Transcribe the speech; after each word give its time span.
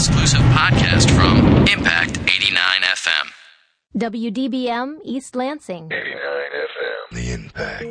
exclusive 0.00 0.40
podcast 0.56 1.10
from 1.14 1.36
Impact 1.66 2.18
89 2.20 2.80
FM. 2.80 3.26
WDBM 3.98 4.98
East 5.04 5.36
Lansing. 5.36 5.92
89 5.92 6.16
FM. 6.56 7.10
The 7.12 7.32
Impact. 7.34 7.84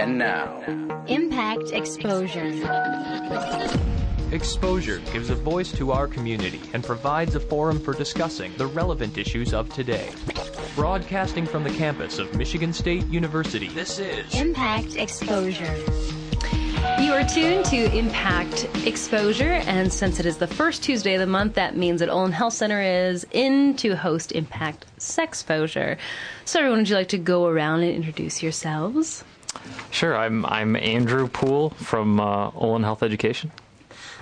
And 0.00 0.18
now, 0.18 0.60
Impact 1.06 1.70
Exposure. 1.70 2.50
Exposure 4.32 4.98
gives 5.12 5.30
a 5.30 5.36
voice 5.36 5.70
to 5.70 5.92
our 5.92 6.08
community 6.08 6.60
and 6.72 6.82
provides 6.82 7.36
a 7.36 7.40
forum 7.40 7.78
for 7.78 7.94
discussing 7.94 8.52
the 8.56 8.66
relevant 8.66 9.16
issues 9.16 9.54
of 9.54 9.72
today. 9.72 10.10
Broadcasting 10.74 11.46
from 11.46 11.62
the 11.62 11.70
campus 11.70 12.18
of 12.18 12.34
Michigan 12.34 12.72
State 12.72 13.06
University, 13.06 13.68
this 13.68 14.00
is 14.00 14.34
Impact 14.34 14.96
Exposure. 14.96 15.76
You 17.10 17.16
are 17.16 17.24
tuned 17.24 17.64
to 17.64 17.92
Impact 17.92 18.68
Exposure, 18.86 19.54
and 19.66 19.92
since 19.92 20.20
it 20.20 20.26
is 20.26 20.38
the 20.38 20.46
first 20.46 20.84
Tuesday 20.84 21.14
of 21.14 21.20
the 21.20 21.26
month, 21.26 21.54
that 21.54 21.76
means 21.76 21.98
that 21.98 22.08
Olin 22.08 22.30
Health 22.30 22.52
Center 22.52 22.80
is 22.80 23.26
in 23.32 23.74
to 23.78 23.96
host 23.96 24.30
Impact 24.30 24.86
Sexposure. 24.96 25.98
So, 26.44 26.60
everyone, 26.60 26.78
would 26.78 26.88
you 26.88 26.94
like 26.94 27.08
to 27.08 27.18
go 27.18 27.48
around 27.48 27.80
and 27.80 27.92
introduce 27.92 28.44
yourselves? 28.44 29.24
Sure, 29.90 30.16
I'm 30.16 30.46
I'm 30.46 30.76
Andrew 30.76 31.26
Poole 31.26 31.70
from 31.70 32.20
uh, 32.20 32.52
Olin 32.54 32.84
Health 32.84 33.02
Education. 33.02 33.50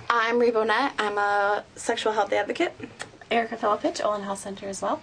I'm 0.09 0.39
Rebo 0.39 0.65
Net. 0.65 0.91
I'm 0.97 1.19
a 1.19 1.63
sexual 1.75 2.13
health 2.13 2.33
advocate. 2.33 2.73
Erica 3.29 3.55
Filipich, 3.55 4.03
Olin 4.03 4.23
Health 4.23 4.39
Center 4.39 4.67
as 4.67 4.81
well. 4.81 4.99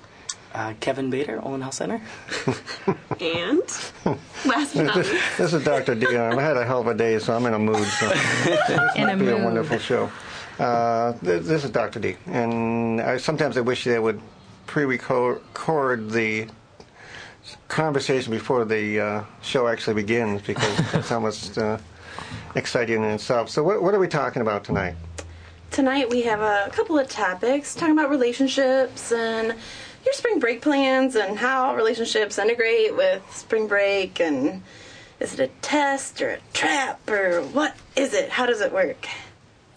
Uh, 0.56 0.73
Kevin 0.80 1.10
Bader, 1.10 1.38
Olin 1.45 1.60
Health 1.60 1.74
Center. 1.74 2.01
And 3.20 3.60
last 4.45 4.74
but 4.74 4.84
not 4.84 4.96
least, 4.96 5.12
This 5.37 5.52
is 5.52 5.65
Dr. 5.65 5.95
Dion. 5.95 6.38
I 6.38 6.42
had 6.42 6.56
a 6.56 6.65
hell 6.65 6.80
of 6.80 6.87
a 6.87 6.95
day, 6.95 7.19
so 7.19 7.34
I'm 7.34 7.45
in 7.46 7.52
a 7.55 7.59
mood. 7.59 7.87
So 7.87 8.09
this 8.45 8.70
In 8.96 9.05
might 9.05 9.12
a 9.12 9.16
be 9.16 9.29
a 9.29 9.37
wonderful 9.37 9.79
show. 9.79 10.10
Uh, 10.59 11.12
th- 11.12 11.42
this 11.42 11.65
is 11.65 11.70
Dr. 11.70 12.01
D, 12.01 12.16
and 12.27 13.01
I, 13.01 13.18
sometimes 13.18 13.59
I 13.59 13.60
wish 13.60 13.84
they 13.84 13.99
would 13.99 14.21
pre-record 14.66 15.40
the 16.10 16.49
conversation 17.68 18.32
before 18.32 18.65
the 18.65 19.01
uh, 19.01 19.24
show 19.43 19.68
actually 19.68 19.95
begins 19.95 20.40
because 20.43 20.95
it's 20.95 21.12
almost 21.12 21.59
uh, 21.59 21.77
exciting 22.54 22.96
in 22.96 23.10
itself. 23.10 23.51
So, 23.51 23.62
what, 23.62 23.82
what 23.82 23.95
are 23.95 24.01
we 24.01 24.09
talking 24.09 24.40
about 24.40 24.65
tonight? 24.65 24.95
Tonight 25.71 26.09
we 26.09 26.23
have 26.23 26.40
a 26.40 26.71
couple 26.73 26.99
of 26.99 27.09
topics 27.09 27.74
talking 27.74 27.93
about 27.93 28.09
relationships 28.09 29.12
and 29.12 29.54
your 30.07 30.15
spring 30.15 30.38
break 30.38 30.62
plans 30.62 31.16
and 31.16 31.37
how 31.37 31.74
relationships 31.74 32.38
integrate 32.38 32.96
with 32.96 33.23
spring 33.35 33.66
break 33.66 34.21
and 34.21 34.62
is 35.18 35.35
it 35.35 35.40
a 35.40 35.49
test 35.60 36.23
or 36.23 36.30
a 36.30 36.38
trap 36.52 37.10
or 37.10 37.43
what 37.43 37.74
is 37.96 38.15
it? 38.15 38.30
How 38.30 38.46
does 38.46 38.60
it 38.60 38.73
work? 38.73 39.07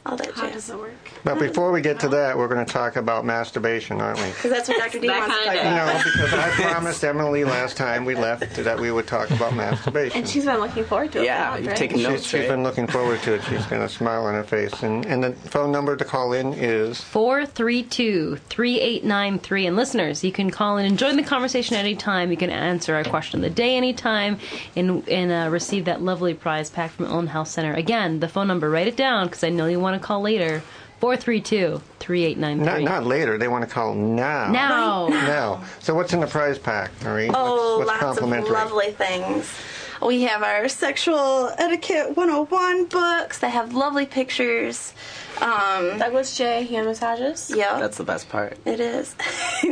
All 0.06 0.16
that 0.18 0.32
how 0.34 0.44
jazz. 0.44 0.54
does 0.54 0.70
it 0.70 0.78
work? 0.78 1.09
But 1.24 1.40
before 1.40 1.72
we 1.72 1.82
get 1.82 2.00
to 2.02 2.10
that, 2.10 2.38
we're 2.38 2.48
going 2.48 2.66
to 2.66 2.72
talk 2.72 2.96
about 2.96 3.26
masturbation, 3.26 4.00
aren't 4.02 4.20
we? 4.20 4.30
Because 4.30 4.52
that's 4.52 4.70
what 4.70 4.78
Dr. 4.78 5.00
D 5.00 5.08
That 5.08 5.20
wants 5.20 5.38
to 5.38 5.44
talk 5.46 5.56
about. 5.56 5.94
No, 5.94 6.12
because 6.12 6.34
I 6.34 6.50
promised 6.52 7.04
Emily 7.04 7.44
last 7.44 7.78
time 7.78 8.06
we 8.06 8.16
left 8.16 8.56
that 8.56 8.80
we 8.80 8.92
would 8.92 9.08
talk 9.08 9.30
about 9.32 9.54
masturbation. 9.56 10.18
And 10.20 10.28
she's 10.28 10.46
been 10.46 10.60
looking 10.60 10.86
forward 10.86 11.12
to 11.14 11.22
it. 11.22 11.26
Yeah, 11.26 11.52
for 11.52 11.58
you've 11.58 11.66
months, 11.68 11.80
taken 11.80 12.02
notes. 12.02 12.24
She's, 12.24 12.32
she's 12.32 12.40
right? 12.42 12.50
been 12.50 12.64
looking 12.64 12.88
forward 12.88 13.22
to 13.24 13.34
it. 13.34 13.44
She's 13.44 13.66
got 13.66 13.82
a 13.82 13.90
smile 13.90 14.26
on 14.26 14.34
her 14.34 14.44
face. 14.44 14.82
And, 14.82 15.06
and 15.06 15.24
the 15.24 15.34
phone 15.34 15.72
number 15.72 15.96
to 15.96 16.06
call 16.06 16.34
in 16.34 16.54
is 16.54 17.02
432 17.02 18.38
3893. 18.38 19.66
And 19.68 19.76
listeners, 19.76 20.24
you 20.24 20.32
can 20.32 20.50
call 20.50 20.78
in 20.78 20.86
and 20.86 20.98
join 20.98 21.18
the 21.18 21.24
conversation 21.24 21.76
at 21.76 21.80
any 21.80 21.96
time. 21.96 22.32
You 22.32 22.38
can 22.38 22.50
answer 22.50 22.96
our 22.96 23.04
question 23.04 23.40
of 23.40 23.50
the 23.50 23.56
day 23.56 23.76
anytime 23.76 24.40
and, 24.76 25.08
and 25.10 25.32
uh, 25.32 25.50
receive 25.52 25.86
that 25.86 26.02
lovely 26.02 26.34
prize 26.34 26.70
pack 26.70 26.92
from 26.92 27.06
Olin 27.06 27.28
Health 27.28 27.50
Center. 27.50 27.74
Again, 27.74 28.20
the 28.20 28.28
phone 28.28 28.48
number, 28.48 28.70
write 28.70 28.88
it 28.88 28.96
down 28.96 29.28
because 29.28 29.44
I 29.44 29.50
know 29.50 29.68
you 29.68 29.80
want 29.80 30.00
to 30.00 30.06
call 30.06 30.22
later 30.22 30.64
432 31.00 31.70
not, 31.72 31.82
3893. 32.00 32.84
not 32.86 33.06
later. 33.06 33.38
They 33.38 33.48
want 33.48 33.64
to 33.64 33.70
call 33.70 33.94
now. 33.94 34.52
Now. 34.52 35.08
Now. 35.08 35.64
So 35.80 35.94
what's 35.96 36.14
in 36.14 36.20
the 36.20 36.28
prize 36.28 36.58
pack, 36.60 36.92
Marie? 37.04 37.30
Oh, 37.34 37.78
what's, 37.80 37.90
what's 37.90 38.02
lots 38.02 38.18
of 38.18 38.20
complimentary? 38.22 38.52
lovely 38.52 38.92
things. 38.92 39.54
We 40.02 40.22
have 40.24 40.44
our 40.44 40.70
sexual 40.70 41.52
etiquette 41.58 42.16
101 42.16 42.86
books 42.86 43.40
that 43.40 43.50
have 43.50 43.74
lovely 43.74 44.06
pictures. 44.06 44.94
Um, 45.42 45.98
Douglas 46.00 46.38
J. 46.38 46.64
hand 46.66 46.86
massages. 46.88 47.52
yeah, 47.54 47.80
That's 47.80 47.98
the 47.98 48.04
best 48.06 48.30
part. 48.30 48.58
it 48.66 48.80
is. 48.80 49.16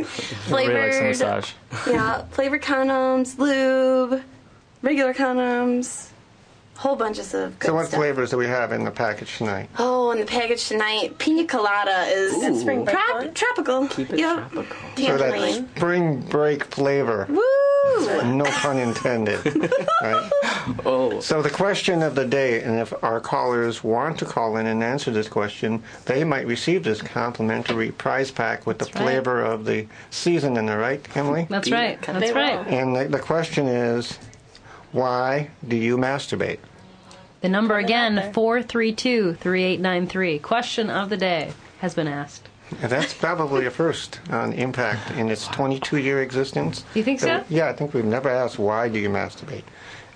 Really 0.50 0.68
likes 0.68 0.98
the 0.98 1.04
massage. 1.04 1.50
yeah, 1.86 2.24
flavored 2.30 2.62
condoms, 2.62 3.38
lube, 3.38 4.22
regular 4.82 5.12
condoms, 5.14 6.08
whole 6.78 6.94
bunches 6.94 7.34
of 7.34 7.58
good 7.58 7.66
So 7.66 7.74
what 7.74 7.86
stuff. 7.88 7.98
flavors 7.98 8.30
do 8.30 8.36
we 8.36 8.46
have 8.46 8.70
in 8.72 8.84
the 8.84 8.90
package 8.92 9.36
tonight? 9.38 9.68
Oh, 9.80 10.12
in 10.12 10.18
the 10.20 10.24
package 10.24 10.68
tonight, 10.68 11.18
pina 11.18 11.44
colada 11.44 12.04
is 12.08 12.40
That's 12.40 12.60
spring 12.60 12.84
break 12.84 12.96
trop- 12.96 13.34
tropical. 13.34 13.88
Keep 13.88 14.12
it 14.12 14.18
Yep. 14.20 14.36
tropical. 14.52 14.64
So 14.96 15.16
that 15.18 15.32
Tangerine. 15.32 15.68
spring 15.76 16.20
break 16.20 16.64
flavor. 16.66 17.26
Woo! 17.28 18.22
No 18.24 18.44
pun 18.44 18.78
intended. 18.78 19.44
right? 20.02 20.30
Oh, 20.86 21.18
So 21.20 21.42
the 21.42 21.50
question 21.50 22.00
of 22.02 22.14
the 22.14 22.24
day, 22.24 22.62
and 22.62 22.78
if 22.78 22.92
our 23.02 23.18
callers 23.20 23.82
want 23.82 24.18
to 24.20 24.24
call 24.24 24.56
in 24.56 24.66
and 24.66 24.82
answer 24.84 25.10
this 25.10 25.26
question, 25.28 25.82
they 26.04 26.22
might 26.22 26.46
receive 26.46 26.84
this 26.84 27.02
complimentary 27.02 27.90
prize 27.90 28.30
pack 28.30 28.66
with 28.66 28.78
the 28.78 28.84
That's 28.84 28.94
right. 28.96 29.02
flavor 29.04 29.40
of 29.42 29.64
the 29.64 29.86
season 30.10 30.56
in 30.56 30.66
there, 30.66 30.78
right, 30.78 31.04
Emily? 31.16 31.46
That's 31.50 31.70
right. 31.72 32.00
That's 32.02 32.20
they 32.20 32.32
right. 32.32 32.64
will. 32.66 32.72
And 32.72 32.94
the, 32.94 33.04
the 33.06 33.18
question 33.18 33.66
is, 33.66 34.16
why 34.92 35.50
do 35.66 35.76
you 35.76 35.96
masturbate? 35.96 36.58
The 37.40 37.48
number 37.48 37.76
again, 37.78 38.16
there. 38.16 38.32
432 38.32 39.34
3893. 39.34 40.38
Question 40.40 40.90
of 40.90 41.08
the 41.08 41.16
day 41.16 41.52
has 41.80 41.94
been 41.94 42.08
asked. 42.08 42.48
And 42.82 42.90
that's 42.92 43.14
probably 43.14 43.64
a 43.66 43.70
first 43.70 44.20
on 44.30 44.52
Impact 44.52 45.12
in 45.12 45.30
its 45.30 45.48
22-year 45.48 46.20
existence. 46.22 46.84
You 46.94 47.02
think 47.02 47.20
so? 47.20 47.30
Uh, 47.30 47.44
yeah, 47.48 47.68
I 47.68 47.72
think 47.72 47.94
we've 47.94 48.04
never 48.04 48.28
asked 48.28 48.58
why 48.58 48.88
do 48.88 48.98
you 48.98 49.08
masturbate. 49.08 49.62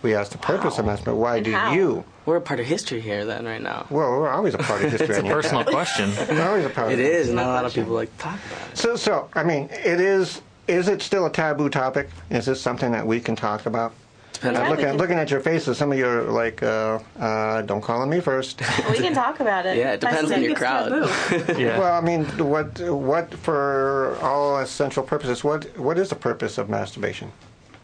We 0.03 0.15
asked 0.15 0.33
the 0.33 0.39
purpose 0.39 0.79
of 0.79 0.85
masturbation. 0.85 1.19
Why 1.21 1.37
And 1.37 1.45
do 1.47 1.53
how? 1.53 1.73
you? 1.73 2.05
we're 2.27 2.37
a 2.37 2.41
part 2.41 2.61
of 2.61 2.67
history 2.67 3.01
here 3.01 3.25
then 3.25 3.47
right 3.47 3.63
now. 3.63 3.87
Well, 3.89 4.11
we're 4.11 4.29
always 4.29 4.55
a 4.55 4.59
part 4.59 4.85
of 4.85 4.91
history. 4.91 5.09
It's 5.09 5.19
a 5.19 5.21
on 5.21 5.27
Impact. 5.27 5.43
personal 5.43 5.65
question. 5.65 6.11
We're 6.37 6.47
always 6.49 6.65
a 6.67 6.71
part 6.71 6.93
It 6.93 6.95
of 6.95 7.01
is, 7.01 7.29
and 7.29 7.37
not 7.37 7.47
a 7.47 7.49
lot 7.49 7.65
of 7.65 7.73
people 7.75 7.95
like 7.95 8.13
to 8.17 8.23
talk 8.23 8.39
about 8.47 8.69
it. 8.71 8.77
So, 8.79 8.97
so 8.97 9.29
I 9.35 9.43
mean, 9.45 9.69
it 9.71 10.01
is. 10.01 10.41
Is 10.69 10.87
it 10.89 11.03
still 11.03 11.27
a 11.27 11.31
taboo 11.33 11.69
topic? 11.69 12.11
Is 12.31 12.47
this 12.47 12.61
something 12.61 12.93
that 12.93 13.05
we 13.07 13.19
can 13.21 13.35
talk 13.35 13.67
about? 13.67 13.93
Depends 14.43 14.59
on 14.61 14.69
look 14.71 14.79
we 14.79 14.85
at, 14.85 14.89
can- 14.91 14.99
looking 14.99 15.19
at 15.19 15.31
your 15.31 15.41
faces, 15.41 15.79
some 15.79 15.93
of 15.93 15.99
you 15.99 16.07
are 16.07 16.23
like, 16.25 16.63
uh, 16.63 16.99
uh, 17.21 17.63
"Don't 17.63 17.81
call 17.81 18.03
on 18.03 18.11
me 18.11 18.21
first. 18.21 18.61
We 18.91 18.97
can 18.99 19.15
talk 19.15 19.39
about 19.41 19.67
it. 19.67 19.77
Yeah, 19.77 19.93
it 19.93 20.05
I 20.05 20.11
depends 20.11 20.31
still 20.31 20.39
on 20.39 20.43
your 20.43 20.55
crowd. 20.57 20.91
Yeah. 21.59 21.79
Well, 21.79 21.95
I 21.95 22.01
mean, 22.01 22.25
what, 22.39 22.81
what 22.81 23.33
for 23.35 24.17
all 24.21 24.59
essential 24.59 25.03
purposes? 25.05 25.45
What, 25.45 25.65
what 25.79 25.97
is 25.99 26.09
the 26.09 26.17
purpose 26.17 26.59
of 26.59 26.69
masturbation? 26.69 27.31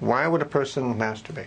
Why 0.01 0.27
would 0.27 0.43
a 0.43 0.47
person 0.47 0.95
masturbate? 0.95 1.47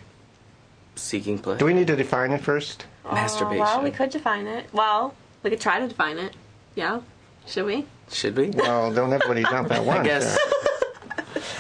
Seeking 0.96 1.40
pleasure. 1.40 1.60
Do 1.60 1.66
we 1.66 1.74
need 1.74 1.88
to 1.88 1.96
define 1.96 2.32
it 2.32 2.42
first? 2.42 2.86
Masturbation. 3.04 3.62
Uh, 3.62 3.66
well, 3.66 3.84
we 3.84 3.92
could 3.92 4.10
define 4.12 4.48
it. 4.48 4.66
Well, 4.74 5.14
we 5.44 5.50
could 5.50 5.62
try 5.62 5.80
to 5.80 5.88
define 5.88 6.18
it. 6.18 6.34
Yeah. 6.76 7.02
Should 7.48 7.66
we? 7.66 7.86
Should 8.12 8.38
we? 8.38 8.50
Well, 8.50 8.94
don't 8.94 9.12
everybody 9.12 9.44
jump 9.44 9.72
at 9.72 9.84
once. 9.94 10.02
I 10.02 10.04
guess. 10.04 10.38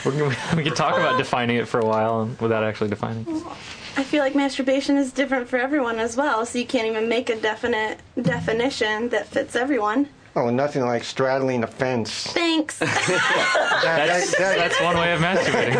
Yeah. 0.05 0.11
we, 0.27 0.35
can, 0.35 0.35
we 0.57 0.63
could 0.63 0.75
talk 0.75 0.95
about 0.97 1.17
defining 1.17 1.57
it 1.57 1.67
for 1.67 1.79
a 1.79 1.85
while 1.85 2.29
without 2.39 2.63
actually 2.63 2.89
defining. 2.89 3.25
it. 3.27 3.43
I 3.97 4.03
feel 4.03 4.21
like 4.23 4.35
masturbation 4.35 4.97
is 4.97 5.11
different 5.11 5.49
for 5.49 5.57
everyone 5.57 5.99
as 5.99 6.15
well, 6.15 6.45
so 6.45 6.57
you 6.59 6.65
can't 6.65 6.87
even 6.87 7.09
make 7.09 7.29
a 7.29 7.35
definite 7.35 7.99
definition 8.21 9.09
that 9.09 9.27
fits 9.27 9.55
everyone. 9.55 10.07
Oh, 10.33 10.49
nothing 10.49 10.85
like 10.85 11.03
straddling 11.03 11.61
a 11.65 11.67
fence. 11.67 12.27
Thanks. 12.27 12.79
That- 13.81 14.07
That's, 14.07 14.31
that- 14.31 14.39
that- 14.39 14.57
that's 14.57 14.81
one 14.81 14.95
way 14.95 15.11
of 15.11 15.19
masturbating. 15.19 15.75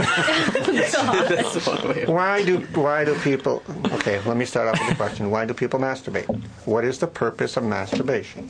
That's 1.30 1.68
one 1.68 1.88
way. 1.88 2.06
Why 2.06 2.44
do 2.44 2.58
why 2.74 3.06
do 3.06 3.14
people? 3.20 3.62
Okay, 3.94 4.20
let 4.26 4.36
me 4.38 4.44
start 4.46 4.68
off 4.68 4.80
with 4.80 4.90
the 4.90 4.96
question. 4.96 5.30
Why 5.32 5.46
do 5.46 5.54
people 5.54 5.80
masturbate? 5.80 6.26
What 6.66 6.84
is 6.84 6.98
the 7.00 7.08
purpose 7.08 7.56
of 7.58 7.64
masturbation? 7.64 8.50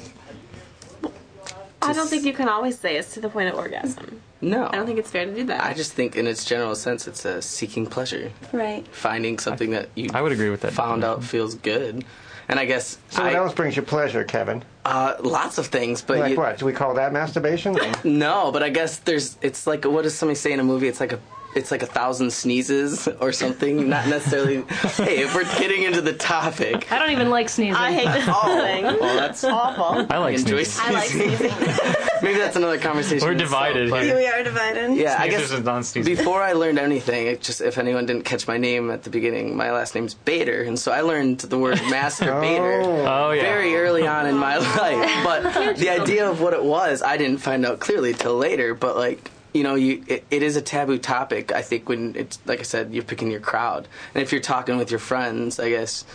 I 1.81 1.93
don't 1.93 2.07
think 2.07 2.25
you 2.25 2.33
can 2.33 2.47
always 2.49 2.77
say 2.77 2.97
it's 2.97 3.13
to 3.15 3.19
the 3.21 3.29
point 3.29 3.49
of 3.49 3.55
orgasm. 3.55 4.21
No. 4.41 4.67
I 4.67 4.75
don't 4.75 4.85
think 4.85 4.99
it's 4.99 5.11
fair 5.11 5.25
to 5.25 5.33
do 5.33 5.43
that. 5.45 5.63
I 5.63 5.73
just 5.73 5.93
think, 5.93 6.15
in 6.15 6.25
its 6.27 6.45
general 6.45 6.75
sense, 6.75 7.07
it's 7.07 7.25
a 7.25 7.41
seeking 7.41 7.85
pleasure, 7.85 8.31
right. 8.53 8.87
finding 8.87 9.37
something 9.39 9.71
that 9.71 9.89
you 9.95 10.09
I 10.13 10.21
would 10.21 10.31
agree 10.31 10.49
with 10.49 10.61
that. 10.61 10.73
found 10.73 11.03
out 11.03 11.23
feels 11.23 11.55
good, 11.55 12.03
and 12.49 12.59
I 12.59 12.65
guess 12.65 12.97
So 13.09 13.21
I, 13.21 13.27
what 13.27 13.35
else 13.35 13.53
brings 13.53 13.75
you 13.75 13.81
pleasure, 13.83 14.23
Kevin? 14.23 14.63
uh, 14.85 15.15
lots 15.21 15.57
of 15.59 15.67
things, 15.67 16.01
but 16.01 16.17
Like 16.17 16.31
you, 16.31 16.37
what? 16.37 16.57
Do 16.57 16.65
we 16.65 16.73
call 16.73 16.95
that 16.95 17.13
masturbation? 17.13 17.77
no, 18.03 18.51
but 18.51 18.63
I 18.63 18.69
guess 18.69 18.97
there's. 18.97 19.37
It's 19.41 19.67
like 19.67 19.85
what 19.85 20.03
does 20.03 20.15
somebody 20.15 20.35
say 20.35 20.51
in 20.53 20.59
a 20.59 20.63
movie? 20.63 20.87
It's 20.87 20.99
like 20.99 21.13
a. 21.13 21.19
It's 21.55 21.71
like 21.71 21.83
a 21.83 21.87
thousand 21.87 22.31
sneezes 22.31 23.07
or 23.19 23.31
something. 23.31 23.89
Not 23.89 24.07
necessarily. 24.07 24.63
hey, 24.95 25.19
if 25.19 25.35
we're 25.35 25.43
getting 25.59 25.83
into 25.83 26.01
the 26.01 26.13
topic, 26.13 26.91
I 26.91 26.99
don't 26.99 27.11
even 27.11 27.29
like 27.29 27.49
sneezing. 27.49 27.75
I 27.75 27.91
hate 27.91 28.11
this 28.13 28.25
whole 28.25 28.51
oh. 28.51 28.61
thing. 28.61 28.83
well, 28.83 29.15
that's 29.15 29.43
awful. 29.43 30.07
I 30.09 30.17
like 30.17 30.37
enjoy 30.37 30.63
sneezing. 30.63 30.85
I 30.85 30.99
like 30.99 31.09
sneezing. 31.09 32.07
Maybe 32.21 32.37
that's 32.37 32.55
another 32.55 32.77
conversation. 32.77 33.25
We're 33.25 33.33
in 33.33 33.41
itself, 33.41 33.51
divided 33.51 33.89
but- 33.89 34.03
here. 34.03 34.15
We 34.15 34.27
are 34.27 34.43
divided. 34.43 34.95
Yeah, 34.95 35.15
I 35.17 35.27
Sneezers 35.27 35.31
guess 35.31 35.51
and 35.51 35.65
non-sneezers. 35.65 36.05
before 36.05 36.41
I 36.41 36.53
learned 36.53 36.79
anything, 36.79 37.27
it 37.27 37.41
just 37.41 37.61
if 37.61 37.77
anyone 37.77 38.05
didn't 38.05 38.23
catch 38.23 38.47
my 38.47 38.57
name 38.57 38.91
at 38.91 39.03
the 39.03 39.09
beginning, 39.09 39.55
my 39.57 39.71
last 39.71 39.95
name's 39.95 40.13
Bader, 40.13 40.63
and 40.63 40.77
so 40.77 40.91
I 40.91 41.01
learned 41.01 41.39
the 41.39 41.57
word 41.57 41.77
masturbator 41.77 42.83
oh. 42.83 43.27
oh 43.27 43.31
yeah. 43.31 43.41
very 43.41 43.75
early 43.75 44.07
on 44.07 44.27
in 44.27 44.37
my 44.37 44.57
life. 44.77 45.23
But 45.23 45.77
the 45.77 45.89
idea 45.89 46.29
of 46.29 46.41
what 46.41 46.53
it 46.53 46.63
was, 46.63 47.01
I 47.01 47.17
didn't 47.17 47.39
find 47.39 47.65
out 47.65 47.79
clearly 47.79 48.13
till 48.13 48.37
later. 48.37 48.73
But 48.73 48.95
like, 48.95 49.31
you 49.53 49.63
know, 49.63 49.75
you 49.75 50.03
it, 50.07 50.23
it 50.31 50.43
is 50.43 50.55
a 50.55 50.61
taboo 50.61 50.97
topic. 50.97 51.51
I 51.51 51.61
think 51.61 51.89
when 51.89 52.15
it's 52.15 52.39
like 52.45 52.59
I 52.59 52.63
said, 52.63 52.93
you're 52.93 53.03
picking 53.03 53.29
your 53.31 53.39
crowd, 53.41 53.87
and 54.13 54.21
if 54.23 54.31
you're 54.31 54.41
talking 54.41 54.77
with 54.77 54.91
your 54.91 54.99
friends, 54.99 55.59
I 55.59 55.69
guess 55.69 56.05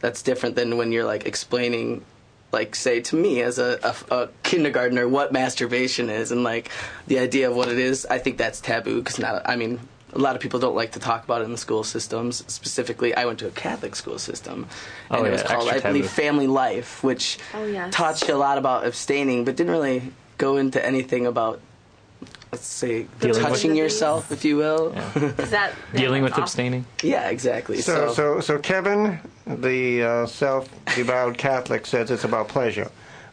that's 0.00 0.22
different 0.22 0.56
than 0.56 0.76
when 0.76 0.92
you're 0.92 1.04
like 1.04 1.26
explaining. 1.26 2.04
Like, 2.52 2.74
say 2.74 3.00
to 3.02 3.14
me 3.14 3.42
as 3.42 3.60
a, 3.60 3.78
a, 4.10 4.14
a 4.22 4.28
kindergartner, 4.42 5.06
what 5.06 5.32
masturbation 5.32 6.10
is, 6.10 6.32
and 6.32 6.42
like 6.42 6.68
the 7.06 7.20
idea 7.20 7.48
of 7.48 7.54
what 7.54 7.68
it 7.68 7.78
is. 7.78 8.06
I 8.06 8.18
think 8.18 8.38
that's 8.38 8.60
taboo 8.60 8.98
because 8.98 9.20
not. 9.20 9.48
I 9.48 9.54
mean, 9.54 9.78
a 10.12 10.18
lot 10.18 10.34
of 10.34 10.42
people 10.42 10.58
don't 10.58 10.74
like 10.74 10.90
to 10.92 10.98
talk 10.98 11.22
about 11.22 11.42
it 11.42 11.44
in 11.44 11.52
the 11.52 11.58
school 11.58 11.84
systems. 11.84 12.42
Specifically, 12.52 13.14
I 13.14 13.24
went 13.24 13.38
to 13.38 13.46
a 13.46 13.52
Catholic 13.52 13.94
school 13.94 14.18
system, 14.18 14.66
and 15.10 15.20
Oh, 15.20 15.24
it 15.24 15.30
was 15.30 15.42
yeah, 15.42 15.46
called, 15.46 15.68
I 15.68 15.74
extra 15.74 15.90
believe, 15.92 16.06
taboo. 16.10 16.22
Family 16.22 16.46
Life, 16.48 17.04
which 17.04 17.38
Oh, 17.54 17.64
yes. 17.66 17.94
taught 17.94 18.26
you 18.26 18.34
a 18.34 18.36
lot 18.36 18.58
about 18.58 18.84
abstaining, 18.84 19.44
but 19.44 19.54
didn't 19.54 19.70
really 19.70 20.12
go 20.36 20.56
into 20.56 20.84
anything 20.84 21.28
about, 21.28 21.60
let's 22.52 22.66
say, 22.66 23.06
Dealing 23.20 23.42
with- 23.42 23.52
touching 23.52 23.76
yourself, 23.76 24.32
if 24.32 24.44
you 24.44 24.56
will. 24.56 24.92
Yeah, 24.94 25.32
Is 25.38 25.50
that 25.50 25.72
Dealing 25.94 26.22
with 26.22 26.32
awesome. 26.32 26.42
abstaining. 26.44 26.84
Yeah, 27.02 27.28
exactly. 27.30 27.80
So, 27.80 28.08
So, 28.08 28.12
so, 28.14 28.40
so 28.40 28.58
Kevin, 28.58 29.20
the 29.46 30.02
uh, 30.02 30.26
self-devouted 30.26 31.38
Catholic, 31.38 31.86
says 31.86 32.10
it's 32.10 32.24
about 32.24 32.48
pleasure. 32.48 32.90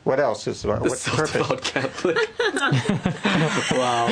What 0.07 0.21
else 0.21 0.47
is 0.47 0.63
about? 0.63 0.83
the 0.83 0.89
What's 0.89 1.03
the 1.03 1.11
purpose? 1.11 1.31
self-devout 1.33 1.63
Catholic. 1.63 2.17
wow. 3.77 4.07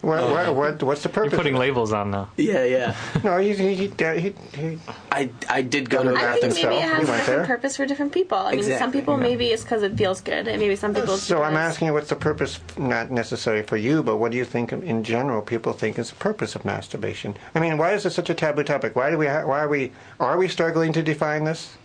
What, 0.00 0.18
oh, 0.18 0.32
what, 0.32 0.56
what, 0.56 0.82
what's 0.82 1.04
the 1.04 1.10
purpose? 1.10 1.30
You're 1.30 1.38
putting 1.38 1.54
labels 1.54 1.92
on 1.92 2.10
now. 2.10 2.28
Yeah, 2.36 2.64
yeah. 2.64 2.96
no, 3.22 3.38
he, 3.38 3.54
he, 3.54 3.74
he, 3.76 3.86
he, 3.86 4.34
he, 4.56 4.78
I, 5.12 5.30
I 5.48 5.62
did 5.62 5.88
go 5.88 6.02
to 6.02 6.10
a 6.10 6.14
I 6.14 6.16
I 6.16 6.20
Catholic 6.40 6.52
think 6.54 6.54
maybe 6.54 6.74
it 6.74 6.74
himself. 6.74 6.74
He 6.74 6.80
has 6.80 7.08
a 7.08 7.12
went 7.12 7.20
different 7.20 7.26
there. 7.26 7.46
purpose 7.56 7.76
for 7.76 7.86
different 7.86 8.12
people. 8.12 8.36
I 8.36 8.56
mean, 8.56 8.64
some 8.64 8.90
people 8.90 9.14
yeah. 9.14 9.22
maybe 9.22 9.46
it's 9.46 9.62
because 9.62 9.84
it 9.84 9.96
feels 9.96 10.20
good, 10.20 10.48
and 10.48 10.60
maybe 10.60 10.74
some 10.74 10.92
people. 10.92 11.16
So 11.16 11.40
I'm 11.40 11.56
asking 11.56 11.86
you, 11.86 11.92
what's 11.92 12.08
the 12.08 12.16
purpose? 12.16 12.58
Not 12.76 13.12
necessarily 13.12 13.62
for 13.62 13.76
you, 13.76 14.02
but 14.02 14.16
what 14.16 14.32
do 14.32 14.38
you 14.38 14.44
think 14.44 14.72
in 14.72 15.04
general 15.04 15.40
people 15.40 15.72
think 15.72 16.00
is 16.00 16.10
the 16.10 16.16
purpose 16.16 16.56
of 16.56 16.64
masturbation? 16.64 17.36
I 17.54 17.60
mean, 17.60 17.78
why 17.78 17.92
is 17.92 18.04
it 18.04 18.10
such 18.10 18.28
a 18.28 18.34
taboo 18.34 18.64
topic? 18.64 18.96
Why 18.96 19.12
do 19.12 19.18
we? 19.18 19.28
Ha- 19.28 19.46
why 19.46 19.60
are 19.60 19.68
we? 19.68 19.92
Are 20.18 20.36
we 20.36 20.48
struggling 20.48 20.92
to 20.94 21.02
define 21.04 21.44
this? 21.44 21.76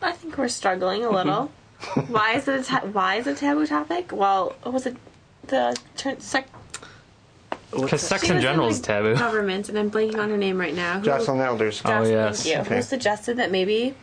I 0.00 0.12
think 0.12 0.38
we're 0.38 0.48
struggling 0.48 1.04
a 1.04 1.10
little. 1.10 1.52
why 2.08 2.34
is 2.34 2.48
it 2.48 2.60
a 2.60 2.64
ta- 2.64 2.86
why 2.92 3.16
is 3.16 3.26
it 3.26 3.36
a 3.36 3.40
taboo 3.40 3.66
topic? 3.66 4.12
Well, 4.12 4.54
was 4.64 4.86
it 4.86 4.96
the 5.46 5.76
turn 5.96 6.20
sec- 6.20 6.48
Because 7.70 8.00
sex 8.02 8.22
she 8.24 8.28
in 8.30 8.36
was 8.36 8.42
general 8.44 8.66
like 8.66 8.74
is 8.74 8.80
taboo. 8.80 9.14
Government, 9.16 9.68
and 9.68 9.78
I'm 9.78 9.90
blanking 9.90 10.18
on 10.18 10.28
her 10.30 10.36
name 10.36 10.58
right 10.58 10.74
now. 10.74 11.00
Who, 11.00 11.06
Joycelyn 11.08 11.44
Elders. 11.44 11.82
Oh, 11.84 11.88
Joycelyn, 11.88 12.10
yes. 12.10 12.42
thank 12.42 12.54
you, 12.54 12.60
Okay. 12.62 12.76
Who 12.76 12.82
suggested 12.82 13.36
that 13.38 13.50
maybe 13.50 13.94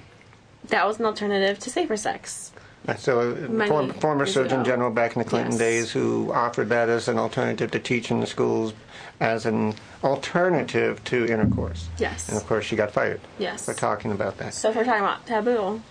that 0.68 0.86
was 0.86 1.00
an 1.00 1.06
alternative 1.06 1.60
to 1.60 1.70
safer 1.70 1.96
sex? 1.98 2.52
So, 2.98 3.20
uh, 3.34 3.50
Many 3.50 3.70
form, 3.70 3.92
former 3.94 4.26
Surgeon 4.26 4.62
ago. 4.62 4.72
General 4.72 4.90
back 4.90 5.16
in 5.16 5.20
the 5.22 5.28
Clinton 5.30 5.52
Yes. 5.52 5.60
days 5.60 5.92
who 5.92 6.32
offered 6.34 6.70
that 6.70 6.90
as 6.90 7.08
an 7.08 7.20
alternative 7.20 7.70
to 7.72 7.80
teaching 7.80 8.20
the 8.20 8.26
schools, 8.26 8.74
as 9.20 9.46
an 9.46 9.76
alternative 10.04 11.04
to 11.04 11.26
intercourse. 11.28 11.88
Yes. 12.00 12.30
And 12.30 12.38
of 12.38 12.48
course, 12.48 12.66
she 12.66 12.76
got 12.76 12.92
fired 12.92 13.22
Yes. 13.38 13.66
for 13.66 13.74
talking 13.76 14.12
about 14.12 14.38
that. 14.40 14.54
So 14.56 14.70
if 14.70 14.76
we're 14.76 14.86
talking 14.86 15.02
about 15.04 15.26
taboo, 15.28 15.82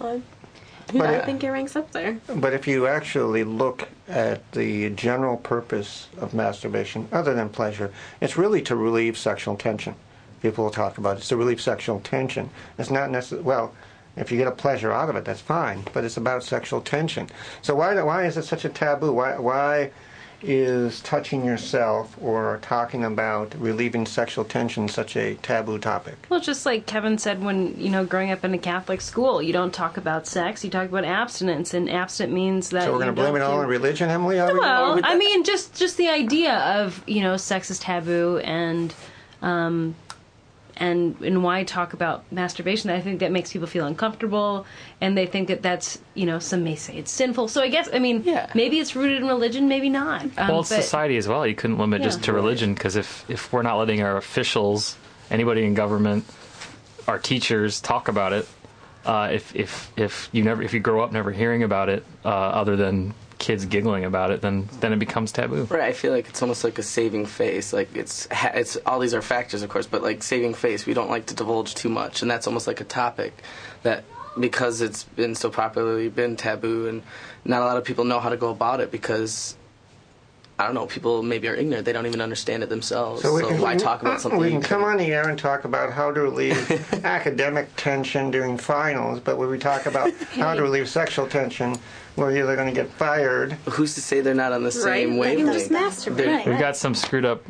I, 0.90 0.98
But 0.98 1.10
I 1.10 1.20
think 1.24 1.44
it 1.44 1.50
ranks 1.50 1.76
up 1.76 1.90
there. 1.92 2.18
But 2.26 2.52
if 2.52 2.66
you 2.66 2.86
actually 2.86 3.44
look 3.44 3.88
at 4.08 4.50
the 4.52 4.90
general 4.90 5.36
purpose 5.36 6.08
of 6.18 6.34
masturbation, 6.34 7.08
other 7.12 7.34
than 7.34 7.48
pleasure, 7.48 7.92
it's 8.20 8.36
really 8.36 8.62
to 8.62 8.76
relieve 8.76 9.18
sexual 9.18 9.56
tension. 9.56 9.94
People 10.42 10.64
will 10.64 10.70
talk 10.70 10.98
about 10.98 11.16
it. 11.16 11.20
It's 11.20 11.28
to 11.28 11.36
relieve 11.36 11.60
sexual 11.60 12.00
tension. 12.00 12.50
It's 12.78 12.90
not 12.90 13.10
necessarily, 13.10 13.44
well, 13.44 13.74
if 14.16 14.32
you 14.32 14.38
get 14.38 14.48
a 14.48 14.52
pleasure 14.52 14.92
out 14.92 15.08
of 15.08 15.16
it, 15.16 15.24
that's 15.24 15.40
fine, 15.40 15.84
but 15.92 16.04
it's 16.04 16.16
about 16.16 16.42
sexual 16.42 16.80
tension. 16.80 17.28
So 17.62 17.74
why, 17.74 18.00
why 18.02 18.26
is 18.26 18.36
it 18.36 18.44
such 18.44 18.64
a 18.64 18.68
taboo? 18.68 19.12
Why, 19.12 19.38
why 19.38 19.90
is 20.42 21.00
touching 21.00 21.44
yourself 21.44 22.16
or 22.22 22.58
talking 22.62 23.04
about 23.04 23.54
relieving 23.58 24.06
sexual 24.06 24.44
tension 24.44 24.88
such 24.88 25.16
a 25.16 25.34
taboo 25.36 25.78
topic? 25.78 26.14
Well, 26.28 26.40
just 26.40 26.64
like 26.64 26.86
Kevin 26.86 27.18
said, 27.18 27.42
when 27.42 27.78
you 27.80 27.90
know, 27.90 28.04
growing 28.04 28.30
up 28.30 28.44
in 28.44 28.54
a 28.54 28.58
Catholic 28.58 29.00
school, 29.00 29.42
you 29.42 29.52
don't 29.52 29.74
talk 29.74 29.96
about 29.96 30.26
sex. 30.26 30.62
You 30.64 30.70
talk 30.70 30.88
about 30.88 31.04
abstinence, 31.04 31.74
and 31.74 31.90
abstinent 31.90 32.32
means 32.32 32.70
that. 32.70 32.84
So 32.84 32.92
we're 32.92 32.98
going 33.00 33.14
to 33.14 33.20
blame 33.20 33.34
it 33.36 33.42
all 33.42 33.58
on 33.60 33.66
religion, 33.66 34.08
Emily? 34.10 34.36
We- 34.36 34.58
Well, 34.58 35.00
I 35.02 35.16
mean, 35.16 35.44
just 35.44 35.74
just 35.74 35.96
the 35.96 36.08
idea 36.08 36.54
of 36.54 37.02
you 37.06 37.22
know, 37.22 37.36
sex 37.36 37.70
is 37.70 37.78
taboo, 37.78 38.38
and 38.38 38.94
um, 39.42 39.94
and 40.80 41.20
and 41.20 41.42
why 41.42 41.64
talk 41.64 41.92
about 41.92 42.24
masturbation? 42.32 42.90
I 42.90 43.00
think 43.00 43.20
that 43.20 43.32
makes 43.32 43.52
people 43.52 43.66
feel 43.68 43.86
uncomfortable, 43.86 44.66
and 45.00 45.16
they 45.16 45.26
think 45.26 45.48
that 45.48 45.62
that's 45.62 45.98
you 46.14 46.26
know, 46.26 46.38
some 46.38 46.64
may 46.64 46.74
say 46.76 46.96
it's 46.96 47.10
sinful. 47.10 47.48
So 47.48 47.62
I 47.62 47.68
guess 47.68 47.88
I 47.92 47.98
mean, 47.98 48.22
Yeah. 48.24 48.50
maybe 48.54 48.78
it's 48.78 48.94
rooted 48.96 49.18
in 49.22 49.26
religion, 49.28 49.68
maybe 49.68 49.88
not. 49.88 50.22
Um, 50.36 50.48
Well, 50.48 50.60
it's 50.60 50.70
but- 50.70 50.82
society 50.82 51.16
as 51.16 51.28
well. 51.28 51.46
You 51.46 51.54
couldn't 51.54 51.78
limit 51.78 52.02
just 52.02 52.22
to 52.24 52.32
religion 52.32 52.74
because 52.74 52.96
if 52.96 53.24
if 53.28 53.52
we're 53.52 53.62
not 53.62 53.76
letting 53.78 54.02
our 54.02 54.16
officials, 54.16 54.96
anybody 55.30 55.64
in 55.64 55.74
government, 55.74 56.24
our 57.06 57.18
teachers 57.18 57.80
talk 57.80 58.08
about 58.08 58.32
it, 58.32 58.46
uh, 59.06 59.28
if 59.32 59.54
if 59.56 59.90
if 59.96 60.28
you 60.32 60.42
never 60.42 60.62
if 60.62 60.72
you 60.74 60.80
grow 60.80 61.02
up 61.02 61.12
never 61.12 61.32
hearing 61.32 61.62
about 61.62 61.88
it, 61.88 62.04
uh, 62.24 62.28
other 62.28 62.76
than 62.76 63.14
kids 63.38 63.64
giggling 63.64 64.04
about 64.04 64.30
it, 64.30 64.40
then 64.40 64.68
then 64.80 64.92
it 64.92 64.98
becomes 64.98 65.32
taboo. 65.32 65.64
Right, 65.64 65.82
I 65.82 65.92
feel 65.92 66.12
like 66.12 66.28
it's 66.28 66.42
almost 66.42 66.64
like 66.64 66.78
a 66.78 66.82
saving 66.82 67.26
face. 67.26 67.72
Like 67.72 67.94
it's 67.94 68.28
it's 68.30 68.76
all 68.84 68.98
these 68.98 69.14
are 69.14 69.22
factors, 69.22 69.62
of 69.62 69.70
course, 69.70 69.86
but 69.86 70.02
like 70.02 70.22
saving 70.22 70.54
face, 70.54 70.86
we 70.86 70.94
don't 70.94 71.10
like 71.10 71.26
to 71.26 71.34
divulge 71.34 71.74
too 71.74 71.88
much, 71.88 72.22
and 72.22 72.30
that's 72.30 72.46
almost 72.46 72.66
like 72.66 72.80
a 72.80 72.84
topic 72.84 73.32
that 73.82 74.04
because 74.38 74.80
it's 74.80 75.04
been 75.04 75.34
so 75.34 75.50
popularly 75.50 76.08
been 76.08 76.36
taboo, 76.36 76.88
and 76.88 77.02
not 77.44 77.62
a 77.62 77.64
lot 77.64 77.76
of 77.76 77.84
people 77.84 78.04
know 78.04 78.20
how 78.20 78.28
to 78.28 78.36
go 78.36 78.50
about 78.50 78.80
it 78.80 78.90
because 78.90 79.56
I 80.58 80.64
don't 80.64 80.74
know, 80.74 80.86
people 80.86 81.22
maybe 81.22 81.46
are 81.46 81.54
ignorant; 81.54 81.84
they 81.84 81.92
don't 81.92 82.06
even 82.06 82.20
understand 82.20 82.64
it 82.64 82.68
themselves. 82.68 83.22
So, 83.22 83.32
we 83.32 83.42
can, 83.42 83.60
why 83.60 83.76
talk 83.76 84.02
about 84.02 84.20
something? 84.20 84.40
We 84.48 84.50
can 84.50 84.60
come 84.60 84.82
on 84.82 84.96
the 84.96 85.06
air 85.06 85.28
and 85.28 85.38
talk 85.38 85.64
about 85.64 85.92
how 85.92 86.10
to 86.10 86.20
relieve 86.20 87.04
academic 87.04 87.68
tension 87.76 88.32
during 88.32 88.58
finals, 88.58 89.20
but 89.20 89.38
when 89.38 89.48
we 89.48 89.58
talk 89.58 89.86
about 89.86 90.12
how 90.34 90.54
to 90.54 90.62
relieve 90.68 90.88
sexual 90.88 91.28
tension, 91.28 91.78
we're 92.18 92.36
either 92.36 92.56
going 92.56 92.68
to 92.68 92.74
get 92.74 92.90
fired. 92.90 93.52
Who's 93.70 93.94
to 93.94 94.00
say 94.02 94.20
they're 94.20 94.34
not 94.34 94.52
on 94.52 94.64
the 94.64 94.72
same 94.72 95.18
Right? 95.18 95.28
They 95.30 95.36
can 95.36 95.46
wavelength? 95.46 95.70
just 95.70 95.70
masturbate. 95.70 96.16
They're- 96.16 96.42
We've 96.52 96.58
got 96.60 96.76
some 96.76 96.94
screwed 96.94 97.24
up 97.24 97.44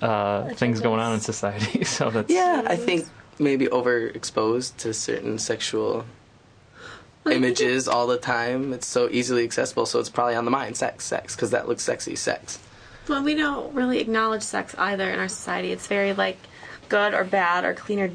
uh, 0.00 0.50
things 0.54 0.80
going 0.80 1.00
on 1.00 1.14
in 1.14 1.20
society, 1.20 1.82
so 1.96 2.10
that's 2.10 2.30
Yeah, 2.32 2.62
I 2.66 2.76
think 2.76 3.06
maybe 3.38 3.66
overexposed 3.66 4.76
to 4.78 4.94
certain 4.94 5.38
sexual 5.38 6.04
images 7.30 7.88
all 7.88 8.06
the 8.06 8.16
time. 8.18 8.72
It's 8.72 8.86
so 8.86 9.08
easily 9.10 9.44
accessible, 9.44 9.86
so 9.86 9.98
it's 9.98 10.08
probably 10.10 10.34
on 10.36 10.44
the 10.44 10.50
mind. 10.50 10.76
Sex, 10.76 11.04
sex, 11.04 11.34
because 11.34 11.50
that 11.50 11.68
looks 11.68 11.82
sexy. 11.82 12.16
Sex. 12.16 12.58
Well, 13.08 13.22
we 13.22 13.34
don't 13.34 13.74
really 13.74 13.98
acknowledge 13.98 14.42
sex 14.42 14.74
either 14.78 15.10
in 15.10 15.18
our 15.18 15.28
society. 15.28 15.72
It's 15.72 15.86
very 15.86 16.12
like 16.12 16.38
good 16.88 17.12
or 17.14 17.24
bad 17.24 17.64
or 17.64 17.74
clean 17.74 18.00
or 18.00 18.10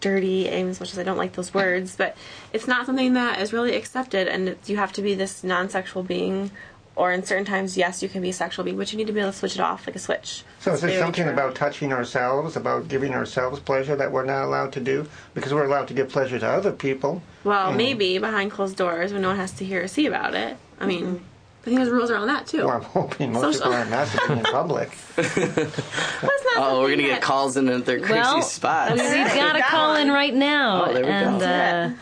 dirty, 0.00 0.48
and 0.48 0.70
as 0.70 0.80
much 0.80 0.92
as 0.92 0.98
I 0.98 1.02
don't 1.02 1.18
like 1.18 1.34
those 1.34 1.54
words, 1.54 1.96
but 1.96 2.16
it's 2.52 2.66
not 2.66 2.86
something 2.86 3.12
that 3.14 3.40
is 3.40 3.52
really 3.52 3.74
accepted, 3.76 4.28
and 4.28 4.56
you 4.66 4.76
have 4.76 4.92
to 4.94 5.02
be 5.02 5.14
this 5.14 5.44
non-sexual 5.44 6.02
being. 6.02 6.50
Or 6.96 7.12
in 7.12 7.22
certain 7.24 7.46
times, 7.46 7.78
yes, 7.78 8.02
you 8.02 8.10
can 8.10 8.20
be 8.20 8.28
a 8.28 8.32
sexual 8.32 8.62
being, 8.64 8.76
but 8.76 8.92
you 8.92 8.98
need 8.98 9.06
to 9.06 9.12
be 9.12 9.20
able 9.20 9.30
to 9.30 9.38
switch 9.38 9.54
it 9.54 9.60
off 9.60 9.86
like 9.86 9.96
a 9.96 9.98
switch. 10.00 10.44
So 10.58 10.72
is 10.72 10.82
It's 10.82 10.92
there 10.92 11.00
something 11.00 11.24
true. 11.24 11.32
about 11.32 11.54
touching 11.54 11.94
ourselves, 11.94 12.56
about 12.56 12.88
giving 12.88 13.14
ourselves 13.14 13.58
pleasure 13.60 13.96
that 13.96 14.12
we're 14.12 14.26
not 14.26 14.44
allowed 14.44 14.72
to 14.72 14.80
do? 14.80 15.08
Because 15.32 15.54
we're 15.54 15.64
allowed 15.64 15.88
to 15.88 15.94
give 15.94 16.10
pleasure 16.10 16.38
to 16.38 16.46
other 16.46 16.72
people. 16.72 17.22
Well, 17.42 17.72
mm. 17.72 17.76
maybe 17.76 18.18
behind 18.18 18.50
closed 18.50 18.76
doors 18.76 19.12
when 19.14 19.22
no 19.22 19.28
one 19.28 19.38
has 19.38 19.52
to 19.52 19.64
hear 19.64 19.84
or 19.84 19.88
see 19.88 20.04
about 20.06 20.34
it. 20.34 20.58
I 20.78 20.86
mean, 20.86 21.04
mm-hmm. 21.04 21.24
I 21.60 21.64
think 21.64 21.76
there's 21.76 21.90
rules 21.90 22.10
around 22.10 22.28
that 22.28 22.46
too. 22.46 22.64
Well, 22.64 22.70
I'm 22.76 22.82
hoping 22.82 23.32
most 23.32 23.58
Social- 23.58 23.72
people 23.72 23.72
aren't 23.74 23.90
masturbating 23.90 24.38
in 24.38 24.44
public. 24.44 24.96
But 25.16 25.26
it's 25.36 26.44
not 26.44 26.56
Oh, 26.56 26.80
we're 26.80 26.90
gonna 26.90 27.02
get 27.02 27.20
calls 27.22 27.56
in 27.56 27.68
at 27.68 27.84
their 27.84 27.98
crazy 28.00 28.14
Well, 28.14 28.42
spots. 28.42 28.92
We've 28.92 29.00
got 29.02 29.56
a 29.56 29.60
Got 29.60 29.68
call 29.68 29.94
in 29.96 30.10
right 30.10 30.34
now, 30.34 30.84
Oh, 30.86 30.92
there 30.92 31.02
we 31.02 31.08
go. 31.08 31.14
and 31.14 31.42
uh, 31.42 31.96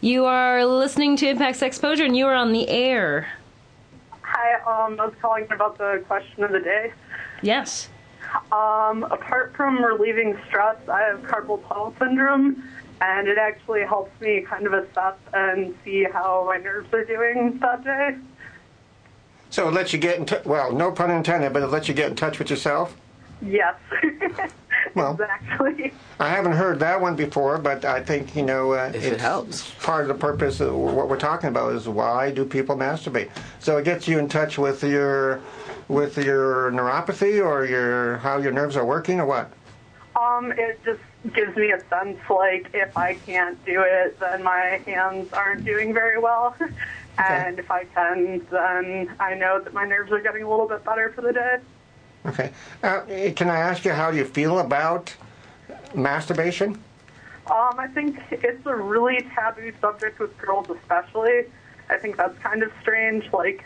you 0.00 0.24
are 0.24 0.64
listening 0.64 1.16
to 1.18 1.28
Impact 1.28 1.62
Exposure, 1.62 2.04
and 2.04 2.16
you 2.16 2.26
are 2.26 2.34
on 2.34 2.52
the 2.52 2.68
air. 2.68 3.28
Hi, 4.22 4.54
um, 4.86 4.98
I 5.00 5.06
was 5.06 5.14
calling 5.22 5.46
about 5.50 5.78
the 5.78 6.02
question 6.06 6.42
of 6.44 6.50
the 6.52 6.60
day. 6.60 6.92
Yes. 7.42 7.88
Um, 8.52 9.04
apart 9.04 9.54
from 9.56 9.82
relieving 9.84 10.38
stress, 10.48 10.76
I 10.88 11.00
have 11.02 11.20
carpal 11.22 11.66
tunnel 11.68 11.94
syndrome, 11.98 12.62
and 13.00 13.28
it 13.28 13.38
actually 13.38 13.82
helps 13.82 14.18
me 14.20 14.40
kind 14.42 14.66
of 14.66 14.72
assess 14.72 15.14
and 15.32 15.74
see 15.84 16.04
how 16.04 16.44
my 16.46 16.56
nerves 16.58 16.92
are 16.92 17.04
doing 17.04 17.58
that 17.60 17.82
day. 17.84 18.16
So 19.50 19.68
it 19.68 19.74
lets 19.74 19.92
you 19.92 19.98
get 19.98 20.16
in 20.18 20.26
touch, 20.26 20.44
well, 20.44 20.72
no 20.72 20.92
pun 20.92 21.10
intended, 21.10 21.52
but 21.52 21.62
it 21.62 21.66
lets 21.66 21.88
you 21.88 21.94
get 21.94 22.10
in 22.10 22.16
touch 22.16 22.38
with 22.38 22.50
yourself? 22.50 22.96
Yes, 23.42 23.74
Well, 24.94 25.12
exactly. 25.12 25.92
I 26.18 26.28
haven't 26.28 26.52
heard 26.52 26.78
that 26.80 27.00
one 27.00 27.14
before, 27.16 27.58
but 27.58 27.84
I 27.84 28.02
think, 28.02 28.34
you 28.34 28.42
know, 28.42 28.72
uh, 28.72 28.90
If 28.94 29.04
it 29.04 29.20
helps. 29.20 29.70
part 29.82 30.02
of 30.02 30.08
the 30.08 30.14
purpose 30.14 30.60
of 30.60 30.74
what 30.74 31.08
we're 31.08 31.18
talking 31.18 31.48
about 31.48 31.74
is 31.74 31.88
why 31.88 32.30
do 32.30 32.44
people 32.44 32.76
masturbate? 32.76 33.30
So 33.60 33.76
it 33.78 33.84
gets 33.84 34.08
you 34.08 34.18
in 34.18 34.28
touch 34.28 34.58
with 34.58 34.82
your 34.82 35.40
with 35.88 36.16
your 36.18 36.70
neuropathy 36.70 37.44
or 37.44 37.64
your 37.66 38.18
how 38.18 38.38
your 38.38 38.52
nerves 38.52 38.76
are 38.76 38.84
working 38.84 39.20
or 39.20 39.26
what? 39.26 39.52
Um, 40.20 40.52
it 40.52 40.80
just 40.84 41.00
gives 41.34 41.56
me 41.56 41.72
a 41.72 41.80
sense 41.88 42.18
like 42.28 42.68
if 42.74 42.96
I 42.96 43.14
can't 43.14 43.62
do 43.64 43.82
it, 43.82 44.18
then 44.20 44.42
my 44.42 44.80
hands 44.86 45.32
aren't 45.32 45.64
doing 45.64 45.94
very 45.94 46.18
well, 46.18 46.56
And 47.18 47.58
if 47.58 47.70
I 47.70 47.84
can, 47.84 48.46
then 48.50 49.14
I 49.20 49.34
know 49.34 49.60
that 49.60 49.74
my 49.74 49.84
nerves 49.84 50.10
are 50.12 50.20
getting 50.20 50.42
a 50.42 50.50
little 50.50 50.68
bit 50.68 50.84
better 50.84 51.12
for 51.12 51.20
the 51.20 51.32
day. 51.32 51.56
Okay. 52.26 52.50
Uh, 52.82 53.02
can 53.36 53.48
I 53.48 53.58
ask 53.58 53.84
you 53.84 53.92
how 53.92 54.10
you 54.10 54.24
feel 54.24 54.58
about 54.58 55.14
masturbation? 55.94 56.82
Um, 57.46 57.74
I 57.78 57.88
think 57.88 58.18
it's 58.30 58.64
a 58.66 58.74
really 58.74 59.26
taboo 59.34 59.72
subject 59.80 60.18
with 60.18 60.36
girls, 60.38 60.70
especially. 60.70 61.46
I 61.88 61.96
think 61.96 62.16
that's 62.16 62.38
kind 62.38 62.62
of 62.62 62.70
strange. 62.80 63.30
Like, 63.32 63.64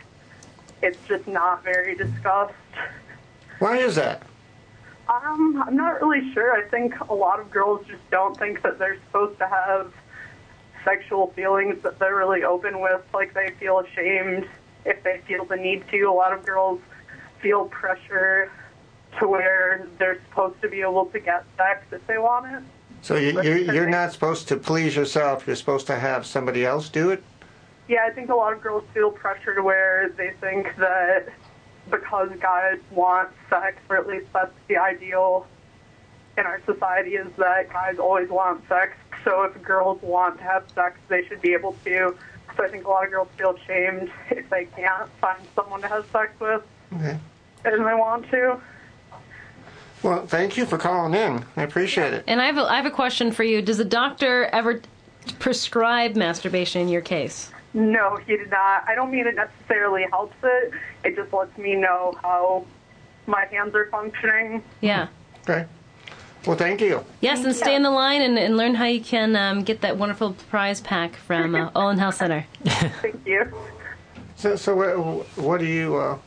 it's 0.83 0.99
just 1.07 1.27
not 1.27 1.63
very 1.63 1.95
discussed. 1.95 2.55
Why 3.59 3.79
is 3.79 3.95
that? 3.97 4.23
Um, 5.09 5.63
I'm 5.67 5.77
not 5.77 6.01
really 6.01 6.33
sure. 6.33 6.53
I 6.53 6.63
think 6.69 6.99
a 7.01 7.15
lot 7.15 7.39
of 7.39 7.51
girls 7.51 7.87
just 7.87 8.09
don't 8.11 8.37
think 8.39 8.63
that 8.63 8.79
they're 8.79 8.99
supposed 9.07 9.39
to 9.39 9.47
have 9.47 9.93
sexual 10.85 11.29
feelings 11.29 11.83
that 11.83 11.99
they're 11.99 12.17
really 12.17 12.45
open 12.45 12.81
with. 12.81 13.03
Like, 13.12 13.35
they 13.35 13.50
feel 13.59 13.79
ashamed 13.81 14.47
if 14.85 15.03
they 15.03 15.21
feel 15.26 15.45
the 15.45 15.57
need 15.57 15.88
to. 15.91 16.03
A 16.03 16.12
lot 16.12 16.33
of 16.33 16.45
girls 16.45 16.81
feel 17.41 17.67
pressure 17.67 18.53
to 19.19 19.29
where 19.29 19.87
they're 19.99 20.21
supposed 20.29 20.61
to 20.62 20.69
be 20.69 20.81
able 20.81 21.07
to 21.07 21.21
get 21.21 21.45
sex 21.57 21.85
if 21.93 22.07
they 22.07 22.19
want 22.19 22.47
it. 22.53 22.62
So 23.03 23.17
you, 23.17 23.43
you're, 23.43 23.59
you're 23.59 23.91
not 23.91 24.12
supposed 24.12 24.49
to 24.49 24.57
please 24.57 24.97
yourself. 24.97 25.47
You're 25.47 25.57
supposed 25.57 25.87
to 25.88 25.97
have 25.97 26.25
somebody 26.25 26.64
else 26.64 26.88
do 26.88 27.11
it. 27.11 27.23
Yeah, 27.87 28.07
I 28.07 28.11
think 28.11 28.31
a 28.31 28.35
lot 28.35 28.55
of 28.55 28.62
girls 28.62 28.85
feel 28.95 29.11
pressure 29.11 29.55
to 29.55 29.62
where 29.62 30.09
they 30.17 30.33
think 30.41 30.75
that 30.76 31.29
because 31.91 32.31
guys 32.41 32.79
want 32.91 33.29
sex, 33.50 33.76
or 33.91 33.99
at 33.99 34.07
least 34.07 34.26
that's 34.33 34.55
the 34.69 34.79
ideal 34.79 35.47
in 36.38 36.47
our 36.47 36.62
society, 36.64 37.17
is 37.17 37.29
that 37.37 37.71
guys 37.71 37.99
always 37.99 38.31
want 38.31 38.67
sex. 38.69 38.97
So 39.25 39.43
if 39.45 39.61
girls 39.62 40.00
want 40.02 40.38
to 40.38 40.45
have 40.45 40.64
sex, 40.75 40.99
they 41.09 41.25
should 41.26 41.40
be 41.40 41.54
able 41.54 41.76
to. 41.85 42.16
So 42.57 42.64
I 42.64 42.69
think 42.69 42.85
a 42.87 42.88
lot 42.90 43.04
of 43.04 43.11
girls 43.11 43.28
feel 43.37 43.57
shamed 43.66 44.11
if 44.31 44.49
they 44.50 44.66
can't 44.66 45.09
find 45.21 45.38
someone 45.54 45.81
to 45.83 45.88
have 45.88 46.07
sex 46.12 46.33
with, 46.38 46.62
Okay. 46.95 47.19
and 47.64 47.87
they 47.87 47.95
want 47.95 48.31
to. 48.31 48.61
Well, 50.02 50.26
thank 50.26 50.57
you 50.57 50.66
for 50.66 50.76
calling 50.78 51.14
in. 51.14 51.45
I 51.57 51.62
appreciate 51.62 52.12
it. 52.12 52.25
And 52.26 52.40
I 52.40 52.47
have 52.47 52.59
a, 52.59 52.62
I 52.62 52.76
have 52.76 52.87
a 52.87 52.90
question 52.90 53.33
for 53.33 53.43
you. 53.43 53.62
Does 53.62 53.81
a 53.81 53.85
doctor 53.85 54.45
ever 54.52 54.83
prescribe 55.38 56.14
masturbation 56.14 56.83
in 56.83 56.88
your 56.88 57.00
case? 57.00 57.50
No, 57.73 58.16
he 58.26 58.37
did 58.37 58.50
not. 58.50 58.85
I 58.87 58.95
don't 58.95 59.11
mean 59.11 59.26
it 59.26 59.35
necessarily 59.35 60.04
helps 60.11 60.37
it. 60.45 60.73
It 61.04 61.16
just 61.16 61.33
lets 61.33 61.57
me 61.59 61.75
know 61.75 62.14
how 62.23 62.66
my 63.26 63.47
hands 63.50 63.75
are 63.75 63.87
functioning. 63.87 64.62
Yeah. 64.83 65.09
Okay. 65.49 65.64
Well, 66.47 66.57
thank 66.57 66.81
you. 66.81 67.03
Yes, 67.21 67.45
and 67.45 67.55
stay 67.55 67.75
in 67.75 67.83
the 67.83 67.91
line 67.91 68.21
and, 68.21 68.39
and 68.39 68.57
learn 68.57 68.75
how 68.75 68.85
you 68.85 69.01
can 69.01 69.35
um, 69.35 69.63
get 69.63 69.81
that 69.81 69.97
wonderful 69.97 70.35
prize 70.51 70.81
pack 70.81 71.17
from 71.17 71.55
uh, 71.55 71.71
Olin 71.77 71.99
Health 71.99 72.17
Center. 72.17 72.47
Thank 72.65 73.27
you. 73.27 73.53
So, 74.37 74.57
so 74.57 74.77
what, 74.77 75.27
what 75.39 75.61
do 75.61 75.67
you 75.67 75.97
uh, 75.97 76.19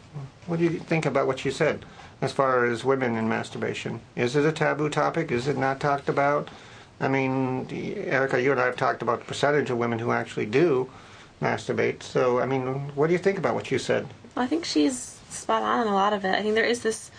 what 0.47 0.57
do 0.57 0.63
you 0.63 0.79
think 0.79 1.05
about 1.05 1.27
what 1.27 1.45
you 1.45 1.51
said 1.51 1.85
as 2.21 2.31
far 2.31 2.65
as 2.65 2.83
women 2.83 3.15
and 3.15 3.29
masturbation? 3.29 3.99
Is 4.15 4.35
it 4.35 4.45
a 4.45 4.51
taboo 4.51 4.89
topic? 4.89 5.31
Is 5.31 5.47
it 5.47 5.57
not 5.57 5.79
talked 5.79 6.09
about? 6.09 6.49
I 6.99 7.07
mean, 7.07 7.67
Erica, 7.71 8.41
you 8.41 8.51
and 8.51 8.59
I 8.59 8.65
have 8.65 8.75
talked 8.75 9.03
about 9.03 9.19
the 9.19 9.25
percentage 9.25 9.69
of 9.69 9.77
women 9.77 9.99
who 9.99 10.11
actually 10.11 10.47
do 10.47 10.89
masturbate. 11.41 12.01
So, 12.01 12.39
I 12.39 12.47
mean, 12.47 12.95
what 12.95 13.07
do 13.07 13.13
you 13.13 13.19
think 13.19 13.37
about 13.37 13.53
what 13.53 13.69
you 13.69 13.77
said? 13.77 14.07
Well, 14.35 14.45
I 14.45 14.47
think 14.47 14.65
she's 14.65 15.19
spot 15.29 15.61
on 15.61 15.81
on 15.81 15.87
a 15.87 15.93
lot 15.93 16.13
of 16.13 16.25
it. 16.25 16.33
I 16.33 16.41
think 16.41 16.55
there 16.55 16.65
is 16.65 16.81
this 16.81 17.11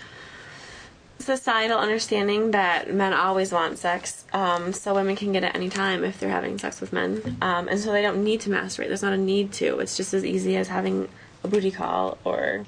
societal 1.37 1.79
understanding 1.79 2.53
that 2.53 2.93
men 2.93 3.13
always 3.13 3.53
want 3.53 3.79
sex, 3.79 4.25
um, 4.33 4.73
so 4.73 4.95
women 4.95 5.15
can 5.15 5.33
get 5.33 5.45
it 5.45 5.55
any 5.55 5.69
time 5.69 6.03
if 6.03 6.19
they're 6.19 6.31
having 6.31 6.59
sex 6.59 6.81
with 6.81 6.93
men, 6.93 7.37
um, 7.43 7.69
and 7.69 7.79
so 7.79 7.93
they 7.93 8.03
don't 8.03 8.25
need 8.25 8.41
to 8.41 8.51
masturbate. 8.51 8.89
There's 8.89 9.03
not 9.03 9.13
a 9.13 9.19
need 9.19 9.53
to. 9.55 9.79
It's 9.79 9.97
just 9.97 10.15
as 10.15 10.25
easy 10.25 10.57
as 10.57 10.69
having 10.69 11.09
a 11.45 11.49
booty 11.49 11.71
call, 11.71 12.19
or 12.25 12.65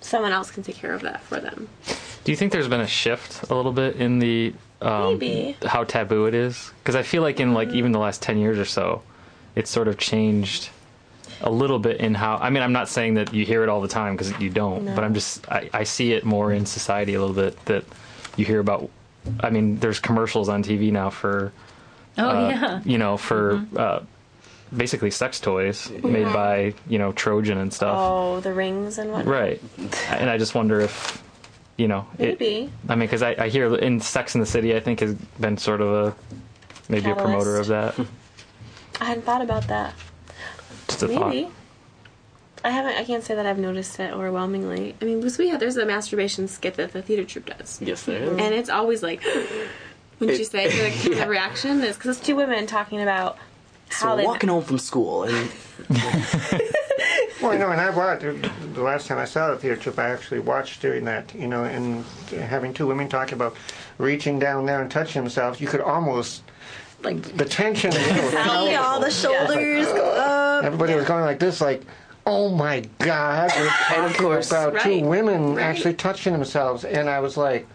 someone 0.00 0.32
else 0.32 0.50
can 0.50 0.62
take 0.62 0.76
care 0.76 0.94
of 0.94 1.02
that 1.02 1.22
for 1.22 1.40
them. 1.40 1.68
Do 2.24 2.32
you 2.32 2.36
think 2.36 2.52
there's 2.52 2.68
been 2.68 2.80
a 2.80 2.86
shift 2.86 3.48
a 3.50 3.54
little 3.54 3.72
bit 3.72 3.96
in 3.96 4.18
the 4.18 4.54
um, 4.80 5.18
Maybe. 5.18 5.56
how 5.64 5.84
taboo 5.84 6.26
it 6.26 6.34
is? 6.34 6.72
Because 6.78 6.96
I 6.96 7.02
feel 7.02 7.22
like 7.22 7.38
in 7.40 7.52
like 7.52 7.70
even 7.70 7.92
the 7.92 7.98
last 7.98 8.22
ten 8.22 8.38
years 8.38 8.58
or 8.58 8.64
so, 8.64 9.02
it's 9.54 9.70
sort 9.70 9.88
of 9.88 9.98
changed 9.98 10.70
a 11.40 11.50
little 11.50 11.78
bit 11.78 12.00
in 12.00 12.14
how. 12.14 12.36
I 12.36 12.50
mean, 12.50 12.62
I'm 12.62 12.72
not 12.72 12.88
saying 12.88 13.14
that 13.14 13.32
you 13.34 13.44
hear 13.44 13.62
it 13.62 13.68
all 13.68 13.80
the 13.80 13.88
time 13.88 14.14
because 14.16 14.38
you 14.40 14.50
don't, 14.50 14.84
No. 14.84 14.94
but 14.94 15.04
I'm 15.04 15.14
just 15.14 15.48
I, 15.50 15.70
I 15.72 15.84
see 15.84 16.12
it 16.12 16.24
more 16.24 16.52
in 16.52 16.66
society 16.66 17.14
a 17.14 17.20
little 17.20 17.34
bit 17.36 17.62
that 17.66 17.84
you 18.36 18.44
hear 18.44 18.60
about. 18.60 18.90
I 19.40 19.50
mean, 19.50 19.78
there's 19.78 20.00
commercials 20.00 20.48
on 20.48 20.62
TV 20.62 20.90
now 20.92 21.10
for 21.10 21.52
Oh, 22.16 22.28
uh, 22.28 22.48
yeah. 22.48 22.80
you 22.84 22.98
know 22.98 23.16
for 23.16 23.64
uh, 23.76 24.00
basically 24.76 25.10
sex 25.10 25.38
toys 25.40 25.88
made 25.90 26.26
Mhm. 26.26 26.32
by 26.32 26.74
you 26.88 26.98
know 26.98 27.12
Trojan 27.12 27.58
and 27.58 27.72
stuff. 27.72 27.96
Oh, 27.98 28.40
the 28.40 28.52
rings 28.52 28.98
and 28.98 29.12
what? 29.12 29.24
Right. 29.26 29.60
And 30.10 30.28
I 30.28 30.38
just 30.38 30.54
wonder 30.54 30.80
if, 30.80 31.22
you 31.76 31.86
know, 31.88 32.06
it, 32.18 32.40
Maybe. 32.40 32.70
I 32.88 32.94
mean, 32.96 33.06
because 33.06 33.22
I, 33.22 33.36
I 33.38 33.48
hear 33.48 33.72
in 33.76 34.00
Sex 34.00 34.34
in 34.34 34.40
the 34.40 34.46
City, 34.46 34.74
I 34.74 34.80
think 34.80 34.98
has 35.00 35.14
been 35.38 35.56
sort 35.58 35.80
of 35.80 35.88
a 35.92 36.16
maybe 36.88 37.10
a 37.10 37.14
promoter 37.14 37.56
of 37.58 37.68
that. 37.68 37.94
I 39.00 39.04
hadn't 39.04 39.24
thought 39.24 39.42
about 39.42 39.68
that. 39.68 39.94
Just 40.88 41.02
a 41.02 41.08
Maybe. 41.08 41.42
thought. 41.44 41.52
I 42.64 42.70
haven't. 42.70 42.96
I 42.96 43.04
can't 43.04 43.22
say 43.22 43.34
that 43.36 43.46
I've 43.46 43.58
noticed 43.58 44.00
it 44.00 44.12
overwhelmingly. 44.12 44.94
I 45.00 45.04
mean, 45.04 45.20
because 45.20 45.38
we 45.38 45.48
have 45.48 45.60
there's 45.60 45.76
a 45.76 45.86
masturbation 45.86 46.48
skit 46.48 46.74
that 46.74 46.92
the 46.92 47.02
theater 47.02 47.24
troupe 47.24 47.46
does. 47.56 47.80
Yes, 47.80 48.02
there 48.04 48.22
is. 48.22 48.30
and 48.30 48.54
it's 48.54 48.68
always 48.68 49.02
like, 49.02 49.22
when 50.18 50.30
It- 50.30 50.38
you 50.38 50.44
say 50.44 50.66
like, 50.90 51.02
the 51.18 51.26
reaction 51.28 51.82
is 51.84 51.96
because 51.96 52.16
it's 52.18 52.26
two 52.26 52.34
women 52.34 52.66
talking 52.66 53.00
about 53.00 53.38
So 53.90 54.08
how 54.08 54.16
we're 54.16 54.24
walking 54.24 54.48
home 54.48 54.64
from 54.64 54.78
school, 54.78 55.22
and 55.24 55.50
Well, 57.40 57.52
you 57.52 57.60
know, 57.60 57.70
and 57.70 57.80
I 57.80 57.90
watched 57.90 58.22
the 58.22 58.82
last 58.82 59.06
time 59.06 59.18
I 59.18 59.24
saw 59.24 59.50
the 59.50 59.56
theater 59.58 59.76
troupe, 59.80 59.98
I 60.00 60.10
actually 60.10 60.40
watched 60.40 60.82
during 60.82 61.04
that, 61.04 61.32
you 61.36 61.46
know, 61.46 61.62
and 61.62 62.04
having 62.32 62.74
two 62.74 62.88
women 62.88 63.08
talk 63.08 63.30
about 63.30 63.56
reaching 63.98 64.40
down 64.40 64.66
there 64.66 64.82
and 64.82 64.90
touching 64.90 65.22
themselves, 65.22 65.60
you 65.60 65.68
could 65.68 65.80
almost 65.80 66.42
like 67.04 67.22
the 67.36 67.44
tension. 67.44 67.92
You 67.92 67.98
know, 67.98 68.66
See 68.66 68.74
all 68.74 68.98
the 68.98 69.10
shoulders 69.12 69.86
go 69.86 70.12
oh, 70.16 70.27
up. 70.58 70.64
everybody 70.64 70.94
was 70.94 71.04
going 71.06 71.24
like 71.24 71.38
this, 71.38 71.60
like, 71.60 71.82
"Oh 72.26 72.50
my 72.50 72.80
God!" 72.98 73.50
We're 73.56 73.68
talking 73.68 74.14
course- 74.24 74.50
about 74.50 74.74
Right, 74.74 74.82
two 74.82 75.00
women 75.06 75.58
actually 75.58 75.94
touching 75.94 76.32
themselves, 76.32 76.84
and 76.84 77.08
I 77.08 77.20
was 77.20 77.36
like, 77.36 77.66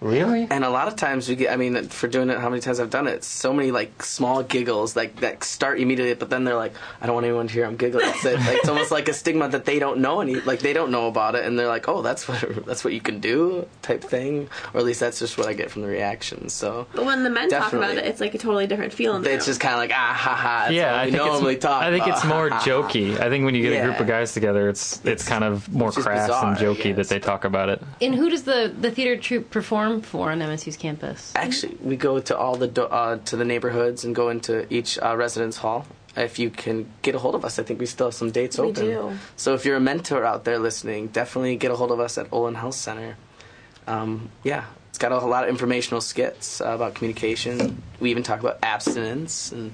"Really?" 0.00 0.46
and 0.50 0.64
a 0.64 0.70
lot 0.70 0.88
of 0.88 0.96
times 0.96 1.28
we 1.28 1.36
get. 1.36 1.52
I 1.52 1.56
mean, 1.56 1.88
for 1.88 2.08
doing 2.08 2.30
it, 2.30 2.38
how 2.38 2.48
many 2.48 2.60
times 2.60 2.80
I've 2.80 2.90
done 2.90 3.06
it? 3.06 3.24
So 3.24 3.52
many 3.52 3.70
like 3.70 4.02
small 4.02 4.42
giggles, 4.42 4.94
like 4.96 5.20
that 5.20 5.44
start 5.44 5.80
immediately, 5.80 6.14
but 6.14 6.30
then 6.30 6.44
they're 6.44 6.54
like, 6.56 6.74
"I 7.00 7.06
don't 7.06 7.14
want 7.14 7.26
anyone 7.26 7.48
to 7.48 7.52
hear 7.52 7.64
I'm 7.64 7.76
giggling." 7.76 8.12
So, 8.14 8.32
like, 8.34 8.58
it's 8.58 8.68
almost 8.68 8.90
like 8.90 9.08
a 9.08 9.12
stigma 9.14 9.48
that 9.48 9.64
they 9.64 9.78
don't 9.78 9.98
know 9.98 10.20
any, 10.20 10.36
like 10.36 10.60
they 10.60 10.72
don't 10.72 10.90
know 10.90 11.06
about 11.08 11.34
it, 11.34 11.44
and 11.44 11.58
they're 11.58 11.68
like, 11.68 11.88
"Oh, 11.88 12.02
that's 12.02 12.28
what 12.28 12.38
that's 12.66 12.84
what 12.84 12.92
you 12.92 13.00
can 13.00 13.20
do," 13.20 13.66
type 13.82 14.02
thing, 14.02 14.48
or 14.74 14.80
at 14.80 14.86
least 14.86 15.00
that's 15.00 15.18
just 15.18 15.38
what 15.38 15.46
I 15.48 15.52
get 15.52 15.70
from 15.70 15.82
the 15.82 15.88
reactions. 15.88 16.52
So 16.52 16.86
But 16.94 17.04
when 17.04 17.24
the 17.24 17.30
men 17.30 17.48
talk 17.50 17.72
about 17.72 17.96
it, 17.96 18.04
it's 18.06 18.20
like 18.20 18.34
a 18.34 18.38
totally 18.38 18.66
different 18.66 18.92
feeling. 18.92 19.24
it's 19.24 19.46
just 19.46 19.60
kind 19.60 19.74
of 19.74 19.80
like 19.80 19.92
ah 19.92 20.14
ha 20.16 20.34
ha. 20.34 20.58
That's 20.64 20.74
yeah, 20.74 20.92
what 20.92 21.00
I 21.00 21.04
we 21.06 21.10
think 21.12 21.24
normally 21.24 21.54
it's. 21.54 21.62
talk. 21.64 21.82
I 21.82 21.90
think 21.90 22.06
it's 22.06 22.24
more 22.24 22.48
Ha, 22.48 22.54
ha, 22.58 22.60
ha. 22.60 22.66
jokey. 22.88 23.20
I 23.20 23.28
think 23.28 23.44
when 23.44 23.54
you 23.54 23.62
get 23.62 23.82
a 23.82 23.84
group 23.86 24.00
of 24.00 24.06
guys 24.06 24.32
together, 24.32 24.68
it's 24.68 25.04
it's 25.04 25.26
kind 25.28 25.44
of 25.44 25.68
more 25.72 25.90
crass 25.92 26.26
bizarre, 26.28 26.46
and 26.48 26.56
I 26.58 26.60
jokey 26.62 26.94
that 26.96 27.08
they 27.08 27.18
talk 27.18 27.44
about 27.44 27.68
it. 27.68 27.82
And 28.00 28.14
who 28.14 28.30
does 28.30 28.44
the, 28.44 28.72
the 28.80 28.90
theater 28.90 29.16
troupe 29.20 29.50
perform 29.50 29.87
for 30.02 30.30
on 30.30 30.38
MSU's 30.40 30.76
campus? 30.76 31.32
Actually, 31.34 31.76
we 31.82 31.96
go 31.96 32.20
to 32.20 32.36
all 32.36 32.56
the 32.56 32.68
do- 32.68 32.82
uh, 32.82 33.18
to 33.26 33.36
the 33.36 33.44
neighborhoods 33.44 34.04
and 34.04 34.14
go 34.14 34.28
into 34.28 34.72
each 34.72 34.98
uh, 34.98 35.16
residence 35.16 35.56
hall. 35.58 35.86
If 36.16 36.38
you 36.38 36.50
can 36.50 36.86
get 37.02 37.14
a 37.14 37.18
hold 37.18 37.34
of 37.34 37.44
us, 37.44 37.58
I 37.58 37.62
think 37.62 37.78
we 37.80 37.86
still 37.86 38.08
have 38.08 38.14
some 38.14 38.30
dates 38.30 38.58
We 38.58 38.68
open. 38.68 38.84
do. 38.84 39.12
So 39.36 39.54
if 39.54 39.64
you're 39.64 39.76
a 39.76 39.80
mentor 39.80 40.24
out 40.24 40.44
there 40.44 40.58
listening, 40.58 41.08
definitely 41.08 41.56
get 41.56 41.70
a 41.70 41.76
hold 41.76 41.92
of 41.92 42.00
us 42.00 42.18
at 42.18 42.26
Olin 42.32 42.54
Health 42.56 42.74
Center. 42.74 43.16
Um, 43.86 44.30
yeah, 44.42 44.64
it's 44.90 44.98
got 44.98 45.12
a 45.12 45.18
lot 45.18 45.44
of 45.44 45.50
informational 45.50 46.00
skits 46.00 46.60
uh, 46.60 46.66
about 46.70 46.94
communication. 46.94 47.82
We 48.00 48.10
even 48.10 48.22
talk 48.22 48.40
about 48.40 48.58
abstinence, 48.62 49.52
and 49.52 49.72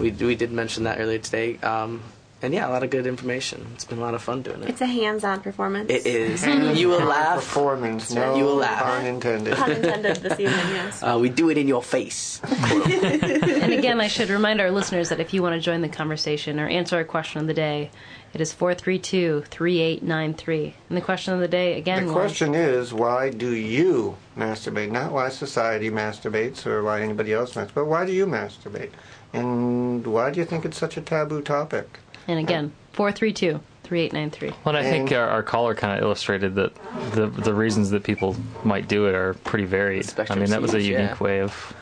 we 0.00 0.10
we 0.12 0.34
did 0.34 0.50
mention 0.50 0.84
that 0.84 0.98
earlier 0.98 1.18
today. 1.18 1.58
Um, 1.58 2.02
and 2.42 2.52
yeah, 2.52 2.68
a 2.68 2.70
lot 2.70 2.82
of 2.82 2.90
good 2.90 3.06
information. 3.06 3.66
It's 3.74 3.84
been 3.84 3.98
a 3.98 4.02
lot 4.02 4.14
of 4.14 4.22
fun 4.22 4.42
doing 4.42 4.62
it. 4.62 4.68
It's 4.68 4.80
a 4.82 4.86
hands-on 4.86 5.40
performance. 5.40 5.90
It 5.90 6.06
is. 6.06 6.46
you 6.78 6.88
will 6.88 7.00
laugh. 7.04 7.36
Performance, 7.36 8.12
no 8.12 8.36
You 8.36 8.44
will 8.44 8.56
laugh. 8.56 8.82
pun 8.82 9.06
intended. 9.06 9.54
Pun 9.56 9.70
intended 9.76 10.16
this 10.16 10.32
evening. 10.38 10.66
Yes. 10.74 11.02
Uh, 11.02 11.18
we 11.20 11.28
do 11.30 11.48
it 11.50 11.56
in 11.58 11.66
your 11.66 11.82
face. 11.82 12.40
and 12.44 13.72
again, 13.72 14.00
I 14.00 14.08
should 14.08 14.28
remind 14.30 14.60
our 14.60 14.70
listeners 14.70 15.08
that 15.08 15.20
if 15.20 15.32
you 15.34 15.42
want 15.42 15.54
to 15.54 15.60
join 15.60 15.80
the 15.80 15.88
conversation 15.88 16.60
or 16.60 16.68
answer 16.68 16.98
a 17.00 17.04
question 17.04 17.40
of 17.40 17.46
the 17.46 17.54
day, 17.54 17.90
it 18.34 18.40
is 18.42 18.52
432 18.52 19.44
3893. 19.48 20.74
And 20.90 20.96
the 20.96 21.00
question 21.00 21.32
of 21.32 21.40
the 21.40 21.48
day, 21.48 21.78
again, 21.78 22.06
The 22.06 22.12
was- 22.12 22.20
question 22.22 22.54
is, 22.54 22.92
why 22.92 23.30
do 23.30 23.50
you 23.54 24.16
masturbate? 24.36 24.90
Not 24.90 25.12
why 25.12 25.30
society 25.30 25.90
masturbates 25.90 26.66
or 26.66 26.82
why 26.82 27.00
anybody 27.00 27.32
else 27.32 27.54
masturbates, 27.54 27.74
but 27.74 27.86
why 27.86 28.04
do 28.04 28.12
you 28.12 28.26
masturbate? 28.26 28.90
And 29.32 30.06
why 30.06 30.30
do 30.30 30.38
you 30.40 30.46
think 30.46 30.64
it's 30.64 30.78
such 30.78 30.96
a 30.96 31.00
taboo 31.00 31.42
topic? 31.42 31.98
And 32.28 32.38
again, 32.38 32.72
432 32.92 33.60
3893. 33.84 34.52
Well, 34.64 34.76
I 34.76 34.82
think 34.82 35.12
our, 35.12 35.28
our 35.28 35.42
caller 35.44 35.74
kind 35.74 35.96
of 35.96 36.02
illustrated 36.02 36.56
that 36.56 36.74
the 37.12 37.26
the 37.28 37.54
reasons 37.54 37.90
that 37.90 38.02
people 38.02 38.36
might 38.64 38.88
do 38.88 39.06
it 39.06 39.14
are 39.14 39.34
pretty 39.34 39.64
varied. 39.64 40.12
I 40.30 40.34
mean, 40.34 40.50
that 40.50 40.60
was 40.62 40.74
a 40.74 40.80
unique 40.82 41.10
yeah. 41.10 41.16
way 41.22 41.40
of 41.40 41.74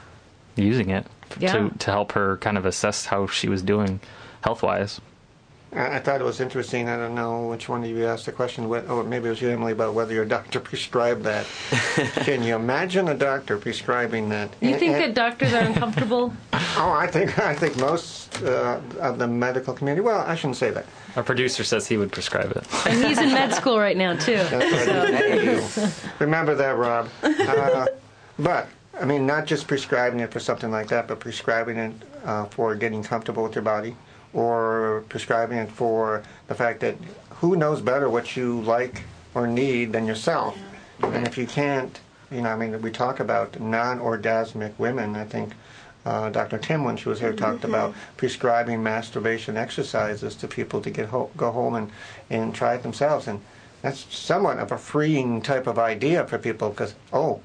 using 0.56 0.90
it 0.90 1.06
Yeah. 1.38 1.52
to 1.52 1.70
to 1.70 1.90
help 1.90 2.12
her 2.12 2.36
kind 2.38 2.58
of 2.58 2.66
assess 2.66 3.06
how 3.06 3.26
she 3.26 3.48
was 3.48 3.62
doing 3.62 4.00
health 4.42 4.62
wise. 4.62 5.00
I, 5.74 5.96
I 5.96 5.98
thought 5.98 6.20
it 6.20 6.24
was 6.24 6.40
interesting. 6.40 6.88
I 6.88 6.96
don't 6.96 7.14
know 7.14 7.48
which 7.48 7.68
one 7.68 7.82
of 7.84 7.90
you 7.90 8.06
asked 8.06 8.26
the 8.26 8.32
question, 8.32 8.64
or 8.66 9.04
maybe 9.04 9.26
it 9.26 9.30
was 9.30 9.42
you, 9.42 9.50
Emily, 9.50 9.72
about 9.72 9.94
whether 9.94 10.14
your 10.14 10.24
doctor 10.24 10.60
prescribed 10.70 11.22
that. 11.24 11.46
Can 12.24 12.42
you 12.42 12.54
imagine 12.56 13.08
a 13.08 13.14
doctor 13.14 13.58
prescribing 13.58 14.28
that? 14.30 14.50
You 14.60 14.78
think 14.78 14.92
and- 14.94 15.02
that 15.02 15.14
doctors 15.14 15.52
are 15.52 15.62
uncomfortable? 15.64 16.32
Oh, 16.76 16.90
I 16.90 17.06
think 17.06 17.38
I 17.38 17.54
think 17.54 17.76
most 17.78 18.42
uh, 18.42 18.80
of 18.98 19.18
the 19.20 19.28
medical 19.28 19.72
community. 19.74 20.00
Well, 20.00 20.22
I 20.26 20.34
shouldn't 20.34 20.56
say 20.56 20.70
that. 20.72 20.86
Our 21.14 21.22
producer 21.22 21.62
says 21.62 21.86
he 21.86 21.96
would 21.96 22.10
prescribe 22.10 22.50
it. 22.50 22.66
and 22.86 23.04
he's 23.04 23.18
in 23.18 23.28
med 23.32 23.54
school 23.54 23.78
right 23.78 23.96
now 23.96 24.16
too. 24.16 24.34
That's 24.34 25.78
right. 25.78 26.10
Remember 26.18 26.56
that, 26.56 26.76
Rob. 26.76 27.08
Uh, 27.22 27.86
but 28.40 28.66
I 29.00 29.04
mean, 29.04 29.24
not 29.24 29.46
just 29.46 29.68
prescribing 29.68 30.18
it 30.18 30.32
for 30.32 30.40
something 30.40 30.72
like 30.72 30.88
that, 30.88 31.06
but 31.06 31.20
prescribing 31.20 31.76
it 31.76 31.92
uh, 32.24 32.46
for 32.46 32.74
getting 32.74 33.04
comfortable 33.04 33.44
with 33.44 33.54
your 33.54 33.62
body, 33.62 33.94
or 34.34 35.04
prescribing 35.08 35.58
it 35.58 35.70
for 35.70 36.22
the 36.48 36.54
fact 36.54 36.80
that 36.80 36.96
who 37.30 37.56
knows 37.56 37.80
better 37.80 38.10
what 38.10 38.36
you 38.36 38.60
like 38.62 39.02
or 39.34 39.46
need 39.46 39.92
than 39.92 40.06
yourself. 40.06 40.58
And 41.02 41.26
if 41.26 41.38
you 41.38 41.46
can't, 41.46 41.98
you 42.30 42.42
know, 42.42 42.50
I 42.50 42.56
mean, 42.56 42.80
we 42.82 42.90
talk 42.90 43.20
about 43.20 43.60
non-orgasmic 43.60 44.78
women. 44.78 45.14
I 45.14 45.24
think 45.24 45.52
uh, 46.04 46.30
Dr. 46.30 46.58
Tim, 46.58 46.84
when 46.84 46.96
she 46.96 47.08
was 47.08 47.20
here, 47.20 47.32
talked 47.32 47.64
about 47.64 47.94
prescribing 48.16 48.82
masturbation 48.82 49.56
exercises 49.56 50.34
to 50.36 50.48
people 50.48 50.80
to 50.82 50.90
get 50.90 51.06
ho- 51.06 51.30
go 51.36 51.50
home 51.50 51.74
and, 51.74 51.90
and 52.28 52.54
try 52.54 52.74
it 52.74 52.82
themselves. 52.82 53.26
And 53.26 53.40
that's 53.82 54.14
somewhat 54.14 54.58
of 54.58 54.72
a 54.72 54.78
freeing 54.78 55.42
type 55.42 55.66
of 55.66 55.78
idea 55.78 56.26
for 56.26 56.38
people 56.38 56.70
because, 56.70 56.94
oh, 57.12 57.40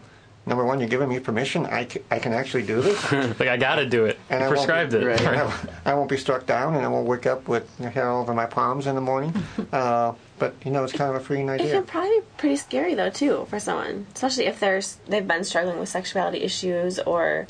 number 0.50 0.66
one, 0.66 0.80
you're 0.82 0.90
giving 0.90 1.08
me 1.08 1.20
permission. 1.20 1.66
I, 1.66 1.88
I 2.12 2.20
can 2.20 2.34
actually 2.34 2.64
do 2.64 2.82
this. 2.82 3.12
like 3.40 3.48
I 3.48 3.56
got 3.56 3.76
to 3.76 3.86
do 3.86 4.06
it. 4.06 4.20
And 4.30 4.42
You 4.42 4.46
I 4.46 4.50
won't 4.50 4.58
prescribed 4.58 4.92
be- 4.92 4.98
it. 4.98 5.02
and 5.04 5.08
Right. 5.08 5.72
I, 5.86 5.92
I 5.92 5.94
won't 5.94 6.10
be 6.10 6.18
struck 6.18 6.46
down, 6.46 6.76
and 6.76 6.84
I 6.84 6.90
won't 6.90 7.08
wake 7.08 7.26
up 7.26 7.48
with 7.48 7.66
hair 7.80 8.10
all 8.10 8.22
over 8.22 8.34
my 8.34 8.46
palms 8.48 8.86
in 8.88 8.96
the 8.96 9.02
morning. 9.02 9.34
Uh, 9.72 10.14
but 10.40 10.56
you 10.66 10.72
know, 10.72 10.84
it's 10.86 10.94
kind 10.94 11.10
of 11.14 11.22
a 11.22 11.24
freeing 11.24 11.50
idea. 11.50 11.66
It 11.66 11.70
idea. 11.70 11.82
can 11.82 11.88
probably 11.88 12.20
be 12.20 12.26
pretty 12.38 12.56
scary 12.56 12.96
though 12.96 13.10
too 13.10 13.46
for 13.50 13.60
someone, 13.60 14.08
especially 14.16 14.46
if 14.46 14.60
there's 14.60 14.98
they've 15.08 15.28
been 15.28 15.44
struggling 15.44 15.78
with 15.80 15.90
sexuality 15.90 16.40
issues 16.40 16.98
or 17.00 17.46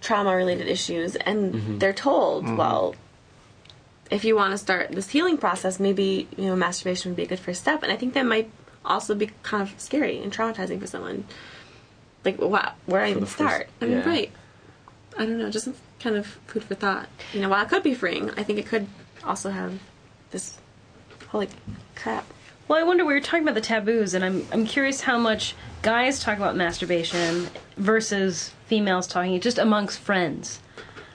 trauma 0.00 0.34
related 0.36 0.66
issues, 0.68 1.14
and 1.16 1.54
Mm-hmm. 1.54 1.78
they're 1.78 1.92
told, 1.92 2.56
well, 2.56 2.94
if 4.10 4.24
you 4.24 4.34
want 4.36 4.50
to 4.52 4.58
start 4.58 4.90
this 4.90 5.08
healing 5.10 5.38
process, 5.38 5.78
maybe 5.80 6.28
you 6.36 6.46
know 6.46 6.56
masturbation 6.56 7.12
would 7.12 7.16
be 7.16 7.22
a 7.22 7.26
good 7.26 7.38
first 7.38 7.60
step. 7.62 7.82
And 7.82 7.92
I 7.92 7.96
think 7.96 8.14
that 8.14 8.26
might 8.26 8.50
also 8.84 9.14
be 9.14 9.30
kind 9.42 9.62
of 9.62 9.78
scary 9.80 10.18
and 10.22 10.32
traumatizing 10.32 10.80
for 10.80 10.86
someone. 10.86 11.24
Like, 12.24 12.40
wow, 12.40 12.72
where 12.86 13.02
I 13.02 13.10
even 13.10 13.20
the 13.20 13.26
first- 13.26 13.36
start? 13.36 13.68
I 13.80 13.86
mean, 13.86 13.98
yeah. 13.98 14.08
right? 14.08 14.32
I 15.16 15.26
don't 15.26 15.38
know, 15.38 15.50
just 15.50 15.66
some 15.66 15.74
kind 16.00 16.16
of 16.16 16.26
food 16.46 16.64
for 16.64 16.74
thought. 16.74 17.08
You 17.32 17.40
know, 17.40 17.48
while 17.48 17.62
it 17.62 17.68
could 17.68 17.82
be 17.82 17.94
freeing, 17.94 18.30
I 18.30 18.42
think 18.42 18.58
it 18.58 18.66
could 18.66 18.86
also 19.24 19.50
have 19.50 19.78
this 20.30 20.58
holy 21.28 21.48
crap. 21.94 22.24
Well, 22.68 22.78
I 22.78 22.84
wonder. 22.84 23.04
We 23.04 23.12
were 23.12 23.20
talking 23.20 23.42
about 23.42 23.54
the 23.54 23.60
taboos, 23.60 24.14
and 24.14 24.24
I'm 24.24 24.46
I'm 24.52 24.64
curious 24.66 25.02
how 25.02 25.18
much 25.18 25.54
guys 25.82 26.20
talk 26.20 26.38
about 26.38 26.56
masturbation 26.56 27.48
versus 27.76 28.52
females 28.66 29.06
talking 29.06 29.34
it 29.34 29.42
just 29.42 29.58
amongst 29.58 29.98
friends. 29.98 30.60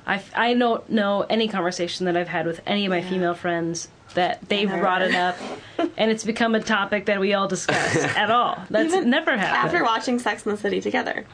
I 0.06 0.22
I 0.36 0.54
don't 0.54 0.88
know 0.90 1.26
any 1.30 1.48
conversation 1.48 2.06
that 2.06 2.16
I've 2.16 2.28
had 2.28 2.46
with 2.46 2.62
any 2.68 2.86
of 2.86 2.92
my 2.92 3.02
female 3.02 3.34
friends 3.34 3.88
that 4.14 4.48
they've 4.50 4.68
Never. 4.68 4.82
brought 4.82 5.02
it 5.02 5.14
up, 5.16 5.38
and 5.98 6.10
it's 6.12 6.24
become 6.24 6.56
a 6.56 6.62
topic 6.62 7.06
that 7.06 7.20
we 7.20 7.34
all 7.34 7.48
discuss 7.48 7.96
at 8.16 8.32
all. 8.32 8.58
That's 8.70 8.94
Even 8.94 9.10
never 9.10 9.38
happened. 9.38 9.66
After 9.68 9.84
watching 9.84 10.20
Sex 10.20 10.46
in 10.46 10.52
the 10.52 10.58
City 10.58 10.82
together, 10.82 11.26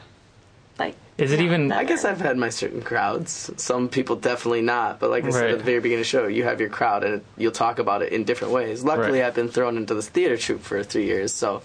like 0.78 0.96
Is 1.18 1.30
it 1.32 1.40
even? 1.40 1.70
I 1.72 1.84
guess 1.84 2.04
I've 2.04 2.20
had 2.20 2.36
my 2.36 2.48
certain 2.48 2.82
crowds. 2.82 3.50
Some 3.56 3.88
people 3.88 4.16
definitely 4.16 4.62
not, 4.62 4.98
but 5.00 5.08
like 5.10 5.24
I 5.24 5.30
said 5.30 5.50
at 5.50 5.58
the 5.58 5.64
very 5.64 5.78
beginning 5.80 6.00
of 6.00 6.06
the 6.06 6.08
show, 6.10 6.26
you 6.26 6.42
have 6.44 6.60
your 6.60 6.68
crowd 6.68 7.04
and 7.04 7.22
you'll 7.36 7.52
talk 7.52 7.78
about 7.78 8.02
it 8.02 8.12
in 8.12 8.24
different 8.24 8.52
ways. 8.52 8.82
Luckily, 8.84 9.20
Right. 9.20 9.26
I've 9.28 9.34
been 9.34 9.48
thrown 9.48 9.76
into 9.76 9.94
this 9.94 10.08
theater 10.08 10.36
troupe 10.36 10.62
for 10.62 10.82
three 10.82 11.04
years, 11.06 11.32
so 11.32 11.62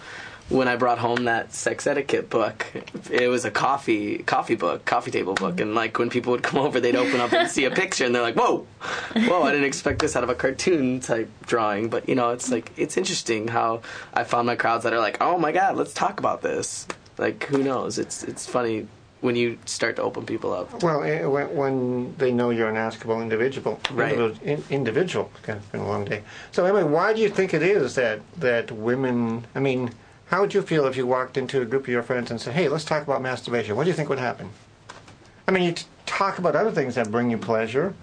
when 0.50 0.66
I 0.68 0.76
brought 0.76 0.98
home 0.98 1.24
that 1.24 1.54
sex 1.54 1.86
etiquette 1.86 2.28
book, 2.28 2.66
it 3.10 3.28
was 3.28 3.44
a 3.44 3.50
coffee 3.50 4.18
coffee 4.18 4.56
book, 4.56 4.84
coffee 4.84 5.10
table 5.10 5.34
book, 5.34 5.60
and 5.60 5.74
like 5.74 5.98
when 5.98 6.10
people 6.10 6.32
would 6.32 6.42
come 6.42 6.58
over, 6.60 6.80
they'd 6.80 6.96
open 6.96 7.20
up 7.20 7.32
and 7.32 7.48
see 7.48 7.64
a 7.64 7.70
picture, 7.70 8.04
and 8.04 8.14
they're 8.14 8.22
like, 8.22 8.34
"Whoa, 8.36 8.66
whoa! 9.14 9.42
I 9.44 9.52
didn't 9.52 9.66
expect 9.66 10.00
this 10.00 10.16
out 10.16 10.24
of 10.24 10.28
a 10.28 10.34
cartoon 10.34 11.00
type 11.00 11.30
drawing." 11.46 11.88
But 11.88 12.08
you 12.08 12.14
know, 12.16 12.30
it's 12.30 12.50
like 12.50 12.72
it's 12.76 12.96
interesting 12.96 13.48
how 13.48 13.80
I 14.12 14.24
found 14.24 14.46
my 14.46 14.56
crowds 14.56 14.84
that 14.84 14.92
are 14.92 14.98
like, 14.98 15.18
"Oh 15.20 15.38
my 15.38 15.52
god, 15.52 15.76
let's 15.76 15.94
talk 15.94 16.18
about 16.18 16.42
this." 16.42 16.86
Like, 17.16 17.44
who 17.44 17.62
knows? 17.62 17.98
It's 17.98 18.24
it's 18.24 18.46
funny 18.46 18.88
when 19.20 19.36
you 19.36 19.58
start 19.66 19.96
to 19.96 20.02
open 20.02 20.24
people 20.24 20.50
up. 20.52 20.82
Well, 20.82 21.02
eh, 21.04 21.26
when, 21.26 21.54
when 21.54 22.14
they 22.16 22.32
know 22.32 22.48
you're 22.48 22.70
an 22.70 22.76
askable 22.76 23.20
individual, 23.20 23.78
Right. 23.92 24.14
individual, 24.14 24.48
in, 24.50 24.64
individual. 24.70 25.30
God, 25.42 25.58
it's 25.58 25.66
been 25.66 25.82
a 25.82 25.86
long 25.86 26.06
day. 26.06 26.22
So, 26.52 26.64
Emily, 26.64 26.84
why 26.84 27.12
do 27.12 27.20
you 27.20 27.28
think 27.28 27.52
it 27.52 27.62
is 27.62 27.94
that 27.96 28.20
that 28.38 28.72
women? 28.72 29.44
I 29.54 29.60
mean, 29.60 29.90
how 30.30 30.40
would 30.40 30.54
you 30.54 30.62
feel 30.62 30.86
if 30.86 30.96
you 30.96 31.06
walked 31.06 31.36
into 31.36 31.60
a 31.60 31.64
group 31.64 31.82
of 31.82 31.88
your 31.88 32.02
friends 32.02 32.30
and 32.30 32.40
said, 32.40 32.54
"Hey, 32.54 32.68
let's 32.68 32.84
talk 32.84 33.02
about 33.02 33.20
masturbation"? 33.22 33.76
What 33.76 33.84
do 33.84 33.90
you 33.90 33.94
think 33.96 34.08
would 34.08 34.18
happen? 34.18 34.50
I 35.46 35.50
mean, 35.52 35.62
you 35.64 35.72
t- 35.72 35.84
talk 36.06 36.38
about 36.38 36.54
other 36.56 36.70
things 36.70 36.94
that 36.94 37.10
bring 37.10 37.30
you 37.30 37.38
pleasure. 37.38 37.94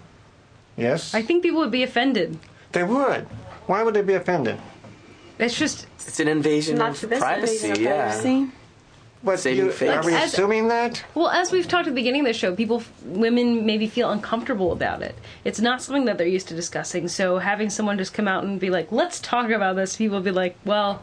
Yes, 0.76 1.14
I 1.14 1.22
think 1.22 1.42
people 1.44 1.60
would 1.60 1.72
be 1.72 1.84
offended. 1.84 2.38
they 2.74 2.84
would. 2.84 3.26
Why 3.66 3.82
would 3.84 3.94
they 3.94 4.02
be 4.02 4.14
offended? 4.14 4.58
It's 5.40 5.58
just 5.58 5.88
It's 6.08 6.20
an 6.20 6.28
invasion 6.28 6.78
Not 6.78 6.92
of 6.92 7.00
to 7.02 7.08
privacy. 7.18 7.56
Invasion 7.56 7.72
of 7.72 7.80
Yeah. 7.82 8.08
privacy. 8.12 8.48
But 9.24 9.40
Saving 9.40 9.66
you, 9.66 9.72
face. 9.72 9.90
are 9.90 10.04
we 10.06 10.14
as- 10.14 10.32
assuming 10.34 10.68
that? 10.68 11.04
Well, 11.16 11.30
as 11.30 11.52
we've 11.52 11.68
talked 11.68 11.88
at 11.88 11.92
the 11.92 11.96
beginning 11.96 12.22
of 12.22 12.28
the 12.28 12.34
show, 12.34 12.56
people, 12.56 12.84
women 13.04 13.66
maybe 13.66 13.88
feel 13.88 14.10
uncomfortable 14.12 14.72
about 14.72 15.02
it. 15.02 15.16
It's 15.44 15.60
not 15.60 15.82
something 15.82 16.06
that 16.06 16.18
they're 16.20 16.28
used 16.28 16.48
to 16.50 16.54
discussing. 16.56 17.08
So 17.08 17.40
having 17.40 17.70
someone 17.70 17.98
just 17.98 18.14
come 18.14 18.28
out 18.28 18.44
and 18.44 18.60
be 18.60 18.70
like, 18.70 18.92
"Let's 18.92 19.20
talk 19.20 19.50
about 19.50 19.76
this," 19.76 19.96
people 19.98 20.18
would 20.18 20.24
be 20.24 20.32
like, 20.32 20.56
"Well, 20.66 21.02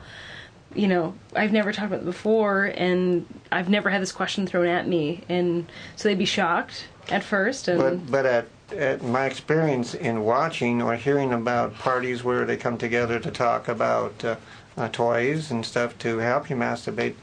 you 0.75 0.89
know, 0.89 1.15
I've 1.35 1.53
never 1.53 1.73
talked 1.73 1.89
about 1.89 2.01
it 2.01 2.05
before, 2.05 2.65
and 2.65 3.27
I've 3.53 3.69
never 3.69 3.91
had 3.91 4.03
this 4.03 4.13
question 4.13 4.47
thrown 4.47 4.67
at 4.67 4.87
me," 4.89 5.23
and 5.29 5.71
so 5.97 6.09
they'd 6.09 6.19
be 6.19 6.25
shocked 6.25 6.89
at 7.11 7.23
first. 7.23 7.69
And 7.69 7.79
But 7.79 8.11
but 8.11 8.27
at, 8.27 8.47
at 8.77 9.03
my 9.03 9.27
experience 9.27 9.95
in 9.95 10.25
watching 10.25 10.83
or 10.83 10.97
hearing 10.97 11.33
about 11.33 11.75
parties 11.75 12.25
where 12.25 12.45
they 12.45 12.57
come 12.57 12.79
together 12.79 13.19
to 13.21 13.31
talk 13.31 13.69
about 13.69 14.25
uh, 14.25 14.37
uh, 14.77 14.89
toys 14.89 15.51
and 15.51 15.65
stuff 15.65 15.97
to 15.99 16.19
help 16.19 16.51
you 16.51 16.57
masturbate, 16.57 17.15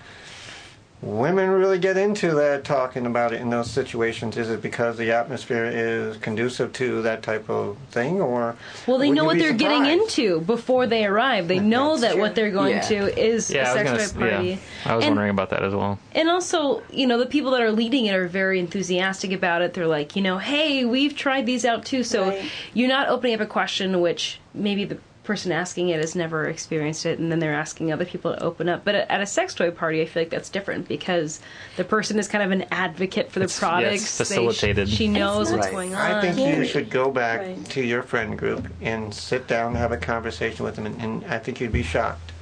women 1.01 1.49
really 1.49 1.79
get 1.79 1.97
into 1.97 2.31
that 2.35 2.63
talking 2.63 3.05
about 3.05 3.33
it 3.33 3.41
in 3.41 3.49
those 3.49 3.69
situations. 3.69 4.37
Is 4.37 4.49
it 4.49 4.61
because 4.61 4.97
the 4.97 5.11
atmosphere 5.11 5.65
is 5.65 6.17
conducive 6.17 6.73
to 6.73 7.01
that 7.01 7.23
type 7.23 7.49
of 7.49 7.77
thing, 7.89 8.21
or 8.21 8.55
well, 8.85 8.97
they 8.99 9.09
know 9.09 9.25
what 9.25 9.39
they're 9.39 9.53
getting 9.53 9.85
into 9.85 10.41
before 10.41 10.85
they 10.87 11.05
arrive. 11.05 11.47
They 11.47 11.59
know 11.59 11.97
that 11.97 12.17
what 12.17 12.35
they're 12.35 12.51
going 12.51 12.75
Yeah. 12.75 12.81
to 12.81 13.19
is 13.19 13.49
Yeah, 13.49 13.73
a 13.73 13.79
I 13.79 13.83
was 13.93 14.01
sex 14.01 14.11
gonna. 14.11 14.31
party. 14.31 14.47
Yeah, 14.49 14.57
I 14.85 14.95
was 14.95 15.05
And- 15.05 15.15
wondering 15.15 15.31
about 15.31 15.49
that 15.49 15.63
as 15.63 15.73
well. 15.73 15.97
And 16.13 16.29
also, 16.29 16.83
you 16.91 17.07
know, 17.07 17.17
the 17.17 17.25
people 17.25 17.51
that 17.51 17.61
are 17.61 17.71
leading 17.71 18.05
it 18.05 18.13
are 18.15 18.27
very 18.27 18.59
enthusiastic 18.59 19.31
about 19.31 19.61
it. 19.61 19.73
They're 19.73 19.87
like, 19.87 20.15
you 20.15 20.21
know, 20.21 20.37
hey, 20.37 20.85
we've 20.85 21.15
tried 21.15 21.45
these 21.45 21.65
out 21.65 21.83
too. 21.85 22.03
So 22.03 22.29
Right. 22.29 22.41
you're 22.73 22.89
not 22.89 23.07
opening 23.09 23.35
up 23.35 23.41
a 23.41 23.45
question 23.47 24.01
which 24.01 24.39
maybe 24.53 24.85
the 24.85 24.97
person 25.31 25.53
asking 25.53 25.87
it 25.87 26.01
has 26.01 26.13
never 26.13 26.45
experienced 26.49 27.05
it, 27.05 27.17
and 27.17 27.31
then 27.31 27.39
they're 27.39 27.53
asking 27.53 27.89
other 27.89 28.03
people 28.03 28.33
to 28.33 28.43
open 28.43 28.67
up. 28.67 28.83
But 28.83 28.95
at 28.95 29.09
at 29.09 29.21
a 29.21 29.25
sex 29.25 29.53
toy 29.53 29.71
party, 29.71 30.01
I 30.01 30.05
feel 30.05 30.23
like 30.23 30.29
that's 30.29 30.49
different 30.49 30.89
because 30.89 31.39
the 31.77 31.85
person 31.85 32.19
is 32.19 32.27
kind 32.27 32.43
of 32.43 32.51
an 32.51 32.65
advocate 32.69 33.31
for 33.31 33.39
the 33.39 33.45
It's- 33.45 33.61
yeah, 33.61 33.69
products. 33.69 34.01
it's 34.03 34.17
They- 34.17 34.25
facilitated. 34.25 34.89
she 34.89 35.07
knows 35.07 35.49
what's 35.51 35.67
Right. 35.67 35.71
going 35.71 35.95
on. 35.95 36.01
I 36.11 36.19
think 36.33 36.57
you 36.57 36.65
should 36.65 36.89
go 36.89 37.09
back 37.11 37.39
Right. 37.39 37.65
to 37.69 37.81
your 37.81 38.03
friend 38.03 38.37
group 38.37 38.67
and 38.81 39.13
sit 39.13 39.47
down 39.47 39.67
and 39.67 39.77
have 39.77 39.93
a 39.93 39.97
conversation 39.97 40.65
with 40.65 40.75
them, 40.75 40.85
and, 40.85 41.01
and 41.01 41.23
I 41.29 41.39
think 41.39 41.61
you'd 41.61 41.71
be 41.71 41.81
shocked 41.83 42.33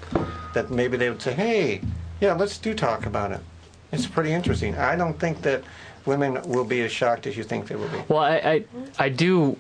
that 0.55 0.71
maybe 0.71 0.97
they 0.97 1.09
would 1.11 1.21
say, 1.21 1.33
"Hey, 1.33 1.81
yeah, 2.19 2.33
let's 2.33 2.57
do 2.57 2.73
talk 2.73 3.05
about 3.05 3.31
it." 3.31 3.41
It's 3.91 4.07
pretty 4.07 4.31
interesting. 4.33 4.75
I 4.75 4.95
don't 4.95 5.19
think 5.19 5.43
that 5.43 5.61
women 6.07 6.39
will 6.45 6.65
be 6.65 6.81
as 6.81 6.91
shocked 6.91 7.27
as 7.27 7.37
you 7.37 7.43
think 7.43 7.67
they 7.67 7.75
will 7.75 7.87
be. 7.89 7.99
Well, 8.07 8.19
I, 8.23 8.35
I 8.53 8.63
I 8.97 9.09
do 9.09 9.57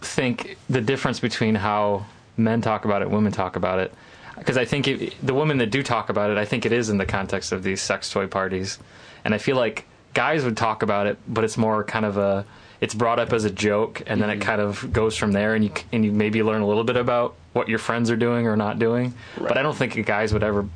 think 0.00 0.56
the 0.70 0.80
difference 0.80 1.18
between 1.18 1.56
how 1.56 2.06
men 2.38 2.60
talk 2.60 2.84
about 2.84 3.02
it, 3.02 3.10
women 3.10 3.32
talk 3.32 3.56
about 3.56 3.78
it, 3.78 3.92
because 4.38 4.56
I 4.56 4.64
think 4.64 4.88
it, 4.88 5.14
the 5.26 5.34
women 5.34 5.58
that 5.58 5.70
do 5.70 5.82
talk 5.82 6.08
about 6.08 6.30
it, 6.30 6.38
I 6.38 6.44
think 6.44 6.64
it 6.64 6.72
is 6.72 6.90
in 6.90 6.98
the 6.98 7.06
context 7.06 7.52
of 7.52 7.62
these 7.62 7.82
sex 7.82 8.10
toy 8.10 8.26
parties, 8.26 8.78
and 9.24 9.34
I 9.34 9.38
feel 9.38 9.56
like 9.56 9.84
guys 10.14 10.44
would 10.44 10.56
talk 10.56 10.82
about 10.82 11.06
it, 11.06 11.18
but 11.26 11.44
it's 11.44 11.56
more 11.56 11.84
kind 11.84 12.04
of 12.04 12.16
a 12.16 12.44
it's 12.80 12.94
brought 12.94 13.18
up 13.18 13.32
as 13.32 13.44
a 13.44 13.50
joke, 13.50 14.02
and 14.06 14.22
then 14.22 14.30
it 14.30 14.34
mm-hmm. 14.34 14.42
kind 14.42 14.60
of 14.60 14.92
goes 14.92 15.16
from 15.16 15.32
there, 15.32 15.54
and 15.54 15.64
you 15.64 15.72
and 15.92 16.04
you 16.04 16.12
maybe 16.12 16.42
learn 16.42 16.62
a 16.62 16.66
little 16.66 16.84
bit 16.84 16.96
about 16.96 17.34
what 17.52 17.68
your 17.68 17.78
friends 17.78 18.10
are 18.10 18.16
doing 18.16 18.46
or 18.46 18.56
not 18.56 18.78
doing, 18.78 19.14
but 19.36 19.56
I 19.56 19.62
don't 19.62 19.76
think 19.76 20.06
guys 20.06 20.32
would 20.32 20.44
ever 20.44 20.68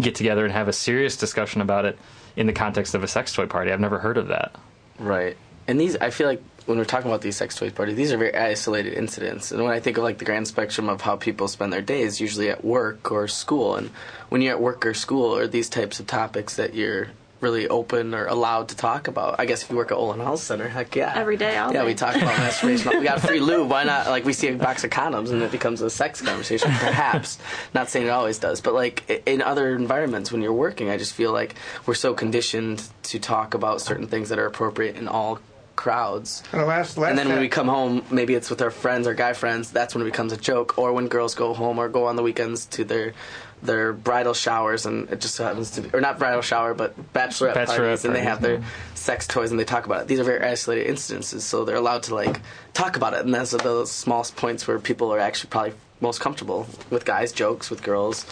get 0.00 0.16
together 0.16 0.44
and 0.44 0.52
have 0.52 0.66
a 0.66 0.72
serious 0.72 1.16
discussion 1.16 1.60
about 1.60 1.84
it 1.84 1.98
in 2.36 2.46
the 2.48 2.52
context 2.52 2.94
of 2.94 3.04
a 3.04 3.08
sex 3.08 3.32
toy 3.32 3.46
party. 3.46 3.70
I've 3.70 3.80
never 3.80 3.98
heard 3.98 4.16
of 4.16 4.28
that. 4.28 4.56
Right. 4.98 5.36
And 5.68 5.80
these, 5.80 5.96
I 5.96 6.10
feel 6.10 6.26
like 6.26 6.42
when 6.66 6.78
we're 6.78 6.84
talking 6.84 7.10
about 7.10 7.20
these 7.20 7.36
sex 7.36 7.56
toys 7.56 7.72
parties, 7.72 7.96
these 7.96 8.12
are 8.12 8.16
very 8.16 8.34
isolated 8.34 8.94
incidents. 8.94 9.52
And 9.52 9.62
when 9.62 9.72
I 9.72 9.80
think 9.80 9.98
of 9.98 10.04
like 10.04 10.18
the 10.18 10.24
grand 10.24 10.48
spectrum 10.48 10.88
of 10.88 11.02
how 11.02 11.16
people 11.16 11.48
spend 11.48 11.72
their 11.72 11.82
days, 11.82 12.20
usually 12.20 12.48
at 12.50 12.64
work 12.64 13.12
or 13.12 13.28
school, 13.28 13.76
and 13.76 13.90
when 14.30 14.40
you're 14.40 14.54
at 14.54 14.60
work 14.60 14.86
or 14.86 14.94
school, 14.94 15.36
or 15.36 15.46
these 15.46 15.68
types 15.68 16.00
of 16.00 16.06
topics 16.06 16.56
that 16.56 16.74
you're 16.74 17.08
really 17.40 17.68
open 17.68 18.14
or 18.14 18.26
allowed 18.26 18.68
to 18.68 18.76
talk 18.76 19.06
about. 19.06 19.38
I 19.38 19.44
guess 19.44 19.62
if 19.62 19.70
you 19.70 19.76
work 19.76 19.90
at 19.92 19.98
Olin 19.98 20.18
Health 20.18 20.40
Center, 20.40 20.66
heck 20.66 20.96
yeah, 20.96 21.12
Every 21.14 21.36
day, 21.36 21.58
all 21.58 21.72
yeah, 21.74 21.82
day. 21.82 21.86
we 21.86 21.94
talk 21.94 22.16
about 22.16 22.38
masturbation. 22.38 22.98
We 22.98 23.04
got 23.04 23.20
free 23.20 23.38
lube. 23.38 23.68
Why 23.68 23.84
not? 23.84 24.06
Like 24.06 24.24
we 24.24 24.32
see 24.32 24.48
a 24.48 24.54
box 24.56 24.82
of 24.82 24.88
condoms 24.90 25.30
and 25.30 25.42
it 25.42 25.52
becomes 25.52 25.82
a 25.82 25.90
sex 25.90 26.22
conversation. 26.22 26.70
Perhaps 26.70 27.38
not 27.74 27.90
saying 27.90 28.06
it 28.06 28.10
always 28.10 28.38
does, 28.38 28.62
but 28.62 28.72
like 28.72 29.22
in 29.26 29.42
other 29.42 29.76
environments 29.76 30.32
when 30.32 30.40
you're 30.40 30.54
working, 30.54 30.88
I 30.88 30.96
just 30.96 31.12
feel 31.12 31.32
like 31.32 31.54
we're 31.84 31.94
so 31.94 32.14
conditioned 32.14 32.82
to 33.04 33.18
talk 33.18 33.52
about 33.52 33.82
certain 33.82 34.06
things 34.06 34.30
that 34.30 34.38
are 34.38 34.46
appropriate 34.46 34.96
in 34.96 35.06
all 35.06 35.38
crowds. 35.76 36.42
And 36.52 36.60
the 36.60 36.66
last, 36.66 36.96
last 36.96 37.10
And 37.10 37.18
then 37.18 37.28
when 37.28 37.40
we 37.40 37.48
come 37.48 37.68
home, 37.68 38.04
maybe 38.10 38.34
it's 38.34 38.50
with 38.50 38.62
our 38.62 38.70
friends 38.70 39.06
or 39.06 39.14
guy 39.14 39.32
friends. 39.32 39.70
That's 39.70 39.94
when 39.94 40.02
it 40.02 40.06
becomes 40.06 40.32
a 40.32 40.36
joke. 40.36 40.78
Or 40.78 40.92
when 40.92 41.08
girls 41.08 41.34
go 41.34 41.54
home 41.54 41.78
or 41.78 41.88
go 41.88 42.06
on 42.06 42.16
the 42.16 42.22
weekends 42.22 42.66
to 42.66 42.84
their 42.84 43.14
their 43.62 43.94
bridal 43.94 44.34
showers, 44.34 44.84
and 44.84 45.08
it 45.10 45.20
just 45.20 45.38
happens 45.38 45.70
to 45.72 45.80
be, 45.80 45.90
or 45.94 46.00
not 46.00 46.18
bridal 46.18 46.42
shower, 46.42 46.74
but 46.74 46.94
bachelorette, 47.14 47.54
Bachelorette 47.54 47.66
parties, 47.66 48.04
and 48.04 48.14
they 48.14 48.20
have 48.20 48.42
their 48.42 48.56
yeah. 48.56 48.64
sex 48.94 49.26
toys 49.26 49.50
and 49.50 49.58
they 49.58 49.64
talk 49.64 49.86
about 49.86 50.02
it. 50.02 50.08
These 50.08 50.20
are 50.20 50.24
very 50.24 50.44
isolated 50.44 50.86
instances, 50.86 51.44
so 51.44 51.64
they're 51.64 51.76
allowed 51.76 52.02
to 52.04 52.14
like 52.14 52.40
talk 52.74 52.96
about 52.96 53.14
it, 53.14 53.24
and 53.24 53.34
those 53.34 53.54
are 53.54 53.58
those 53.58 53.90
small 53.90 54.22
points 54.36 54.68
where 54.68 54.78
people 54.78 55.12
are 55.12 55.18
actually 55.18 55.48
probably 55.48 55.72
most 56.00 56.20
comfortable 56.20 56.66
with 56.90 57.04
guys' 57.04 57.32
jokes, 57.32 57.70
with 57.70 57.82
girls. 57.82 58.26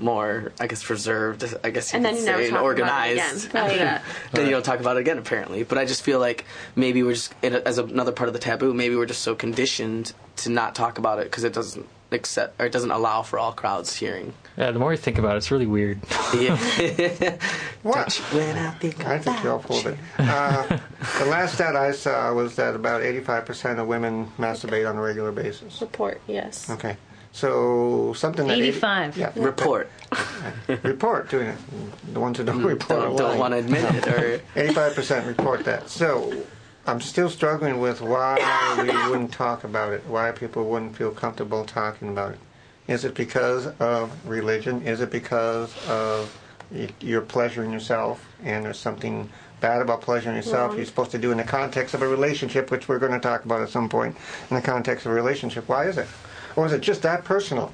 More, 0.00 0.52
I 0.60 0.66
guess, 0.66 0.88
reserved. 0.90 1.44
I 1.64 1.70
guess 1.70 1.92
you 1.92 1.96
And 1.96 2.04
then 2.04 2.14
you 2.14 2.20
say, 2.20 2.26
never 2.26 2.40
and 2.42 2.50
talk 2.50 2.58
about 2.60 2.64
it 2.66 2.80
organized. 2.80 3.46
again 3.48 3.56
after 3.64 3.78
that. 3.78 4.02
then 4.32 4.44
you 4.46 4.50
don't 4.52 4.64
talk 4.64 4.80
about 4.80 4.96
it 4.96 5.00
again, 5.00 5.18
apparently. 5.18 5.62
But 5.64 5.78
I 5.78 5.84
just 5.84 6.02
feel 6.02 6.18
like 6.20 6.44
maybe 6.76 7.02
we're 7.02 7.14
just 7.14 7.32
as 7.42 7.78
another 7.78 8.12
part 8.12 8.28
of 8.28 8.32
the 8.32 8.38
taboo. 8.40 8.72
Maybe 8.74 8.96
we're 8.96 9.06
just 9.06 9.22
so 9.22 9.34
conditioned 9.34 10.12
to 10.36 10.50
not 10.50 10.74
talk 10.74 10.98
about 10.98 11.18
it 11.18 11.24
because 11.24 11.44
it 11.44 11.52
doesn't 11.52 11.86
accept 12.10 12.58
or 12.58 12.64
it 12.64 12.72
doesn't 12.72 12.90
allow 12.90 13.20
for 13.22 13.38
all 13.38 13.52
crowds 13.52 13.94
hearing. 13.94 14.32
Yeah, 14.56 14.70
the 14.70 14.78
more 14.78 14.92
you 14.92 14.96
think 14.98 15.18
about 15.18 15.34
it, 15.34 15.38
it's 15.38 15.50
really 15.50 15.66
weird. 15.66 16.00
What? 17.82 18.12
When 18.32 18.56
I 18.58 18.70
think 18.72 19.04
I 19.06 19.18
think 19.18 19.42
you 19.44 19.50
all 19.50 19.58
pulled 19.60 19.86
it. 19.86 19.96
Uh, 20.18 20.78
the 21.18 21.26
last 21.26 21.54
stat 21.54 21.76
I 21.76 21.92
saw 21.92 22.32
was 22.34 22.56
that 22.56 22.74
about 22.74 23.02
85% 23.02 23.78
of 23.80 23.86
women 23.86 24.26
masturbate 24.36 24.88
on 24.88 24.96
a 24.96 25.00
regular 25.00 25.30
basis. 25.32 25.80
Report, 25.80 26.20
yes. 26.26 26.68
Okay. 26.70 26.96
So 27.32 28.12
something 28.14 28.46
that 28.48 28.58
80 28.58 28.68
85. 28.68 29.16
yeah, 29.16 29.32
report, 29.36 29.90
report 30.82 31.30
doing 31.30 31.48
it. 31.48 31.58
The 32.14 32.20
ones 32.20 32.38
who 32.38 32.44
don't 32.44 32.60
mm, 32.60 32.66
report 32.66 33.00
don't, 33.02 33.16
don't 33.16 33.38
want 33.38 33.52
to 33.52 33.58
admit 33.58 33.84
it, 33.94 34.06
or 34.08 34.38
85% 34.54 35.26
report 35.26 35.64
that. 35.64 35.88
So 35.88 36.44
I'm 36.86 37.00
still 37.00 37.28
struggling 37.28 37.80
with 37.80 38.00
why 38.00 38.36
we 38.80 39.10
wouldn't 39.10 39.32
talk 39.32 39.64
about 39.64 39.92
it, 39.92 40.04
why 40.06 40.32
people 40.32 40.64
wouldn't 40.68 40.96
feel 40.96 41.10
comfortable 41.10 41.64
talking 41.64 42.08
about 42.08 42.32
it. 42.32 42.38
Is 42.86 43.04
it 43.04 43.14
because 43.14 43.66
of 43.78 44.10
religion? 44.26 44.82
Is 44.82 45.02
it 45.02 45.10
because 45.10 45.76
of 45.86 46.34
y- 46.70 46.88
you're 47.00 47.20
pleasuring 47.20 47.70
yourself 47.72 48.26
and 48.42 48.64
there's 48.64 48.78
something 48.78 49.28
bad 49.60 49.82
about 49.82 50.00
pleasuring 50.00 50.36
yourself 50.36 50.76
you're 50.76 50.86
supposed 50.86 51.10
to 51.10 51.18
do 51.18 51.30
in 51.32 51.36
the 51.36 51.44
context 51.44 51.92
of 51.92 52.00
a 52.00 52.08
relationship, 52.08 52.70
which 52.70 52.88
we're 52.88 52.98
going 52.98 53.12
to 53.12 53.20
talk 53.20 53.44
about 53.44 53.60
at 53.60 53.68
some 53.68 53.88
point 53.88 54.16
in 54.48 54.56
the 54.56 54.62
context 54.62 55.04
of 55.04 55.12
a 55.12 55.14
relationship? 55.14 55.68
Why 55.68 55.86
is 55.86 55.98
it? 55.98 56.06
Or 56.58 56.66
is 56.66 56.72
it 56.72 56.80
just 56.80 57.02
that 57.02 57.24
personal? 57.24 57.72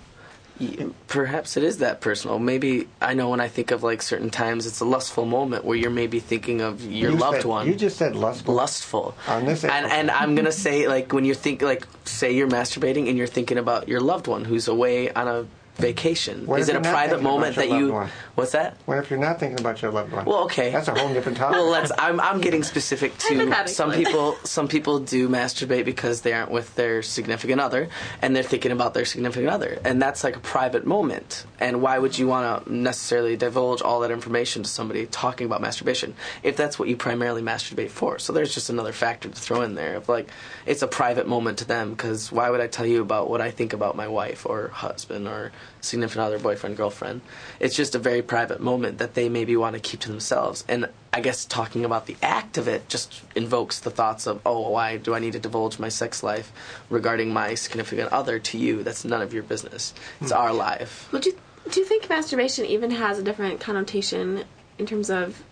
Perhaps 1.09 1.57
it 1.57 1.65
is 1.65 1.79
that 1.79 2.01
personal. 2.03 2.39
Maybe 2.39 2.87
I 3.01 3.15
know 3.15 3.31
when 3.31 3.41
I 3.41 3.49
think 3.49 3.71
of 3.71 3.83
like 3.83 4.03
certain 4.03 4.29
times, 4.31 4.67
it's 4.67 4.81
a 4.81 4.85
lustful 4.85 5.25
moment 5.25 5.65
where 5.65 5.77
you're 5.77 5.91
maybe 5.91 6.21
thinking 6.21 6.61
of 6.61 6.83
your 6.85 7.11
You 7.13 7.17
loved 7.17 7.39
said- 7.39 7.45
one. 7.47 7.67
You 7.67 7.75
just 7.75 7.97
said 7.97 8.15
lustful. 8.15 8.55
lustful. 8.55 9.15
On 9.27 9.47
this 9.47 9.65
and 9.65 9.87
and 9.87 10.11
I'm 10.11 10.35
gonna 10.35 10.53
say 10.53 10.87
like 10.87 11.13
when 11.15 11.25
you 11.25 11.35
think 11.35 11.63
like 11.63 11.87
say 12.05 12.33
you're 12.33 12.47
masturbating 12.49 13.09
and 13.09 13.17
you're 13.19 13.27
thinking 13.27 13.59
about 13.59 13.89
your 13.89 14.01
loved 14.01 14.27
one 14.29 14.45
who's 14.45 14.69
away 14.69 15.11
on 15.13 15.27
a 15.29 15.47
vacation. 15.77 16.47
What 16.47 16.61
is 16.61 16.69
it 16.69 16.77
a 16.77 16.81
private 16.81 17.21
moment 17.23 17.57
that 17.57 17.71
you? 17.71 17.91
one? 17.93 18.11
What's 18.35 18.51
that? 18.51 18.77
What 18.87 18.99
if 18.99 19.11
you're 19.11 19.19
not 19.19 19.39
thinking 19.39 19.61
about 19.61 19.81
your 19.81 19.93
loved 19.93 20.13
one? 20.13 20.25
Well, 20.25 20.45
okay. 20.45 20.73
That's 20.73 20.89
a 20.89 20.95
whole 20.95 21.13
different 21.15 21.39
topic. 21.39 21.57
Well, 21.57 21.71
let's. 21.71 21.93
I'm 21.97 22.19
I'm 22.19 22.41
getting 22.41 22.65
specific 22.65 23.17
to 23.19 23.69
some 23.69 23.93
people. 23.93 24.37
Some 24.43 24.67
people 24.67 24.99
do 24.99 25.29
masturbate 25.29 25.85
because 25.85 26.23
they 26.23 26.33
aren't 26.33 26.51
with 26.51 26.75
their 26.75 27.03
significant 27.03 27.61
other, 27.61 27.89
and 28.21 28.35
they're 28.35 28.43
thinking 28.43 28.73
about 28.73 28.93
their 28.93 29.05
significant 29.05 29.51
other, 29.51 29.79
and 29.85 30.03
that's 30.03 30.25
like 30.25 30.35
a 30.35 30.41
private 30.41 30.85
moment. 30.85 31.45
And 31.61 31.81
why 31.81 31.99
would 31.99 32.19
you 32.19 32.27
want 32.27 32.67
to 32.67 32.73
necessarily 32.73 33.37
divulge 33.37 33.83
all 33.83 34.01
that 34.01 34.11
information 34.11 34.65
to 34.65 34.69
somebody 34.69 35.07
talking 35.07 35.47
about 35.47 35.61
masturbation 35.61 36.15
if 36.43 36.57
that's 36.57 36.77
what 36.77 36.89
you 36.89 36.97
primarily 36.97 37.43
masturbate 37.43 37.91
for? 37.91 38.19
So 38.19 38.33
there's 38.33 38.53
just 38.53 38.69
another 38.69 38.93
factor 38.93 39.29
to 39.29 39.41
throw 39.41 39.63
in 39.63 39.77
there 39.77 39.95
of 39.95 40.09
like 40.09 40.29
it's 40.67 40.83
a 40.83 40.89
private 40.89 41.29
moment 41.29 41.59
to 41.59 41.65
them 41.65 41.91
because 41.91 42.33
why 42.33 42.51
would 42.51 42.61
I 42.61 42.67
tell 42.67 42.87
you 42.87 43.01
about 43.01 43.31
what 43.31 43.41
I 43.41 43.53
think 43.53 43.73
about 43.73 43.95
my 43.95 44.09
wife 44.09 44.45
or 44.45 44.69
husband 44.69 45.29
or 45.29 45.53
significant 45.81 46.25
other, 46.25 46.41
boyfriend, 46.41 46.77
girlfriend? 46.77 47.21
It's 47.61 47.77
just 47.77 47.95
a 47.95 47.99
very 48.01 48.24
private 48.25 48.61
moment 48.61 48.99
that 48.99 49.15
they 49.15 49.29
maybe 49.29 49.57
want 49.57 49.75
to 49.75 49.81
keep 49.81 50.01
to 50.01 50.09
themselves. 50.09 50.65
And 50.69 50.89
I 51.13 51.21
guess 51.21 51.45
talking 51.45 51.85
about 51.85 52.07
the 52.07 52.17
act 52.23 52.59
of 52.59 52.67
it 52.67 52.89
just 52.89 53.23
invokes 53.37 53.79
the 53.79 53.91
thoughts 53.91 54.27
of, 54.27 54.41
oh, 54.45 54.71
why 54.71 54.97
do 54.97 55.15
I 55.15 55.21
need 55.21 55.35
to 55.35 55.39
divulge 55.39 55.79
my 55.79 55.89
sex 55.89 56.23
life 56.23 56.53
regarding 56.91 57.33
my 57.33 57.55
significant 57.55 58.13
other 58.13 58.39
to 58.39 58.59
you? 58.59 58.83
That's 58.83 59.05
none 59.05 59.23
of 59.23 59.33
your 59.33 59.43
business. 59.43 59.95
It's 60.21 60.33
hmm. 60.33 60.37
our 60.39 60.53
life. 60.53 61.09
Would 61.13 61.27
you 61.27 61.39
do 61.71 61.81
you 61.81 61.87
think 61.87 62.09
masturbation 62.11 62.67
even 62.67 62.91
has 62.91 63.19
a 63.19 63.23
different 63.23 63.59
connotation 63.59 64.45
in 64.79 64.87
terms 64.87 65.09
of 65.09 65.43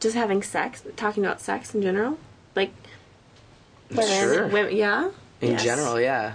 just 0.00 0.14
having 0.14 0.42
sex, 0.42 0.82
talking 0.96 1.24
about 1.24 1.40
sex 1.40 1.74
in 1.74 1.80
general? 1.80 2.18
Like 2.54 2.72
women, 3.90 4.06
Sure. 4.06 4.46
women 4.48 4.76
yeah? 4.76 5.10
In 5.40 5.52
Yes. 5.52 5.64
general, 5.64 6.00
yeah. 6.00 6.34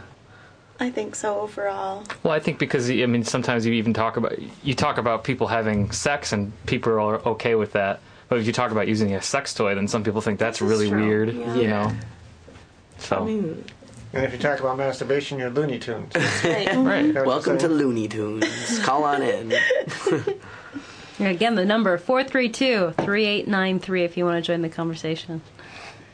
I 0.79 0.89
think 0.91 1.15
so 1.15 1.41
overall. 1.41 2.03
Well, 2.23 2.33
I 2.33 2.39
think 2.39 2.59
because 2.59 2.89
I 2.89 3.05
mean, 3.05 3.23
sometimes 3.23 3.65
you 3.65 3.73
even 3.73 3.93
talk 3.93 4.17
about 4.17 4.35
you 4.63 4.73
talk 4.73 4.97
about 4.97 5.23
people 5.23 5.47
having 5.47 5.91
sex, 5.91 6.31
and 6.31 6.51
people 6.65 6.93
are 6.93 7.15
okay 7.29 7.55
with 7.55 7.73
that. 7.73 7.99
But 8.29 8.39
if 8.39 8.47
you 8.47 8.53
talk 8.53 8.71
about 8.71 8.87
using 8.87 9.13
a 9.13 9.21
sex 9.21 9.53
toy, 9.53 9.75
then 9.75 9.87
some 9.87 10.03
people 10.03 10.21
think 10.21 10.39
that's 10.39 10.59
This 10.59 10.69
really 10.69 10.89
true, 10.89 11.05
weird. 11.05 11.33
yeah. 11.33 11.55
You 11.55 11.67
know. 11.67 11.91
So 12.99 13.25
and 14.11 14.25
if 14.25 14.33
you 14.33 14.39
talk 14.39 14.59
about 14.59 14.75
masturbation, 14.77 15.37
you're 15.39 15.49
Looney 15.51 15.77
Tunes. 15.79 16.11
Right. 16.15 16.43
right. 16.43 16.67
Mm-hmm. 16.75 17.11
That's 17.13 17.27
Welcome 17.27 17.57
to 17.59 17.67
same. 17.67 17.77
Looney 17.77 18.07
Tunes. 18.07 18.79
Call 18.79 19.03
on 19.03 19.21
in. 19.21 19.53
Again, 21.19 21.55
the 21.55 21.65
number 21.65 21.97
432-3893 21.97 24.05
if 24.05 24.15
you 24.17 24.23
want 24.25 24.43
to 24.43 24.47
join 24.47 24.61
the 24.61 24.69
conversation. 24.69 25.41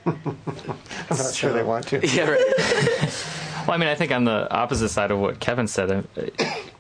I'm 0.06 0.38
not 1.10 1.34
sure 1.34 1.52
they 1.54 1.64
want 1.64 1.88
to. 1.88 2.06
yeah, 2.08 2.30
right. 2.32 3.26
Well, 3.68 3.76
I 3.76 3.78
mean, 3.78 3.90
I 3.90 3.96
think 3.96 4.12
on 4.12 4.26
the 4.26 4.52
opposite 4.52 4.90
side 4.90 5.12
of 5.12 5.20
what 5.20 5.40
Kevin 5.40 5.68
said, 5.68 5.92
uh, 5.92 6.02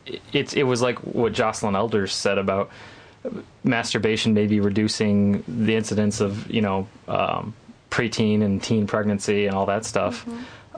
it, 0.06 0.21
it, 0.34 0.54
it 0.58 0.63
was 0.63 0.82
like 0.82 1.00
what 1.00 1.34
Joycelyn 1.34 1.76
Elders 1.76 2.13
said 2.13 2.38
about 2.38 2.69
masturbation 3.63 4.34
maybe 4.36 4.60
reducing 4.60 5.43
the 5.48 5.76
incidence 5.76 6.21
of, 6.21 6.50
you 6.52 6.62
know, 6.62 6.88
um, 7.08 7.56
preteen 7.89 8.43
and 8.43 8.62
teen 8.62 8.86
pregnancy 8.86 9.48
and 9.48 9.56
all 9.56 9.65
that 9.65 9.86
stuff. 9.86 10.28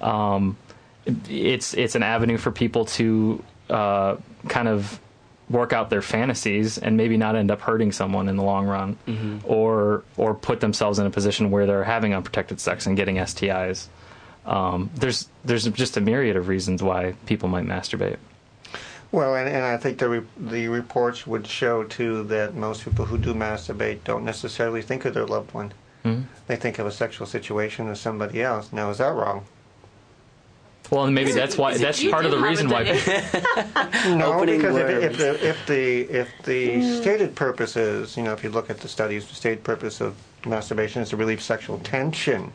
Um, 0.01 0.55
it's 1.27 1.73
it's 1.73 1.95
an 1.95 2.03
avenue 2.03 2.37
for 2.37 2.51
people 2.51 2.85
to 2.85 3.43
uh, 3.69 4.15
kind 4.47 4.67
of 4.67 4.99
work 5.49 5.71
out 5.73 5.89
their 5.89 6.01
fantasies 6.01 6.77
and 6.77 6.95
maybe 6.97 7.15
not 7.17 7.35
end 7.35 7.49
up 7.51 7.61
hurting 7.61 7.91
someone 7.93 8.27
in 8.29 8.35
the 8.35 8.43
long 8.43 8.67
run, 8.67 8.97
or 9.45 10.03
or 10.17 10.33
put 10.35 10.59
themselves 10.59 10.99
in 10.99 11.05
a 11.05 11.09
position 11.09 11.49
where 11.51 11.65
they're 11.65 11.83
having 11.85 12.13
unprotected 12.13 12.59
sex 12.59 12.85
and 12.85 12.95
getting 12.95 13.15
STIs. 13.15 13.87
Um, 14.47 14.89
there's 14.95 15.29
there's 15.43 15.65
just 15.65 15.97
a 15.97 16.01
myriad 16.01 16.35
of 16.35 16.47
reasons 16.47 16.81
why 16.81 17.13
people 17.25 17.49
might 17.49 17.65
masturbate. 17.65 18.17
Well, 19.11 19.35
and, 19.35 19.47
and 19.47 19.63
I 19.63 19.77
think 19.77 19.99
the 19.99 20.09
re- 20.09 20.27
the 20.37 20.67
reports 20.67 21.27
would 21.27 21.47
show 21.47 21.83
too 21.83 22.23
that 22.25 22.55
most 22.55 22.83
people 22.83 23.05
who 23.05 23.17
do 23.17 23.33
masturbate 23.33 24.03
don't 24.03 24.25
necessarily 24.25 24.81
think 24.81 25.05
of 25.05 25.13
their 25.13 25.25
loved 25.25 25.53
one. 25.53 25.73
They 26.47 26.55
think 26.55 26.79
of 26.79 26.85
a 26.85 26.91
sexual 26.91 27.27
situation 27.27 27.89
with 27.89 27.97
somebody 27.97 28.41
else. 28.41 28.71
Now, 28.71 28.89
is 28.89 28.99
that 28.99 29.13
wrong? 29.13 29.43
Well, 30.89 31.03
and 31.03 31.13
maybe 31.13 31.33
that's 31.33 31.57
why 31.57 31.77
that's 31.77 32.01
part 32.05 32.23
of 32.23 32.31
the 32.31 32.39
reason 32.39 32.69
why. 32.69 32.83
No, 34.15 34.35
Opening 34.35 34.59
because 34.59 34.77
if, 34.77 34.89
if 34.89 35.17
the 35.17 35.47
if 35.49 35.65
the 35.65 36.01
if 36.19 36.29
the 36.43 37.01
stated 37.01 37.35
purpose 37.35 37.75
is, 37.75 38.15
you 38.15 38.23
know, 38.23 38.31
if 38.31 38.41
you 38.41 38.49
look 38.49 38.69
at 38.69 38.79
the 38.79 38.87
studies, 38.87 39.27
the 39.27 39.35
stated 39.35 39.65
purpose 39.65 39.99
of 39.99 40.15
masturbation 40.45 41.01
is 41.01 41.09
to 41.09 41.17
relieve 41.17 41.41
sexual 41.41 41.77
tension, 41.79 42.53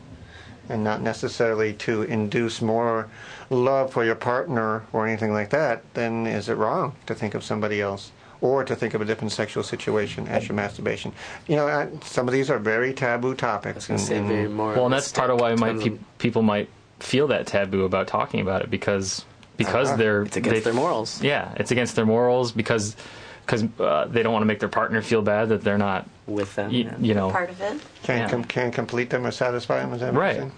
and 0.69 0.83
not 0.83 1.01
necessarily 1.01 1.73
to 1.73 2.03
induce 2.03 2.61
more 2.61 3.07
love 3.49 3.91
for 3.91 4.03
your 4.03 4.15
partner 4.15 4.83
or 4.93 5.07
anything 5.07 5.33
like 5.33 5.49
that, 5.51 5.83
then 5.93 6.25
is 6.27 6.49
it 6.49 6.55
wrong 6.55 6.95
to 7.05 7.13
think 7.15 7.35
of 7.35 7.43
somebody 7.43 7.81
else? 7.81 8.11
Or 8.41 8.65
to 8.65 8.75
think 8.75 8.93
of 8.93 8.99
a 8.99 9.05
different 9.05 9.31
sexual 9.31 9.63
situation 9.63 10.27
as 10.27 10.49
your 10.49 10.55
masturbation. 10.57 11.13
You 11.47 11.55
know, 11.55 11.67
I, 11.67 11.87
some 12.03 12.27
of 12.27 12.33
these 12.33 12.49
are 12.49 12.59
very 12.59 12.93
taboo 12.93 13.35
topics. 13.35 13.89
I 13.89 13.93
was 13.93 14.09
gonna 14.09 14.27
very 14.27 14.49
more. 14.49 14.73
Well, 14.73 14.83
and 14.85 14.93
that's 14.93 15.13
part 15.13 15.29
of 15.29 15.39
why 15.39 15.55
might 15.55 15.79
pe- 15.79 15.97
people 16.17 16.41
might 16.41 16.67
feel 16.99 17.27
that 17.27 17.47
taboo 17.47 17.85
about 17.85 18.07
talking 18.07 18.41
about 18.41 18.61
it 18.61 18.69
because 18.69 19.23
because 19.55 19.87
Uh-huh. 19.89 19.97
they're 19.97 20.23
It's 20.23 20.35
against 20.35 20.55
they- 20.55 20.71
their 20.71 20.73
morals. 20.73 21.21
Yeah, 21.21 21.53
it's 21.55 21.71
against 21.71 21.95
their 21.95 22.05
morals 22.05 22.51
because 22.51 22.97
because 23.45 23.63
uh, 23.79 24.07
they 24.09 24.23
don't 24.23 24.33
want 24.33 24.43
to 24.43 24.47
make 24.47 24.59
their 24.59 24.67
partner 24.67 25.01
feel 25.01 25.21
bad 25.21 25.47
that 25.47 25.63
they're 25.63 25.77
not 25.77 26.05
with 26.27 26.55
them. 26.55 26.71
you, 26.71 26.85
yeah. 26.85 26.95
you 26.99 27.13
know 27.13 27.31
Part 27.31 27.49
of 27.49 27.59
it. 27.61 27.81
Can't, 28.03 28.21
Yeah. 28.21 28.29
com- 28.29 28.43
can't 28.45 28.73
complete 28.73 29.09
them 29.09 29.25
or 29.25 29.31
satisfy 29.31 29.79
them, 29.79 29.93
is 29.93 30.01
that 30.01 30.13
Right. 30.13 30.37
you're 30.37 30.51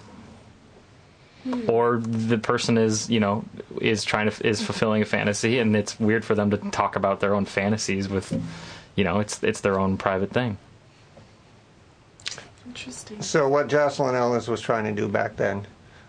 hmm. 1.56 1.70
or 1.70 1.98
the 1.98 2.38
person 2.38 2.78
is 2.78 3.10
you 3.10 3.20
know 3.20 3.44
is 3.82 4.04
trying 4.04 4.30
to 4.30 4.48
is 4.48 4.62
fulfilling 4.62 5.02
a 5.02 5.06
fantasy 5.06 5.60
and 5.60 5.76
it's 5.76 6.00
weird 6.00 6.24
for 6.26 6.36
them 6.36 6.52
to 6.52 6.58
talk 6.72 6.96
about 6.96 7.20
their 7.20 7.34
own 7.34 7.46
fantasies 7.46 8.10
with 8.10 8.40
you 8.96 9.04
know 9.04 9.20
it's 9.20 9.42
it's 9.44 9.62
their 9.62 9.80
own 9.80 9.98
private 9.98 10.32
thing 10.32 10.58
Interesting. 12.68 13.22
So 13.22 13.48
what 13.48 13.68
Joycelyn 13.68 14.16
Ellis 14.16 14.48
was 14.48 14.60
trying 14.60 14.86
to 14.86 14.92
do 14.92 15.08
back 15.08 15.36
then 15.38 15.66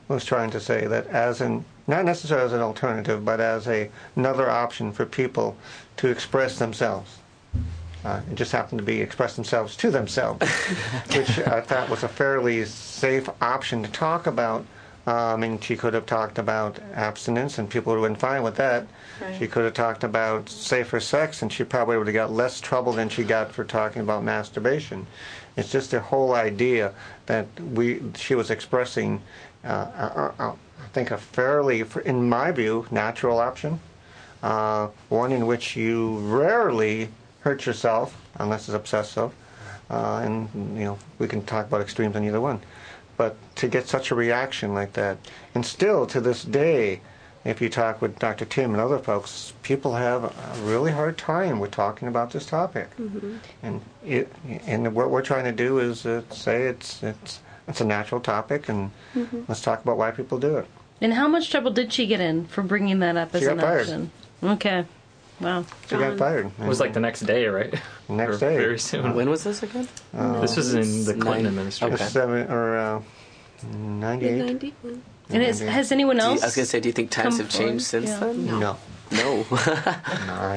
was 0.08 0.24
trying 0.24 0.50
to 0.50 0.60
say 0.60 0.86
that 0.86 1.06
as 1.08 1.40
an 1.40 1.64
not 1.86 2.04
necessarily 2.04 2.46
as 2.46 2.52
an 2.52 2.60
alternative, 2.60 3.24
but 3.24 3.40
as 3.40 3.68
a, 3.68 3.88
another 4.16 4.50
option 4.50 4.90
for 4.90 5.06
people 5.06 5.56
to 5.98 6.08
express 6.08 6.58
themselves. 6.58 7.18
Uh, 8.06 8.20
it 8.30 8.36
just 8.36 8.52
happened 8.52 8.78
to 8.78 8.84
be 8.84 9.00
express 9.00 9.34
themselves 9.34 9.74
to 9.74 9.90
themselves, 9.90 10.48
which 11.16 11.40
I 11.40 11.60
thought 11.60 11.90
was 11.90 12.04
a 12.04 12.08
fairly 12.08 12.64
safe 12.64 13.28
option 13.42 13.82
to 13.82 13.90
talk 13.90 14.28
about. 14.28 14.64
Uh, 15.08 15.34
I 15.34 15.36
mean, 15.36 15.58
she 15.58 15.76
could 15.76 15.92
have 15.92 16.06
talked 16.06 16.38
about 16.38 16.78
abstinence, 16.94 17.58
and 17.58 17.68
people 17.68 17.92
would 17.92 18.00
have 18.00 18.08
been 18.08 18.20
fine 18.20 18.44
with 18.44 18.54
that. 18.56 18.86
Right. 19.20 19.36
She 19.36 19.48
could 19.48 19.64
have 19.64 19.74
talked 19.74 20.04
about 20.04 20.48
safer 20.48 21.00
sex, 21.00 21.42
and 21.42 21.52
she 21.52 21.64
probably 21.64 21.98
would 21.98 22.06
have 22.06 22.14
got 22.14 22.30
less 22.30 22.60
trouble 22.60 22.92
than 22.92 23.08
she 23.08 23.24
got 23.24 23.50
for 23.50 23.64
talking 23.64 24.02
about 24.02 24.22
masturbation. 24.22 25.04
It's 25.56 25.72
just 25.72 25.90
the 25.90 25.98
whole 25.98 26.32
idea 26.32 26.92
that 27.26 27.48
we 27.58 28.02
she 28.14 28.36
was 28.36 28.52
expressing, 28.52 29.20
uh, 29.64 29.68
uh, 29.68 30.32
uh, 30.38 30.52
I 30.52 30.86
think, 30.92 31.10
a 31.10 31.18
fairly, 31.18 31.84
in 32.04 32.28
my 32.28 32.52
view, 32.52 32.86
natural 32.92 33.40
option, 33.40 33.80
uh, 34.44 34.90
one 35.08 35.32
in 35.32 35.46
which 35.46 35.74
you 35.74 36.18
rarely 36.18 37.08
hurt 37.46 37.64
yourself 37.64 38.16
unless 38.40 38.68
it's 38.68 38.74
obsessive, 38.74 39.30
uh, 39.88 40.20
and 40.24 40.48
you 40.76 40.84
know 40.84 40.98
we 41.20 41.28
can 41.28 41.44
talk 41.44 41.64
about 41.66 41.80
extremes 41.80 42.16
on 42.16 42.24
either 42.24 42.40
one. 42.40 42.60
But 43.16 43.36
to 43.56 43.68
get 43.68 43.86
such 43.88 44.10
a 44.10 44.16
reaction 44.16 44.74
like 44.74 44.94
that, 44.94 45.16
and 45.54 45.64
still 45.64 46.06
to 46.08 46.20
this 46.20 46.42
day, 46.42 47.00
if 47.44 47.60
you 47.62 47.68
talk 47.68 48.02
with 48.02 48.18
Dr. 48.18 48.44
Tim 48.46 48.72
and 48.72 48.80
other 48.80 48.98
folks, 48.98 49.52
people 49.62 49.94
have 49.94 50.24
a 50.24 50.32
really 50.64 50.90
hard 50.90 51.16
time 51.16 51.60
with 51.60 51.70
talking 51.70 52.08
about 52.08 52.32
this 52.32 52.46
topic. 52.46 52.88
Mhm. 52.98 53.38
And 53.62 53.80
it, 54.04 54.32
and 54.66 54.92
what 54.92 55.10
we're 55.10 55.22
trying 55.22 55.44
to 55.44 55.52
do 55.52 55.78
is 55.78 56.04
uh, 56.04 56.22
say 56.30 56.64
it's 56.64 57.00
it's 57.04 57.38
it's 57.68 57.80
a 57.80 57.84
natural 57.84 58.20
topic, 58.20 58.68
and 58.68 58.90
Mhm. 59.14 59.44
let's 59.48 59.60
talk 59.62 59.80
about 59.84 59.96
why 59.98 60.10
people 60.10 60.38
do 60.40 60.56
it. 60.56 60.66
And 61.00 61.14
how 61.14 61.28
much 61.28 61.48
trouble 61.48 61.70
did 61.70 61.92
she 61.92 62.06
get 62.08 62.20
in 62.20 62.46
for 62.46 62.62
bringing 62.64 62.98
that 63.00 63.16
up 63.16 63.32
as 63.36 63.40
She 63.42 63.46
got 63.46 63.52
an 63.54 63.60
fired. 63.60 63.80
option? 63.82 64.10
Okay. 64.42 64.84
Wow. 65.40 65.64
She 65.88 65.96
got 65.96 66.16
fired. 66.18 66.50
It 66.58 66.66
was 66.66 66.80
like 66.80 66.92
the 66.94 67.00
next 67.00 67.20
day, 67.20 67.46
right? 67.46 67.74
Next 68.08 68.36
Or 68.36 68.38
day. 68.38 68.56
Very 68.56 68.78
soon. 68.78 69.14
When 69.14 69.28
was 69.28 69.44
this 69.44 69.62
again? 69.62 69.86
Uh, 70.14 70.40
this 70.40 70.56
was 70.56 70.72
in 70.74 71.04
the 71.04 71.12
Clinton 71.12 71.42
Nine- 71.42 71.46
administration. 71.46 71.94
Okay. 71.94 72.04
Seven 72.04 72.50
or 72.50 72.76
uh, 72.78 73.02
ninety-eight. 73.76 74.74
And 75.28 75.42
is, 75.42 75.60
has 75.60 75.92
anyone 75.92 76.16
Do 76.16 76.22
you- 76.22 76.28
else? 76.30 76.42
I 76.42 76.46
was 76.46 76.56
gonna 76.56 76.66
say, 76.66 76.80
do 76.80 76.88
you 76.88 76.92
think 76.92 77.10
times 77.10 77.36
come 77.36 77.44
have 77.46 77.50
changed 77.50 77.86
forward? 77.86 78.06
since 78.06 78.08
Yeah. 78.08 78.20
then? 78.20 78.46
No. 78.60 78.76
No. 79.12 79.42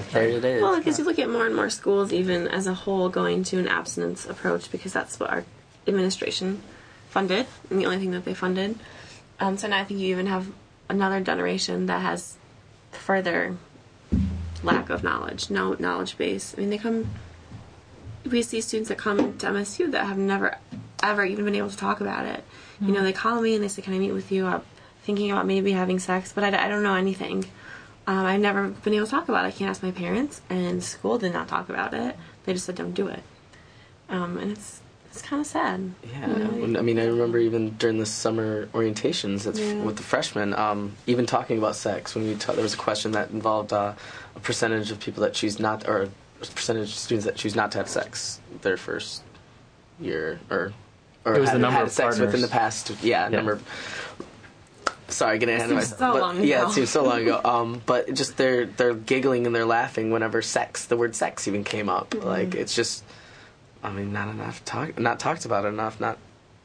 there 0.12 0.28
it 0.30 0.46
is. 0.46 0.62
Well, 0.62 0.78
because 0.78 0.98
you 0.98 1.06
look 1.06 1.20
at 1.20 1.30
more 1.30 1.46
and 1.46 1.56
more 1.56 1.70
schools, 1.70 2.14
even 2.14 2.48
as 2.48 2.66
a 2.68 2.74
whole, 2.74 3.10
going 3.10 3.44
to 3.46 3.60
an 3.60 3.68
abstinence 3.68 4.26
approach 4.26 4.72
because 4.72 4.94
that's 4.94 5.20
what 5.20 5.30
our 5.30 5.44
administration 5.88 6.62
funded, 7.10 7.48
and 7.70 7.80
the 7.80 7.86
only 7.86 7.98
thing 8.00 8.12
that 8.12 8.26
they 8.26 8.34
funded. 8.34 8.80
Um, 9.40 9.58
so 9.58 9.68
now 9.68 9.80
I 9.80 9.84
think 9.86 10.00
you 10.00 10.08
even 10.10 10.28
have 10.28 10.48
another 10.90 11.20
generation 11.22 11.86
that 11.88 12.02
has 12.02 12.38
further 12.92 13.56
lack 14.64 14.90
of 14.90 15.04
knowledge, 15.04 15.50
no 15.50 15.76
knowledge 15.80 16.18
base. 16.18 16.54
I 16.58 16.62
mean, 16.62 16.70
they 16.70 16.78
come. 16.78 17.10
We 18.26 18.42
see 18.42 18.62
students 18.62 18.90
that 18.90 18.98
come 18.98 19.38
to 19.38 19.48
MSU 19.48 19.92
that 19.92 20.06
have 20.06 20.18
never, 20.18 20.58
ever 21.02 21.24
even 21.26 21.46
been 21.46 21.56
able 21.56 21.70
to 21.70 21.78
talk 21.78 22.02
about 22.02 22.26
it. 22.26 22.44
You 22.82 22.94
know, 22.94 23.04
they 23.04 23.14
call 23.14 23.42
me 23.42 23.56
and 23.56 23.64
they 23.64 23.68
say, 23.68 23.82
"Can 23.82 23.94
I 23.94 24.00
meet 24.00 24.12
with 24.12 24.32
you?" 24.32 24.46
I'm 24.46 24.62
thinking 25.04 25.32
about 25.32 25.46
maybe 25.46 25.72
having 25.72 26.00
sex, 26.00 26.32
but 26.34 26.44
I, 26.44 26.66
I 26.66 26.68
don't 26.68 26.84
know 26.84 26.96
anything. 26.96 27.46
Um, 28.08 28.26
I've 28.26 28.42
never 28.42 28.70
been 28.70 28.94
able 28.94 29.06
to 29.06 29.12
talk 29.12 29.30
about 29.30 29.46
it. 29.46 29.50
I 29.50 29.52
can't 29.52 29.70
ask 29.70 29.84
my 29.84 29.92
parents, 29.92 30.42
and 30.50 30.84
school 30.84 31.18
did 31.18 31.34
not 31.34 31.48
talk 31.48 31.70
about 31.70 31.94
it. 31.94 32.16
They 32.46 32.54
just 32.54 32.66
said, 32.66 32.76
"Don't 32.76 32.94
do 32.94 33.08
it," 33.08 33.24
um, 34.10 34.38
and 34.38 34.52
it's 34.52 34.82
it's 35.12 35.22
kind 35.22 35.40
of 35.42 35.46
sad. 35.48 35.92
Yeah, 36.12 36.28
you 36.28 36.68
know? 36.68 36.80
I 36.80 36.82
mean, 36.82 37.00
I 37.00 37.06
remember 37.06 37.38
even 37.40 37.72
during 37.78 37.98
the 38.00 38.06
summer 38.06 38.68
orientations 38.68 39.44
that's 39.44 39.60
Yeah. 39.60 39.82
with 39.82 39.98
the 39.98 40.04
freshmen, 40.04 40.54
um, 40.54 40.94
even 41.08 41.26
talking 41.26 41.58
about 41.58 41.76
sex. 41.76 42.16
When 42.16 42.28
we 42.28 42.36
ta- 42.36 42.54
there 42.54 42.64
was 42.64 42.74
a 42.76 42.78
question 42.78 43.12
that 43.14 43.32
involved 43.32 43.74
uh, 43.74 43.94
a 44.36 44.40
percentage 44.40 44.92
of 44.92 45.00
people 45.00 45.22
that 45.24 45.34
choose 45.34 45.60
not, 45.60 45.88
or 45.88 46.04
a 46.42 46.46
percentage 46.56 46.90
of 46.90 46.96
students 46.96 47.26
that 47.26 47.36
choose 47.36 47.56
not 47.56 47.72
to 47.74 47.78
have 47.80 47.90
sex 47.90 48.40
their 48.62 48.78
first 48.78 49.24
year, 50.00 50.40
or 50.50 50.74
or 51.26 51.36
It 51.36 51.40
was 51.42 51.50
had, 51.50 51.56
the 51.56 51.60
number 51.60 51.78
had 51.80 51.88
of 51.88 51.92
sex 51.92 52.16
partners. 52.16 52.26
within 52.28 52.42
the 52.42 52.48
past. 52.48 52.92
Yeah, 53.02 53.24
Yeah. 53.24 53.28
number. 53.30 53.60
Sorry, 55.10 55.40
getting 55.40 55.56
ahead 55.56 55.72
of 55.72 55.82
Seems 55.82 55.92
myself. 55.92 56.00
so 56.00 56.14
but- 56.14 56.22
long 56.22 56.44
Yeah, 56.44 56.60
ago. 56.62 56.70
it 56.70 56.74
seems 56.74 56.90
so 56.92 57.04
long 57.04 57.22
ago. 57.22 57.42
Um, 57.46 57.82
but 57.88 58.14
just 58.14 58.38
they're 58.38 58.68
they're 58.68 58.94
giggling 58.94 59.48
and 59.48 59.56
they're 59.56 59.66
laughing 59.66 60.12
whenever 60.12 60.42
sex, 60.44 60.86
the 60.86 60.96
word 60.96 61.16
sex, 61.16 61.48
even 61.48 61.64
came 61.64 61.90
up. 61.90 62.12
Mm-hmm. 62.12 62.28
Like 62.28 62.54
it's 62.56 62.76
just, 62.76 63.04
I 63.84 63.92
mean, 63.92 64.12
not 64.12 64.28
enough 64.30 64.64
talk, 64.66 65.00
not 65.00 65.20
talked 65.20 65.46
about 65.46 65.66
enough, 65.66 66.00
not 66.00 66.18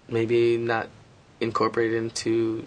maybe 0.09 0.57
not 0.57 0.89
incorporated 1.41 1.97
into 1.97 2.67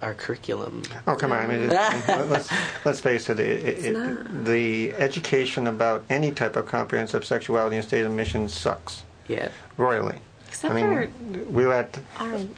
our 0.00 0.14
curriculum. 0.14 0.82
Oh 1.06 1.16
come 1.16 1.32
on! 1.32 1.38
I 1.38 1.46
mean, 1.46 1.62
it, 1.62 1.68
let's 2.30 2.48
let's 2.84 3.00
face 3.00 3.28
it. 3.28 3.40
it, 3.40 3.64
it, 3.84 3.96
it 3.96 4.44
the 4.44 4.92
education 4.94 5.66
about 5.66 6.04
any 6.08 6.30
type 6.30 6.54
of 6.56 6.66
comprehensive 6.66 7.24
sexuality 7.24 7.76
and 7.76 7.84
state 7.84 8.04
of 8.06 8.12
Michigan 8.12 8.48
sucks 8.48 9.02
Yeah. 9.26 9.48
royally. 9.76 10.20
Except 10.48 10.74
I 10.74 10.82
mean, 10.82 11.52
we 11.52 11.66
were 11.66 11.74
at 11.74 11.98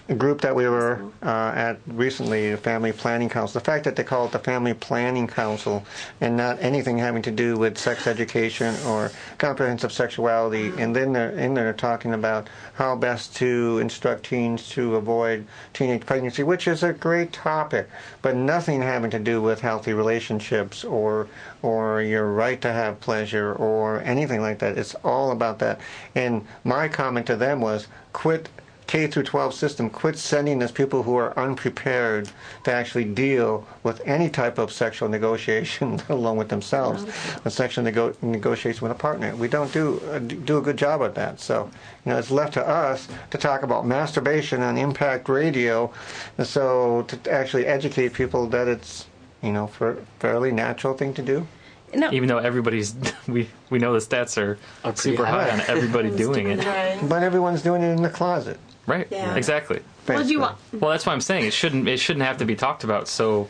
a 0.08 0.14
group 0.14 0.40
that 0.42 0.54
we 0.54 0.68
were 0.68 1.02
uh, 1.22 1.52
at 1.54 1.78
recently, 1.88 2.52
the 2.52 2.56
Family 2.56 2.92
Planning 2.92 3.28
Council. 3.28 3.60
The 3.60 3.64
fact 3.64 3.84
that 3.84 3.96
they 3.96 4.04
call 4.04 4.26
it 4.26 4.32
the 4.32 4.38
Family 4.38 4.74
Planning 4.74 5.26
Council 5.26 5.84
and 6.20 6.36
not 6.36 6.58
anything 6.60 6.98
having 6.98 7.20
to 7.22 7.32
do 7.32 7.56
with 7.56 7.76
sex 7.76 8.06
education 8.06 8.76
or 8.86 9.10
comprehensive 9.38 9.92
sexuality, 9.92 10.72
and 10.78 10.94
then 10.94 11.12
they're 11.12 11.30
in 11.30 11.54
there 11.54 11.72
talking 11.72 12.14
about 12.14 12.48
how 12.74 12.94
best 12.94 13.34
to 13.36 13.78
instruct 13.80 14.26
teens 14.26 14.68
to 14.70 14.94
avoid 14.94 15.44
teenage 15.72 16.06
pregnancy, 16.06 16.44
which 16.44 16.68
is 16.68 16.84
a 16.84 16.92
great 16.92 17.32
topic, 17.32 17.88
but 18.22 18.36
nothing 18.36 18.80
having 18.80 19.10
to 19.10 19.18
do 19.18 19.42
with 19.42 19.60
healthy 19.60 19.92
relationships 19.92 20.84
or 20.84 21.26
or 21.62 22.02
your 22.02 22.32
right 22.32 22.60
to 22.60 22.72
have 22.72 23.00
pleasure 23.00 23.52
or 23.54 24.00
anything 24.02 24.40
like 24.40 24.58
that. 24.60 24.78
It's 24.78 24.94
all 24.96 25.30
about 25.30 25.58
that. 25.60 25.80
And 26.14 26.46
my 26.64 26.88
comment 26.88 27.26
to 27.26 27.36
them 27.36 27.60
was 27.60 27.86
quit 28.12 28.48
K 28.90 29.06
through 29.06 29.22
12 29.22 29.54
system, 29.54 29.88
quit 29.88 30.18
sending 30.18 30.60
us 30.64 30.72
people 30.72 31.04
who 31.04 31.14
are 31.14 31.38
unprepared 31.38 32.28
to 32.64 32.72
actually 32.72 33.04
deal 33.04 33.64
with 33.84 34.00
any 34.04 34.28
type 34.28 34.58
of 34.58 34.72
sexual 34.72 35.08
negotiation, 35.08 36.02
along 36.08 36.38
with 36.38 36.48
themselves, 36.48 37.06
a 37.44 37.50
sexual 37.52 37.84
nego- 37.84 38.16
negotiation 38.20 38.82
with 38.82 38.90
a 38.90 38.98
partner. 38.98 39.36
We 39.36 39.46
don't 39.46 39.72
do 39.72 40.02
uh, 40.10 40.18
do 40.18 40.58
a 40.58 40.60
good 40.60 40.76
job 40.76 41.02
at 41.02 41.14
that. 41.14 41.38
So, 41.38 41.70
you 42.04 42.10
know, 42.10 42.18
it's 42.18 42.32
left 42.32 42.54
to 42.54 42.66
us 42.68 43.06
to 43.30 43.38
talk 43.38 43.62
about 43.62 43.86
masturbation 43.86 44.60
on 44.60 44.76
Impact 44.76 45.28
Radio, 45.28 45.92
and 46.36 46.44
so 46.44 47.02
to 47.02 47.32
actually 47.32 47.66
educate 47.66 48.12
people 48.12 48.48
that 48.48 48.66
it's 48.66 49.06
you 49.42 49.52
know, 49.52 49.66
for 49.66 49.96
fairly 50.18 50.52
natural 50.52 50.94
thing 50.94 51.14
to 51.14 51.22
do. 51.22 51.46
No. 51.94 52.10
Even 52.12 52.28
though 52.28 52.38
everybody's, 52.38 52.94
we 53.26 53.48
we 53.68 53.78
know 53.78 53.92
the 53.92 53.98
stats 53.98 54.40
are 54.40 54.58
Are 54.84 54.94
super 54.94 55.24
high 55.26 55.44
high. 55.48 55.54
on 55.54 55.60
everybody 55.62 56.10
doing 56.16 56.48
it. 56.48 56.64
Right. 56.64 56.98
But 57.08 57.22
everyone's 57.22 57.62
doing 57.62 57.82
it 57.82 57.90
in 57.90 58.02
the 58.02 58.10
closet. 58.10 58.58
Right. 58.86 59.08
Yeah. 59.10 59.34
Exactly. 59.34 59.82
What 60.06 60.24
do 60.26 60.32
you 60.32 60.40
want? 60.40 60.56
Well, 60.72 60.90
that's 60.90 61.06
why 61.06 61.12
I'm 61.12 61.20
saying 61.20 61.46
it 61.46 61.52
shouldn't 61.52 61.86
it 61.88 61.98
shouldn't 61.98 62.24
have 62.24 62.38
to 62.38 62.44
be 62.44 62.56
talked 62.56 62.84
about 62.84 63.08
so 63.08 63.48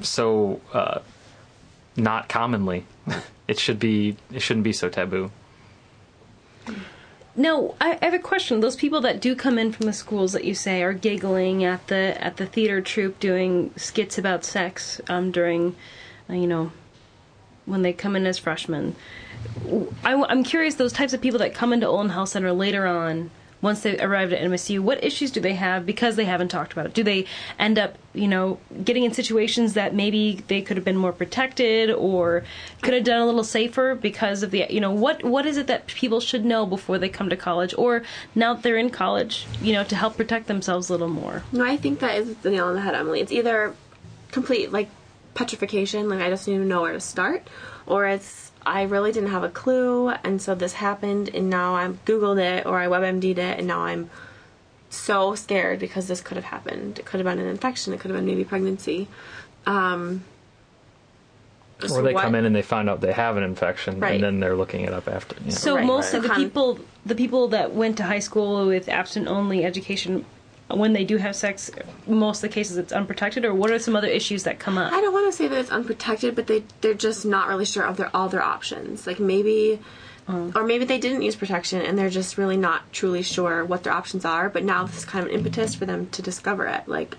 so 0.00 0.60
uh, 0.72 1.00
not 1.96 2.28
commonly. 2.28 2.84
It 3.48 3.60
should 3.60 3.78
be 3.78 4.16
it 4.32 4.42
shouldn't 4.42 4.64
be 4.64 4.72
so 4.72 4.88
taboo. 4.88 5.30
No, 7.36 7.74
I, 7.80 7.98
have 8.00 8.14
a 8.14 8.18
question. 8.18 8.60
Those 8.60 8.76
people 8.76 9.02
that 9.02 9.20
do 9.20 9.36
come 9.36 9.58
in 9.58 9.70
from 9.70 9.86
the 9.86 9.92
schools 9.92 10.32
that 10.32 10.44
you 10.44 10.54
say 10.54 10.82
are 10.82 10.94
giggling 10.94 11.64
at 11.64 11.86
the 11.88 12.16
at 12.22 12.38
the 12.38 12.46
theater 12.46 12.80
troupe 12.80 13.20
doing 13.20 13.72
skits 13.76 14.16
about 14.16 14.42
sex 14.42 15.02
um, 15.08 15.30
during, 15.32 15.76
uh, 16.30 16.32
you 16.32 16.46
know, 16.46 16.72
when 17.66 17.82
they 17.82 17.92
come 17.92 18.16
in 18.16 18.26
as 18.26 18.38
freshmen. 18.38 18.96
I, 20.02 20.12
am 20.12 20.44
curious. 20.44 20.76
Those 20.76 20.94
types 20.94 21.12
of 21.12 21.20
people 21.20 21.38
that 21.40 21.52
come 21.52 21.74
into 21.74 21.86
Olin 21.86 22.08
Health 22.08 22.30
Center 22.30 22.52
later 22.52 22.86
on, 22.86 23.30
once 23.66 23.80
they 23.80 23.98
arrived 23.98 24.32
at 24.32 24.40
MSU, 24.48 24.78
what 24.78 25.02
issues 25.02 25.32
do 25.32 25.40
they 25.40 25.54
have 25.54 25.84
because 25.84 26.14
they 26.14 26.24
haven't 26.24 26.48
talked 26.48 26.72
about 26.72 26.86
it? 26.86 26.94
Do 26.94 27.02
they 27.02 27.26
end 27.58 27.80
up, 27.80 27.98
you 28.14 28.28
know, 28.28 28.60
getting 28.84 29.02
in 29.02 29.12
situations 29.12 29.74
that 29.74 29.92
maybe 29.92 30.44
they 30.46 30.62
could 30.62 30.76
have 30.76 30.84
been 30.84 30.96
more 30.96 31.12
protected 31.12 31.90
or 31.90 32.44
could 32.80 32.94
have 32.94 33.02
done 33.02 33.20
a 33.20 33.26
little 33.26 33.42
safer 33.42 33.96
because 33.96 34.44
of 34.44 34.52
the, 34.52 34.66
you 34.70 34.80
know, 34.80 34.92
what 34.92 35.24
what 35.24 35.46
is 35.46 35.56
it 35.56 35.66
that 35.66 35.88
people 35.88 36.20
should 36.20 36.44
know 36.44 36.64
before 36.64 36.96
they 36.96 37.08
come 37.08 37.28
to 37.28 37.36
college 37.36 37.74
or 37.76 38.04
now 38.36 38.54
that 38.54 38.62
they're 38.62 38.76
in 38.76 38.88
college, 38.88 39.46
you 39.60 39.72
know, 39.72 39.82
to 39.82 39.96
help 39.96 40.16
protect 40.16 40.46
themselves 40.46 40.88
a 40.88 40.92
little 40.92 41.08
more? 41.08 41.42
No, 41.50 41.64
I 41.64 41.76
think 41.76 41.98
that 41.98 42.16
is 42.18 42.36
the 42.36 42.50
nail 42.50 42.66
on 42.66 42.74
the 42.76 42.80
head, 42.82 42.94
Emily. 42.94 43.20
It's 43.20 43.32
either 43.32 43.74
complete 44.30 44.70
like 44.70 44.88
petrification, 45.34 46.08
like 46.08 46.20
I 46.20 46.30
just 46.30 46.46
don't 46.46 46.54
even 46.54 46.68
know 46.68 46.82
where 46.82 46.92
to 46.92 47.00
start, 47.00 47.48
or 47.84 48.06
it's 48.06 48.45
I 48.66 48.82
really 48.82 49.12
didn't 49.12 49.30
have 49.30 49.44
a 49.44 49.48
clue, 49.48 50.08
and 50.24 50.42
so 50.42 50.54
this 50.56 50.74
happened, 50.74 51.30
and 51.32 51.48
now 51.48 51.76
I've 51.76 52.04
googled 52.04 52.40
it 52.42 52.66
or 52.66 52.80
I 52.80 52.88
WebMD'd 52.88 53.38
it, 53.38 53.58
and 53.58 53.66
now 53.68 53.82
I'm 53.82 54.10
so 54.90 55.36
scared 55.36 55.78
because 55.78 56.08
this 56.08 56.20
could 56.20 56.36
have 56.36 56.46
happened. 56.46 56.98
It 56.98 57.04
could 57.06 57.20
have 57.20 57.24
been 57.24 57.38
an 57.38 57.46
infection. 57.46 57.92
It 57.94 58.00
could 58.00 58.10
have 58.10 58.18
been 58.18 58.26
maybe 58.26 58.44
pregnancy. 58.44 59.06
Um, 59.66 60.24
Or 61.92 62.02
they 62.02 62.12
what- 62.14 62.24
come 62.24 62.34
in 62.34 62.44
and 62.44 62.56
they 62.56 62.62
find 62.62 62.90
out 62.90 63.00
they 63.02 63.12
have 63.12 63.36
an 63.36 63.44
infection, 63.44 64.00
Right. 64.00 64.14
and 64.14 64.24
then 64.24 64.40
they're 64.40 64.56
looking 64.56 64.80
it 64.80 64.92
up 64.92 65.06
after. 65.08 65.36
Yeah. 65.44 65.52
So 65.52 65.76
Right. 65.76 65.84
most 65.86 66.12
Right. 66.12 66.24
of 66.24 66.28
the 66.28 66.34
people, 66.34 66.80
the 67.04 67.14
people 67.14 67.46
that 67.48 67.72
went 67.72 67.96
to 67.98 68.02
high 68.04 68.18
school 68.18 68.66
with 68.66 68.88
abstinence-only 68.88 69.64
education, 69.64 70.24
when 70.68 70.92
they 70.92 71.04
do 71.04 71.16
have 71.16 71.36
sex, 71.36 71.70
most 72.06 72.38
of 72.38 72.50
the 72.50 72.54
cases 72.54 72.76
it's 72.76 72.92
unprotected, 72.92 73.44
or 73.44 73.54
what 73.54 73.70
are 73.70 73.78
some 73.78 73.94
other 73.94 74.08
issues 74.08 74.44
that 74.44 74.58
come 74.58 74.76
up? 74.76 74.92
I 74.92 75.00
don't 75.00 75.12
want 75.12 75.30
to 75.30 75.36
say 75.36 75.46
that 75.46 75.58
it's 75.58 75.70
unprotected, 75.70 76.34
but 76.34 76.48
they 76.48 76.64
they're 76.80 76.94
just 76.94 77.24
not 77.24 77.48
really 77.48 77.64
sure 77.64 77.84
of 77.84 77.96
their 77.96 78.14
all 78.14 78.28
their 78.28 78.42
options. 78.42 79.06
Like 79.06 79.20
maybe, 79.20 79.78
oh. 80.28 80.52
or 80.56 80.64
maybe 80.64 80.84
they 80.84 80.98
didn't 80.98 81.22
use 81.22 81.36
protection 81.36 81.82
and 81.82 81.96
they're 81.96 82.10
just 82.10 82.36
really 82.36 82.56
not 82.56 82.92
truly 82.92 83.22
sure 83.22 83.64
what 83.64 83.84
their 83.84 83.92
options 83.92 84.24
are. 84.24 84.48
But 84.48 84.64
now 84.64 84.84
this 84.84 84.98
is 84.98 85.04
kind 85.04 85.24
of 85.24 85.30
an 85.30 85.38
impetus 85.38 85.76
for 85.76 85.86
them 85.86 86.08
to 86.10 86.22
discover 86.22 86.66
it. 86.66 86.88
Like, 86.88 87.16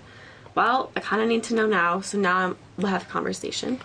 well, 0.58 0.90
I 0.96 1.00
kind 1.00 1.22
of 1.22 1.28
need 1.28 1.44
to 1.44 1.54
know 1.54 1.66
now, 1.66 2.00
so 2.00 2.18
now 2.18 2.36
I'm, 2.36 2.56
we'll 2.76 2.88
have 2.88 3.02
a 3.04 3.06
conversation. 3.06 3.80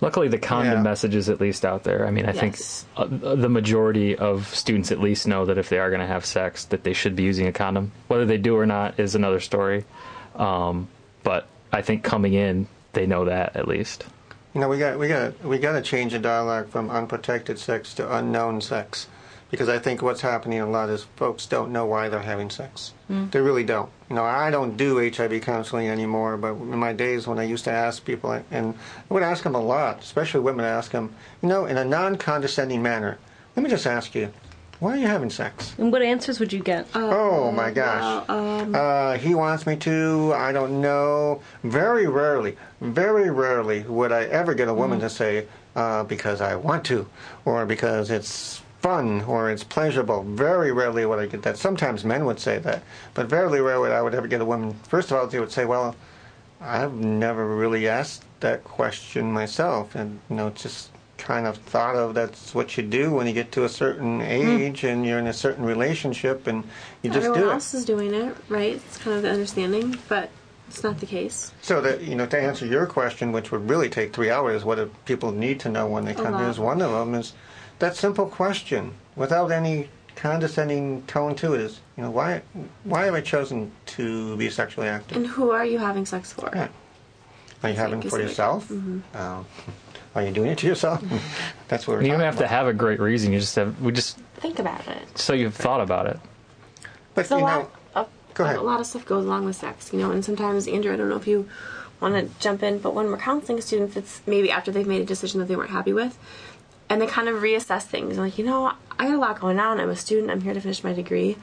Luckily, 0.00 0.28
the 0.28 0.38
condom 0.38 0.74
Yeah. 0.78 0.82
message 0.82 1.14
is 1.16 1.28
at 1.28 1.40
least 1.40 1.64
out 1.64 1.82
there. 1.82 2.06
I 2.06 2.10
mean, 2.12 2.26
I 2.26 2.32
Yes. 2.32 2.86
think 2.96 3.22
uh, 3.24 3.34
the 3.34 3.48
majority 3.48 4.16
of 4.16 4.46
students 4.54 4.92
at 4.92 5.00
least 5.00 5.26
know 5.26 5.44
that 5.46 5.58
if 5.58 5.68
they 5.68 5.78
are 5.78 5.90
going 5.90 6.00
to 6.00 6.06
have 6.06 6.24
sex, 6.24 6.64
that 6.66 6.84
they 6.84 6.92
should 6.92 7.16
be 7.16 7.24
using 7.24 7.46
a 7.48 7.52
condom. 7.52 7.90
Whether 8.08 8.24
they 8.24 8.38
do 8.38 8.56
or 8.56 8.66
not 8.66 8.98
is 9.00 9.14
another 9.16 9.40
story. 9.40 9.84
Um, 10.36 10.88
but 11.24 11.46
I 11.72 11.82
think 11.82 12.02
coming 12.04 12.34
in, 12.34 12.66
they 12.92 13.06
know 13.06 13.24
that 13.24 13.56
at 13.56 13.66
least. 13.68 14.04
You 14.54 14.60
know, 14.60 14.68
we 14.68 14.78
got 14.78 14.98
we 14.98 15.08
got 15.08 15.42
we 15.44 15.58
got 15.58 15.72
to 15.72 15.82
change 15.82 16.12
the 16.12 16.18
dialogue 16.18 16.68
from 16.68 16.90
unprotected 16.90 17.58
sex 17.58 17.94
to 17.94 18.14
unknown 18.16 18.60
sex, 18.60 19.06
because 19.52 19.68
I 19.68 19.78
think 19.78 20.00
what's 20.02 20.22
happening 20.22 20.60
a 20.60 20.66
lot 20.68 20.88
is 20.88 21.04
folks 21.16 21.44
don't 21.46 21.70
know 21.72 21.84
why 21.86 22.08
they're 22.08 22.20
having 22.20 22.48
sex. 22.50 22.94
They 23.30 23.40
really 23.40 23.64
don't. 23.64 23.90
You 24.08 24.16
know, 24.16 24.24
I 24.24 24.50
don't 24.50 24.78
do 24.78 24.98
HIV 24.98 25.42
counseling 25.42 25.88
anymore, 25.88 26.38
but 26.38 26.54
in 26.54 26.78
my 26.78 26.94
days 26.94 27.26
when 27.26 27.38
I 27.38 27.44
used 27.44 27.64
to 27.64 27.70
ask 27.70 28.02
people, 28.02 28.32
and 28.50 28.74
I 29.10 29.14
would 29.14 29.22
ask 29.22 29.44
them 29.44 29.54
a 29.54 29.60
lot, 29.60 30.00
especially 30.00 30.40
women, 30.40 30.64
I 30.64 30.70
ask 30.70 30.90
them, 30.90 31.14
you 31.42 31.48
know, 31.50 31.66
in 31.66 31.76
a 31.76 31.84
non-condescending 31.84 32.82
manner. 32.82 33.18
Let 33.54 33.62
me 33.62 33.68
just 33.68 33.86
ask 33.86 34.14
you, 34.14 34.32
why 34.80 34.94
are 34.94 34.96
you 34.96 35.06
having 35.06 35.28
sex? 35.28 35.74
and 35.78 35.92
what 35.92 36.00
answers 36.00 36.40
would 36.40 36.54
you 36.54 36.60
get? 36.60 36.86
Oh 36.94 37.52
my 37.52 37.70
gosh. 37.70 38.24
uh, 38.30 39.18
he 39.18 39.34
wants 39.34 39.66
me 39.66 39.76
to. 39.76 40.32
I 40.34 40.52
don't 40.52 40.80
know. 40.80 41.42
Very 41.62 42.06
rarely, 42.06 42.56
very 42.80 43.28
rarely 43.28 43.82
would 43.82 44.10
I 44.12 44.24
ever 44.24 44.54
get 44.54 44.68
a 44.68 44.74
woman 44.74 45.00
to 45.00 45.10
say, 45.10 45.46
uh, 45.76 46.04
because 46.04 46.40
I 46.40 46.56
want 46.56 46.86
to, 46.86 47.06
or 47.44 47.66
because 47.66 48.10
it's 48.10 48.61
fun, 48.82 49.22
or 49.22 49.50
it's 49.50 49.64
pleasurable. 49.64 50.24
Very 50.24 50.72
rarely 50.72 51.06
would 51.06 51.20
I 51.20 51.26
get 51.26 51.42
that. 51.42 51.56
Sometimes 51.56 52.04
men 52.04 52.24
would 52.26 52.40
say 52.40 52.58
that, 52.58 52.82
but 53.14 53.26
very 53.26 53.60
rarely 53.60 53.88
would 53.88 53.92
I 53.92 54.02
would 54.02 54.14
ever 54.14 54.26
get 54.26 54.40
a 54.40 54.44
woman. 54.44 54.74
First 54.88 55.10
of 55.10 55.16
all, 55.16 55.26
they 55.26 55.40
would 55.40 55.52
say, 55.52 55.64
well, 55.64 55.94
I've 56.60 56.94
never 56.94 57.46
really 57.56 57.88
asked 57.88 58.24
that 58.40 58.64
question 58.64 59.32
myself, 59.32 59.94
and 59.94 60.20
you 60.28 60.36
know, 60.36 60.50
just 60.50 60.90
kind 61.16 61.46
of 61.46 61.56
thought 61.58 61.94
of 61.94 62.14
that's 62.14 62.52
what 62.52 62.76
you 62.76 62.82
do 62.82 63.12
when 63.12 63.28
you 63.28 63.32
get 63.32 63.52
to 63.52 63.64
a 63.64 63.68
certain 63.68 64.16
hmm. 64.16 64.26
age 64.26 64.82
and 64.82 65.06
you're 65.06 65.20
in 65.20 65.28
a 65.28 65.32
certain 65.32 65.64
relationship, 65.64 66.46
and 66.46 66.64
you 67.02 67.10
just 67.10 67.26
Everyone 67.26 67.40
do 67.40 67.48
it. 67.48 67.52
else 67.52 67.74
is 67.74 67.84
doing 67.84 68.12
it, 68.12 68.36
right? 68.48 68.74
It's 68.74 68.98
kind 68.98 69.16
of 69.16 69.22
the 69.22 69.30
understanding, 69.30 69.96
but 70.08 70.30
it's 70.68 70.82
not 70.82 70.98
the 70.98 71.06
case. 71.06 71.52
So 71.62 71.80
that 71.82 72.02
you 72.02 72.16
know, 72.16 72.26
to 72.26 72.40
answer 72.40 72.66
your 72.66 72.86
question, 72.86 73.30
which 73.30 73.52
would 73.52 73.68
really 73.70 73.88
take 73.88 74.12
three 74.12 74.30
hours, 74.30 74.64
what 74.64 74.76
do 74.76 74.90
people 75.04 75.30
need 75.30 75.60
to 75.60 75.68
know 75.68 75.86
when 75.86 76.04
they 76.04 76.14
come 76.14 76.36
here 76.36 76.48
is 76.48 76.58
one 76.58 76.82
of 76.82 76.90
them 76.90 77.14
is 77.14 77.32
that 77.78 77.96
simple 77.96 78.26
question 78.26 78.94
without 79.16 79.50
any 79.50 79.88
condescending 80.14 81.02
tone 81.06 81.34
to 81.36 81.54
it 81.54 81.60
is, 81.60 81.80
you 81.96 82.02
know, 82.02 82.10
why 82.10 82.42
why 82.84 83.04
have 83.06 83.14
I 83.14 83.20
chosen 83.20 83.72
to 83.86 84.36
be 84.36 84.50
sexually 84.50 84.88
active? 84.88 85.16
And 85.16 85.26
who 85.26 85.50
are 85.50 85.64
you 85.64 85.78
having 85.78 86.06
sex 86.06 86.32
for? 86.32 86.50
Yeah. 86.54 86.68
Are 87.62 87.70
you 87.70 87.76
having 87.76 88.00
it 88.00 88.06
is 88.06 88.10
for 88.10 88.20
it- 88.20 88.24
yourself? 88.24 88.70
Um, 88.70 89.46
are 90.14 90.22
you 90.22 90.30
doing 90.32 90.50
it 90.50 90.58
to 90.58 90.66
yourself? 90.66 91.02
That's 91.68 91.86
what 91.86 91.96
we're 91.96 92.02
You 92.02 92.08
don't 92.08 92.18
talking 92.20 92.26
have 92.26 92.38
to 92.38 92.46
have 92.46 92.66
a 92.66 92.72
great 92.72 93.00
reason. 93.00 93.32
You 93.32 93.40
just 93.40 93.56
have 93.56 93.80
we 93.80 93.92
just 93.92 94.18
Think 94.36 94.58
about 94.58 94.86
it. 94.88 95.16
so 95.18 95.32
you've 95.34 95.54
thought 95.54 95.80
about 95.80 96.06
it. 96.06 96.18
But 97.14 97.30
a 97.30 97.34
you 97.36 97.40
lot 97.42 97.62
know, 97.62 97.70
of, 98.02 98.08
Go 98.34 98.44
ahead. 98.44 98.56
A 98.56 98.62
lot 98.62 98.80
of 98.80 98.86
stuff 98.86 99.04
goes 99.04 99.24
along 99.26 99.44
with 99.44 99.56
sex, 99.56 99.92
you 99.92 99.98
know, 99.98 100.10
and 100.10 100.24
sometimes 100.24 100.66
Andrew, 100.66 100.92
I 100.92 100.96
don't 100.96 101.08
know 101.10 101.16
if 101.16 101.26
you 101.26 101.48
want 102.00 102.14
to 102.14 102.40
jump 102.42 102.62
in, 102.62 102.78
but 102.78 102.94
when 102.94 103.06
we're 103.06 103.18
counseling 103.18 103.60
students, 103.60 103.94
it's 103.96 104.22
maybe 104.26 104.50
after 104.50 104.72
they've 104.72 104.86
made 104.86 105.02
a 105.02 105.04
decision 105.04 105.38
that 105.40 105.46
they 105.46 105.54
weren't 105.54 105.70
happy 105.70 105.92
with, 105.92 106.18
and 106.92 107.00
they 107.00 107.06
kind 107.06 107.28
of 107.28 107.36
reassess 107.42 107.84
things. 107.84 108.18
I'm 108.18 108.24
Like, 108.24 108.38
you 108.38 108.44
know, 108.44 108.72
I 108.98 109.06
got 109.08 109.14
a 109.14 109.18
lot 109.18 109.40
going 109.40 109.58
on. 109.58 109.80
I'm 109.80 109.88
a 109.88 109.96
student. 109.96 110.30
I'm 110.30 110.42
here 110.42 110.52
to 110.54 110.60
finish 110.60 110.84
my 110.84 110.92
degree. 110.92 111.36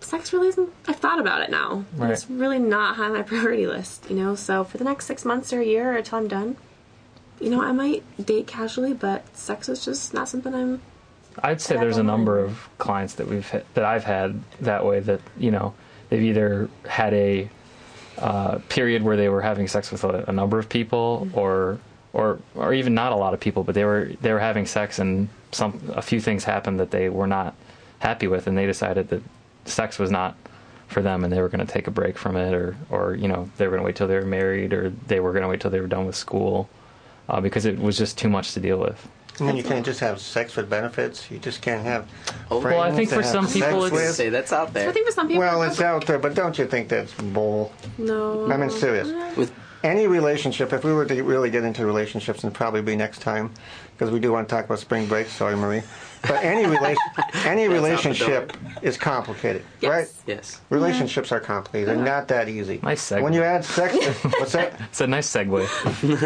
Sex 0.00 0.32
really 0.32 0.48
isn't. 0.48 0.70
I've 0.86 0.96
thought 0.96 1.20
about 1.20 1.42
it 1.42 1.50
now. 1.50 1.84
Right. 1.94 2.10
It's 2.12 2.30
really 2.30 2.58
not 2.58 2.96
high 2.96 3.04
on 3.06 3.12
my 3.12 3.22
priority 3.32 3.66
list, 3.66 4.08
you 4.08 4.16
know. 4.16 4.34
So 4.34 4.64
for 4.64 4.78
the 4.78 4.84
next 4.84 5.06
six 5.06 5.24
months 5.24 5.52
or 5.52 5.60
a 5.60 5.64
year 5.64 5.92
or 5.92 5.96
until 5.96 6.18
I'm 6.18 6.28
done, 6.28 6.56
you 7.40 7.50
know, 7.50 7.62
I 7.62 7.72
might 7.72 8.02
date 8.24 8.46
casually, 8.46 8.94
but 8.94 9.36
sex 9.36 9.68
is 9.68 9.84
just 9.84 10.14
not 10.14 10.28
something 10.28 10.54
I'm 10.54 10.80
I'd 11.42 11.60
say 11.60 11.76
there's 11.76 11.98
a 11.98 11.98
go 11.98 12.00
on. 12.00 12.06
number 12.06 12.38
of 12.38 12.68
clients 12.78 13.14
that 13.14 13.28
we've 13.28 13.48
ha- 13.48 13.60
that 13.74 13.84
I've 13.84 14.04
had 14.04 14.40
that 14.60 14.84
way 14.84 14.98
that 15.00 15.20
you 15.36 15.50
know 15.52 15.74
they've 16.08 16.22
either 16.22 16.68
had 16.88 17.14
a 17.14 17.48
uh, 18.18 18.58
period 18.68 19.02
where 19.02 19.16
they 19.16 19.28
were 19.28 19.42
having 19.42 19.68
sex 19.68 19.92
with 19.92 20.02
a, 20.02 20.24
a 20.28 20.32
number 20.32 20.58
of 20.58 20.68
people 20.68 21.28
or 21.34 21.78
or 22.12 22.38
or 22.54 22.72
even 22.72 22.94
not 22.94 23.12
a 23.12 23.16
lot 23.16 23.34
of 23.34 23.40
people 23.40 23.62
but 23.64 23.74
they 23.74 23.84
were 23.84 24.10
they 24.20 24.32
were 24.32 24.38
having 24.38 24.66
sex 24.66 24.98
and 24.98 25.28
some 25.52 25.80
a 25.94 26.02
few 26.02 26.20
things 26.20 26.44
happened 26.44 26.80
that 26.80 26.90
they 26.90 27.08
were 27.08 27.26
not 27.26 27.54
happy 27.98 28.26
with 28.26 28.46
and 28.46 28.56
they 28.56 28.66
decided 28.66 29.08
that 29.08 29.22
sex 29.64 29.98
was 29.98 30.10
not 30.10 30.36
for 30.86 31.02
them 31.02 31.22
and 31.24 31.32
they 31.32 31.40
were 31.40 31.48
going 31.48 31.64
to 31.64 31.70
take 31.70 31.86
a 31.86 31.90
break 31.90 32.16
from 32.16 32.36
it 32.36 32.54
or 32.54 32.76
or 32.90 33.14
you 33.14 33.28
know 33.28 33.48
they 33.58 33.66
were 33.66 33.72
going 33.72 33.82
to 33.82 33.86
wait 33.86 33.96
till 33.96 34.08
they 34.08 34.14
were 34.14 34.24
married 34.24 34.72
or 34.72 34.90
they 35.06 35.20
were 35.20 35.32
going 35.32 35.42
to 35.42 35.48
wait 35.48 35.60
till 35.60 35.70
they 35.70 35.80
were 35.80 35.86
done 35.86 36.06
with 36.06 36.16
school 36.16 36.68
uh, 37.28 37.40
because 37.40 37.66
it 37.66 37.78
was 37.78 37.98
just 37.98 38.16
too 38.16 38.28
much 38.28 38.54
to 38.54 38.60
deal 38.60 38.78
with 38.78 39.06
and 39.38 39.48
then 39.48 39.56
you 39.56 39.62
can't 39.62 39.84
just 39.84 40.00
have 40.00 40.20
sex 40.20 40.56
with 40.56 40.68
benefits. 40.68 41.30
You 41.30 41.38
just 41.38 41.62
can't 41.62 41.84
have. 41.84 42.08
Oh, 42.50 42.58
Well, 42.60 42.80
I 42.80 42.90
think 42.90 43.10
to 43.10 43.14
for 43.14 43.22
some 43.22 43.46
people 43.46 43.84
it's- 43.84 43.90
gonna 43.90 44.12
say 44.12 44.30
that's 44.30 44.52
out 44.52 44.74
there. 44.74 44.88
I 44.88 44.92
think 44.92 45.06
for 45.06 45.12
some 45.12 45.28
people, 45.28 45.40
Well, 45.40 45.62
it's 45.62 45.80
out 45.80 46.06
there, 46.06 46.18
but 46.18 46.34
don't 46.34 46.58
you 46.58 46.66
think 46.66 46.88
that's 46.88 47.14
bull? 47.14 47.72
No, 47.98 48.50
I 48.50 48.56
mean, 48.56 48.68
serious. 48.68 49.08
With 49.36 49.52
Any 49.84 50.06
relationship, 50.08 50.72
if 50.72 50.82
we 50.84 50.92
were 50.92 51.04
to 51.04 51.22
really 51.22 51.50
get 51.50 51.62
into 51.64 51.86
relationships, 51.86 52.42
and 52.42 52.52
probably 52.52 52.82
be 52.82 52.96
next 52.96 53.20
time, 53.20 53.50
because 53.92 54.10
we 54.12 54.18
do 54.18 54.32
want 54.32 54.48
to 54.48 54.54
talk 54.54 54.64
about 54.64 54.80
spring 54.80 55.06
break. 55.06 55.28
Sorry, 55.28 55.56
Marie. 55.56 55.82
But 56.22 56.42
any 56.42 56.66
relation, 56.76 56.96
any 57.44 57.68
relationship 57.68 58.56
is 58.82 58.96
complicated, 58.96 59.62
Yes. 59.80 59.90
right? 59.90 60.08
yes. 60.26 60.60
Relationships 60.70 61.30
are 61.30 61.38
complicated. 61.38 61.88
They're 61.88 62.04
not 62.04 62.26
that 62.28 62.48
easy. 62.48 62.80
Nice 62.82 63.08
segue. 63.08 63.22
When 63.22 63.32
you 63.32 63.44
add 63.44 63.64
sex, 63.64 63.94
what's 64.24 64.52
that? 64.52 64.80
it's 64.80 65.00
a 65.00 65.06
nice 65.06 65.28
segue 65.30 65.62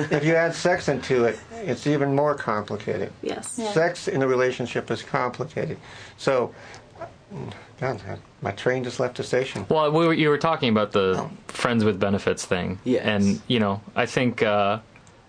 If 0.12 0.24
you 0.24 0.34
add 0.34 0.54
sex 0.54 0.88
into 0.88 1.24
it, 1.24 1.38
it's 1.52 1.86
even 1.86 2.14
more 2.14 2.34
complicated. 2.34 3.12
yes. 3.22 3.52
Sex 3.52 4.08
in 4.08 4.22
a 4.22 4.26
relationship 4.26 4.90
is 4.90 5.02
complicated. 5.02 5.76
So, 6.16 6.54
God, 7.82 8.18
my 8.42 8.52
train 8.52 8.84
just 8.84 9.00
left 9.00 9.16
the 9.16 9.22
station. 9.24 9.66
Well, 9.68 9.90
we 9.90 10.06
were, 10.06 10.14
you 10.14 10.28
were 10.28 10.38
talking 10.38 10.68
about 10.68 10.92
the 10.92 11.28
friends 11.48 11.84
with 11.84 11.98
benefits 11.98 12.44
thing, 12.46 12.78
Yes. 12.84 13.04
and 13.04 13.40
you 13.48 13.58
know, 13.58 13.80
I 13.96 14.06
think, 14.06 14.42
uh, 14.42 14.78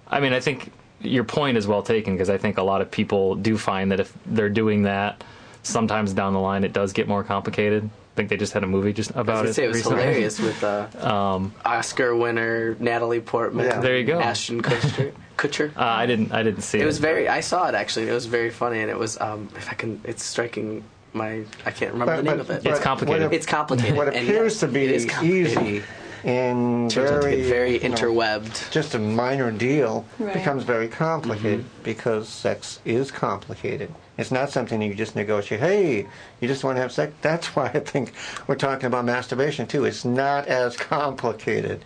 I 0.08 0.20
mean, 0.20 0.34
I 0.34 0.40
think 0.40 0.72
your 1.02 1.24
point 1.24 1.58
is 1.58 1.68
well 1.68 1.82
taken 1.84 2.14
because 2.14 2.30
I 2.30 2.38
think 2.38 2.58
a 2.60 2.64
lot 2.64 2.82
of 2.82 2.92
people 2.92 3.36
do 3.36 3.58
find 3.58 3.92
that 3.92 4.00
if 4.00 4.14
they're 4.26 4.50
doing 4.50 4.84
that, 4.84 5.24
sometimes 5.64 6.14
down 6.14 6.34
the 6.34 6.40
line 6.40 6.64
it 6.64 6.74
does 6.74 6.94
get 6.94 7.08
more 7.08 7.24
complicated. 7.24 7.84
I 7.86 8.16
think 8.16 8.30
they 8.30 8.38
just 8.38 8.54
had 8.54 8.64
a 8.64 8.68
movie 8.68 8.94
just 8.94 9.16
I 9.18 9.22
about 9.22 9.42
was 9.42 9.42
it. 9.42 9.44
gonna 9.46 9.54
say 9.56 9.64
it 9.66 9.68
was 9.70 9.78
recently. 9.78 10.04
hilarious 10.04 10.40
with 10.40 10.64
uh, 10.64 10.88
Oscar 11.66 12.16
winner 12.16 12.76
Natalie 12.80 13.20
Portman. 13.22 13.66
Yeah. 13.66 13.80
There 13.80 13.98
you 13.98 14.06
go. 14.06 14.20
Ashton 14.20 14.62
Kutcher. 14.62 15.12
Kutcher. 15.38 15.76
Uh, 15.76 15.82
I 15.82 16.06
didn't, 16.06 16.32
I 16.32 16.44
didn't 16.44 16.62
see 16.62 16.78
it. 16.78 16.84
It 16.84 16.86
was 16.86 17.00
very. 17.00 17.28
I 17.28 17.40
saw 17.40 17.68
it 17.68 17.74
actually. 17.74 18.08
It 18.08 18.14
was 18.14 18.28
very 18.28 18.52
funny, 18.52 18.82
and 18.82 18.92
it 18.92 18.98
was. 19.00 19.20
Um, 19.20 19.50
if 19.56 19.68
I 19.68 19.74
can, 19.74 20.00
it's 20.04 20.24
striking 20.24 20.84
my. 21.14 21.44
I 21.66 21.72
can't 21.72 21.94
remember 21.94 22.18
the 22.18 22.24
name 22.24 22.40
of 22.40 22.50
it. 22.50 22.66
It's 22.66 22.80
complicated. 22.80 23.24
What, 23.24 23.34
It's 23.34 23.46
complicated. 23.46 23.96
what 23.98 24.08
and 24.10 24.18
appears 24.28 24.54
yes, 24.54 24.60
to 24.62 24.68
be 24.68 24.86
it 24.86 24.92
is 24.92 25.06
complicated. 25.06 25.64
easy 25.64 25.84
and 26.26 26.90
turns 26.90 27.12
out 27.12 27.16
to 27.16 27.22
very, 27.22 27.36
be 27.36 27.42
very 27.44 27.74
you 27.74 27.80
know, 27.80 27.86
interwebbed. 27.88 28.72
just 28.72 28.96
a 28.96 29.00
minor 29.00 29.52
deal 29.52 30.06
Right. 30.20 30.34
becomes 30.34 30.64
very 30.64 30.88
complicated 30.88 31.60
Mm-hmm. 31.66 31.84
because 31.84 32.30
sex 32.30 32.80
is 32.86 33.12
complicated. 33.12 33.94
It's 34.18 34.32
not 34.32 34.50
something 34.50 34.80
that 34.80 34.86
you 34.86 34.94
just 34.96 35.16
negotiate. 35.18 35.60
Hey, 35.60 36.08
you 36.40 36.48
just 36.48 36.64
want 36.64 36.78
to 36.78 36.82
have 36.82 36.92
sex. 36.94 37.12
That's 37.22 37.48
why 37.56 37.66
I 37.74 37.80
think 37.80 38.14
we're 38.48 38.56
talking 38.56 38.86
about 38.86 39.04
masturbation 39.06 39.68
too. 39.68 39.84
It's 39.86 40.06
not 40.06 40.48
as 40.48 40.78
complicated 40.78 41.84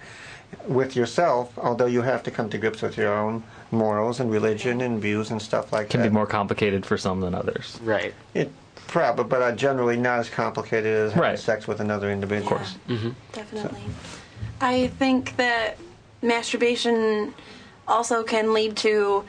with 0.67 0.95
yourself, 0.95 1.57
although 1.57 1.88
you 1.88 2.01
have 2.03 2.21
to 2.23 2.32
come 2.32 2.49
to 2.51 2.57
grips 2.59 2.82
with 2.84 2.95
your 2.97 3.17
own 3.17 3.43
morals 3.71 4.19
and 4.19 4.30
religion 4.32 4.82
and 4.82 5.01
views 5.01 5.32
and 5.32 5.41
stuff 5.41 5.73
like 5.73 5.88
that. 5.88 5.91
can 5.91 6.01
that. 6.01 6.09
be 6.09 6.13
more 6.13 6.28
complicated 6.28 6.86
for 6.86 6.97
some 6.97 7.21
than 7.21 7.34
others. 7.34 7.80
Right. 7.82 8.13
It 8.34 8.51
probably, 8.88 9.25
but 9.25 9.41
uh, 9.41 9.51
generally 9.53 9.97
not 9.97 10.19
as 10.19 10.30
complicated 10.30 10.93
as 10.95 11.11
having 11.13 11.30
Right. 11.32 11.39
sex 11.39 11.67
with 11.67 11.80
another 11.80 12.11
individual. 12.11 12.51
Of 12.53 12.57
course. 12.57 12.75
Mm-hmm. 12.88 13.07
Mm-hmm. 13.07 13.09
Definitely. 13.34 13.82
I 14.61 14.88
think 14.99 15.36
that 15.38 15.78
masturbation 16.21 17.34
also 17.88 18.23
can 18.23 18.53
lead 18.53 18.75
to 18.78 19.23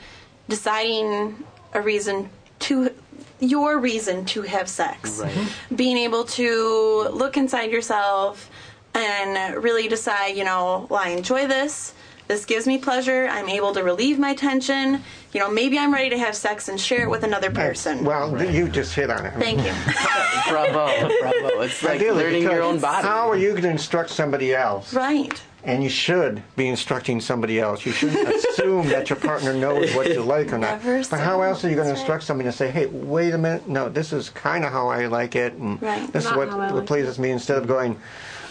deciding 0.47 1.43
a 1.73 1.81
reason 1.81 2.29
to 2.59 2.91
your 3.39 3.79
reason 3.79 4.25
to 4.25 4.41
have 4.41 4.67
sex. 4.67 5.19
Right. 5.19 5.31
Mm-hmm. 5.33 5.75
Being 5.75 5.97
able 5.97 6.23
to 6.25 7.07
look 7.13 7.37
inside 7.37 7.71
yourself 7.71 8.49
and 8.93 9.63
really 9.63 9.87
decide, 9.87 10.35
you 10.35 10.43
know, 10.43 10.87
well, 10.89 11.01
I 11.03 11.09
enjoy 11.09 11.47
this. 11.47 11.93
This 12.27 12.45
gives 12.45 12.67
me 12.67 12.77
pleasure. 12.77 13.27
I'm 13.29 13.47
able 13.49 13.73
to 13.73 13.83
relieve 13.83 14.19
my 14.19 14.35
tension. 14.35 15.03
You 15.33 15.39
know, 15.41 15.51
maybe 15.51 15.77
I'm 15.77 15.93
ready 15.93 16.09
to 16.09 16.17
have 16.17 16.35
sex 16.35 16.69
and 16.69 16.79
share 16.81 17.03
it 17.03 17.09
with 17.09 17.23
another 17.23 17.51
person. 17.51 18.03
Well, 18.03 18.35
th- 18.35 18.51
you 18.51 18.67
just 18.67 18.95
hit 18.95 19.11
on 19.11 19.25
it. 19.27 19.33
Thank 19.35 19.59
you. 19.59 19.71
bravo, 20.49 20.87
bravo. 21.21 21.61
It's 21.61 21.83
like 21.83 21.95
Ideally, 21.95 22.23
learning 22.23 22.43
your 22.43 22.63
own 22.63 22.79
body. 22.79 23.07
How 23.07 23.29
are 23.29 23.37
you 23.37 23.51
going 23.51 23.61
to 23.63 23.69
instruct 23.69 24.09
somebody 24.09 24.53
else? 24.55 24.93
right. 24.93 25.39
And 25.61 25.83
you 25.83 25.89
should 25.89 26.41
be 26.55 26.69
instructing 26.69 27.19
somebody 27.19 27.59
else. 27.59 27.85
You 27.85 27.91
shouldn't 27.91 28.29
assume 28.45 28.87
that 28.87 29.09
your 29.09 29.19
partner 29.19 29.53
knows 29.53 29.93
what 29.93 30.07
you 30.07 30.21
like 30.23 30.53
or 30.53 30.57
not. 30.57 30.83
Never 30.83 31.03
but 31.09 31.19
how 31.19 31.41
else 31.41 31.65
are 31.65 31.69
you 31.69 31.75
going 31.75 31.87
to 31.87 31.93
assume, 31.93 32.01
instruct 32.03 32.23
somebody 32.23 32.49
to 32.49 32.55
say, 32.55 32.71
"Hey, 32.71 32.85
wait 32.85 33.33
a 33.33 33.37
minute, 33.37 33.67
no, 33.67 33.89
this 33.89 34.13
is 34.13 34.29
kind 34.29 34.63
of 34.63 34.71
how 34.71 34.87
I 34.87 35.07
like 35.07 35.35
it, 35.35 35.51
and 35.55 35.79
Right. 35.81 36.11
this 36.13 36.23
is 36.23 36.29
Not 36.31 36.37
what, 36.37 36.57
what 36.57 36.73
like 36.75 36.85
pleases 36.85 37.19
me," 37.19 37.31
instead 37.31 37.57
of 37.57 37.67
going, 37.67 37.99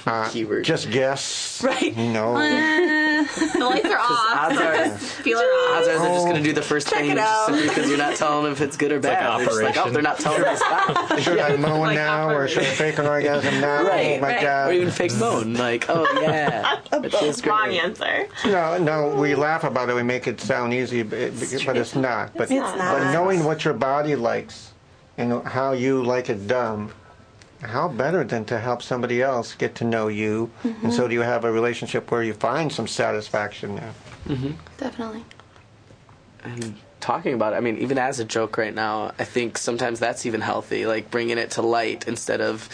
uh, 0.09 0.29
Keyword. 0.31 0.65
"Just 0.65 0.91
guess." 0.91 1.63
Right. 1.63 1.97
You 1.97 2.13
know. 2.13 2.35
The 3.19 3.59
lights 3.65 3.85
are 3.87 3.99
off. 3.99 4.53
odds 4.53 4.57
are- 4.59 4.89
Feel 5.23 5.39
it 5.39 5.43
off. 5.43 5.79
Odds 5.79 5.89
are 5.89 5.99
they're 5.99 6.13
just 6.15 6.25
going 6.25 6.37
to 6.37 6.43
do 6.43 6.53
the 6.53 6.63
first 6.63 6.89
Check 6.89 7.01
thing 7.01 7.11
it 7.11 7.15
just 7.17 7.27
out. 7.29 7.47
simply 7.47 7.69
because 7.69 7.89
you're 7.89 7.99
not 7.99 8.17
telling 8.17 8.45
them 8.45 8.53
if 8.53 8.61
it's 8.61 8.77
good 8.77 8.91
or 8.93 8.97
like 8.97 9.03
bad. 9.03 9.41
they're 9.41 9.47
just 9.47 9.61
like, 9.63 9.77
oh, 9.77 9.81
operation. 9.81 9.93
they're 9.93 10.03
not 10.03 10.19
telling 10.19 10.43
me 10.43 10.49
to 10.49 10.57
stop. 10.57 11.19
Should 11.19 11.39
I 11.39 11.57
moan 11.57 11.81
Like 11.81 11.95
now, 11.97 12.31
or 12.31 12.47
should 12.49 12.63
I 12.63 12.67
fake 12.67 12.99
an 12.99 13.07
orgasm 13.07 13.61
now? 13.61 13.83
Right, 13.89 14.17
oh 14.19 14.21
my 14.23 14.29
right. 14.29 14.41
God! 14.41 14.69
Or 14.71 14.73
even 14.73 14.91
fake 14.91 15.15
moan, 15.17 15.55
like, 15.55 15.87
oh 15.89 16.07
yeah, 16.23 16.81
it 16.93 17.11
feels 17.11 17.45
Wrong 17.45 17.71
answer. 17.75 18.29
No, 18.47 18.79
no, 18.79 19.15
we 19.21 19.35
laugh 19.35 19.65
about 19.65 19.91
it. 19.91 19.95
We 19.95 20.03
make 20.05 20.27
it 20.27 20.41
sound 20.41 20.73
easy, 20.73 21.03
but, 21.03 21.33
but 21.67 21.77
it's 21.77 21.97
not. 21.97 22.33
But, 22.35 22.43
It's 22.45 22.51
not. 22.53 22.77
but 22.79 23.13
knowing 23.13 23.45
what 23.45 23.65
your 23.65 23.75
body 23.75 24.15
likes 24.15 24.73
and 25.19 25.43
how 25.45 25.73
you 25.73 26.03
like 26.05 26.31
it 26.31 26.47
done, 26.47 26.91
how 27.63 27.89
better 27.89 28.25
than 28.25 28.45
to 28.47 28.59
help 28.59 28.83
somebody 28.83 29.21
else 29.23 29.55
get 29.55 29.75
to 29.77 29.85
know 29.85 30.09
you, 30.09 30.51
and 30.63 30.93
so 30.93 31.01
mm-hmm. 31.01 31.09
do 31.09 31.15
you 31.15 31.23
have 31.23 31.45
a 31.45 31.53
relationship 31.53 32.11
where 32.11 32.23
you 32.23 32.35
find 32.35 32.73
some 32.73 32.87
satisfaction 32.87 33.77
there. 33.77 33.95
Mm-hmm. 34.29 34.51
Definitely. 34.77 35.25
and 36.45 36.77
talking 37.01 37.35
about 37.35 37.53
it. 37.53 37.57
I 37.57 37.61
mean, 37.61 37.79
even 37.79 37.99
as 37.99 38.21
a 38.21 38.25
joke 38.25 38.59
right 38.59 38.75
now, 38.75 39.13
I 39.19 39.25
think 39.25 39.59
sometimes 39.59 40.01
that's 40.01 40.27
even 40.27 40.41
healthy, 40.41 40.87
like 40.87 41.11
bringing 41.11 41.39
it 41.39 41.53
to 41.53 41.63
light 41.63 42.07
instead 42.07 42.41
of 42.41 42.69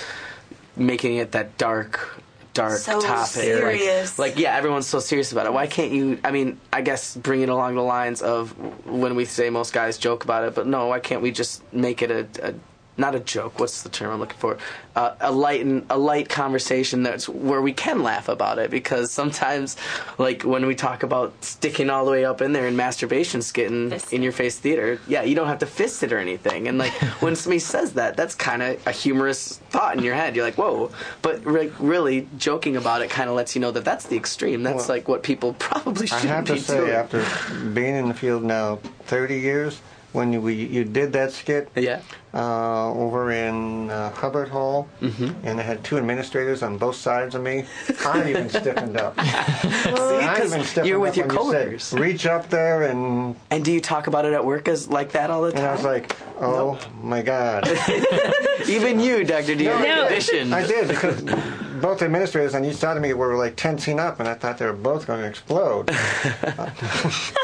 making 0.76 1.16
it 1.16 1.32
that 1.32 1.56
dark 1.56 2.20
dark 2.52 2.78
So 2.78 3.00
topic 3.00 3.26
serious. 3.26 4.16
Like, 4.18 4.36
like 4.36 4.38
yeah 4.38 4.56
everyone's 4.56 4.86
so 4.86 5.00
serious 5.00 5.32
about 5.32 5.46
it 5.46 5.52
why 5.52 5.66
can't 5.66 5.90
you 5.90 6.20
i 6.22 6.30
mean 6.30 6.60
i 6.72 6.82
guess 6.82 7.16
bring 7.16 7.42
it 7.42 7.48
along 7.48 7.74
the 7.74 7.82
lines 7.82 8.22
of 8.22 8.56
when 8.86 9.16
we 9.16 9.24
say 9.24 9.50
most 9.50 9.72
guys 9.72 9.98
joke 9.98 10.22
about 10.22 10.44
it 10.44 10.54
but 10.54 10.64
no 10.64 10.86
why 10.86 11.00
can't 11.00 11.20
we 11.20 11.32
just 11.32 11.60
make 11.72 12.00
it 12.00 12.12
a, 12.12 12.28
a 12.48 12.54
not 12.96 13.14
a 13.14 13.20
joke 13.20 13.58
what's 13.58 13.82
the 13.82 13.88
term 13.88 14.12
i'm 14.12 14.20
looking 14.20 14.38
for? 14.38 14.58
Uh, 14.96 15.16
a 15.20 15.32
light 15.32 15.60
and 15.60 15.84
a 15.90 15.98
light 15.98 16.28
conversation 16.28 17.02
that's 17.02 17.28
where 17.28 17.60
we 17.60 17.72
can 17.72 18.02
laugh 18.04 18.28
about 18.28 18.60
it 18.60 18.70
because 18.70 19.10
sometimes 19.10 19.76
like 20.18 20.42
when 20.42 20.66
we 20.66 20.74
talk 20.76 21.02
about 21.02 21.32
sticking 21.44 21.90
all 21.90 22.04
the 22.04 22.10
way 22.12 22.24
up 22.24 22.40
in 22.40 22.52
there 22.52 22.68
and 22.68 22.76
masturbation 22.76 23.42
skit 23.42 23.72
in, 23.72 23.92
in 24.12 24.22
your 24.22 24.30
face 24.30 24.56
theater 24.56 25.00
yeah 25.08 25.22
you 25.22 25.34
don't 25.34 25.48
have 25.48 25.58
to 25.58 25.66
fist 25.66 26.02
it 26.04 26.12
or 26.12 26.18
anything. 26.18 26.68
And 26.68 26.78
like 26.78 26.92
when 27.20 27.34
somebody 27.34 27.58
says 27.58 27.94
that 27.94 28.16
that's 28.16 28.34
kind 28.36 28.62
of 28.62 28.86
a 28.86 28.92
humorous 28.92 29.58
thought 29.70 29.96
in 29.96 30.04
your 30.04 30.14
head. 30.14 30.36
You're 30.36 30.44
like 30.44 30.56
whoa. 30.56 30.90
But 31.22 31.44
re- 31.44 31.72
really 31.80 32.28
joking 32.38 32.76
about 32.76 33.02
it 33.02 33.10
kind 33.10 33.28
of 33.28 33.34
lets 33.34 33.54
you 33.56 33.60
know 33.60 33.72
that 33.72 33.84
that's 33.84 34.06
the 34.06 34.16
extreme. 34.16 34.62
That's 34.62 34.86
Well, 34.88 34.96
like 34.96 35.08
what 35.08 35.22
people 35.24 35.54
probably 35.58 36.04
I 36.04 36.20
shouldn't 36.20 36.28
have 36.28 36.44
to 36.46 36.52
be 36.54 36.58
say, 36.60 36.76
doing. 36.76 36.90
after 36.92 37.24
being 37.70 37.96
in 37.96 38.08
the 38.08 38.14
field 38.14 38.44
now 38.44 38.76
30 39.06 39.40
years, 39.40 39.80
when 40.14 40.32
you, 40.32 40.40
we, 40.40 40.54
you 40.54 40.84
did 40.84 41.12
that 41.12 41.32
skit 41.32 41.68
yeah 41.74 42.00
uh, 42.32 42.90
over 42.92 43.30
in 43.30 43.90
uh, 43.90 44.10
Hubbard 44.10 44.48
Hall, 44.48 44.88
and 45.00 45.60
I 45.60 45.62
had 45.62 45.84
two 45.84 45.98
administrators 45.98 46.62
on 46.64 46.78
both 46.78 46.96
sides 46.96 47.34
of 47.36 47.42
me, 47.42 47.64
I 48.04 48.28
even 48.28 48.48
stiffened 48.48 48.96
up. 48.96 49.16
Even 50.44 50.64
stiffened 50.64 50.86
you're 50.88 50.98
with 50.98 51.16
up 51.18 51.30
your 51.30 51.70
you 51.72 51.78
said. 51.78 52.00
Reach 52.00 52.26
up 52.26 52.50
there 52.50 52.82
and 52.84 53.36
and 53.50 53.64
do 53.64 53.72
you 53.72 53.80
talk 53.80 54.06
about 54.08 54.24
it 54.24 54.32
at 54.32 54.44
work 54.44 54.66
as 54.68 54.88
like 54.88 55.12
that 55.12 55.30
all 55.30 55.42
the 55.42 55.52
time 55.52 55.60
And 55.60 55.68
I 55.68 55.72
was 55.74 55.84
like, 55.84 56.16
oh 56.40 56.78
my 57.02 57.22
God. 57.22 57.68
even 58.68 58.98
you 59.00 59.24
dr 59.24 59.54
d 59.54 59.64
No, 59.64 59.78
No. 59.78 60.56
I 60.56 60.66
did 60.66 60.88
because 60.88 61.22
both 61.84 62.00
administrators 62.00 62.54
on 62.54 62.64
each 62.64 62.76
side 62.76 62.96
of 62.96 63.02
me 63.02 63.12
were 63.12 63.36
like 63.36 63.56
tensing 63.56 64.00
up, 64.00 64.18
and 64.18 64.26
I 64.26 64.32
thought 64.32 64.56
they 64.56 64.64
were 64.64 64.72
both 64.72 65.06
going 65.06 65.20
to 65.20 65.28
explode. 65.28 65.90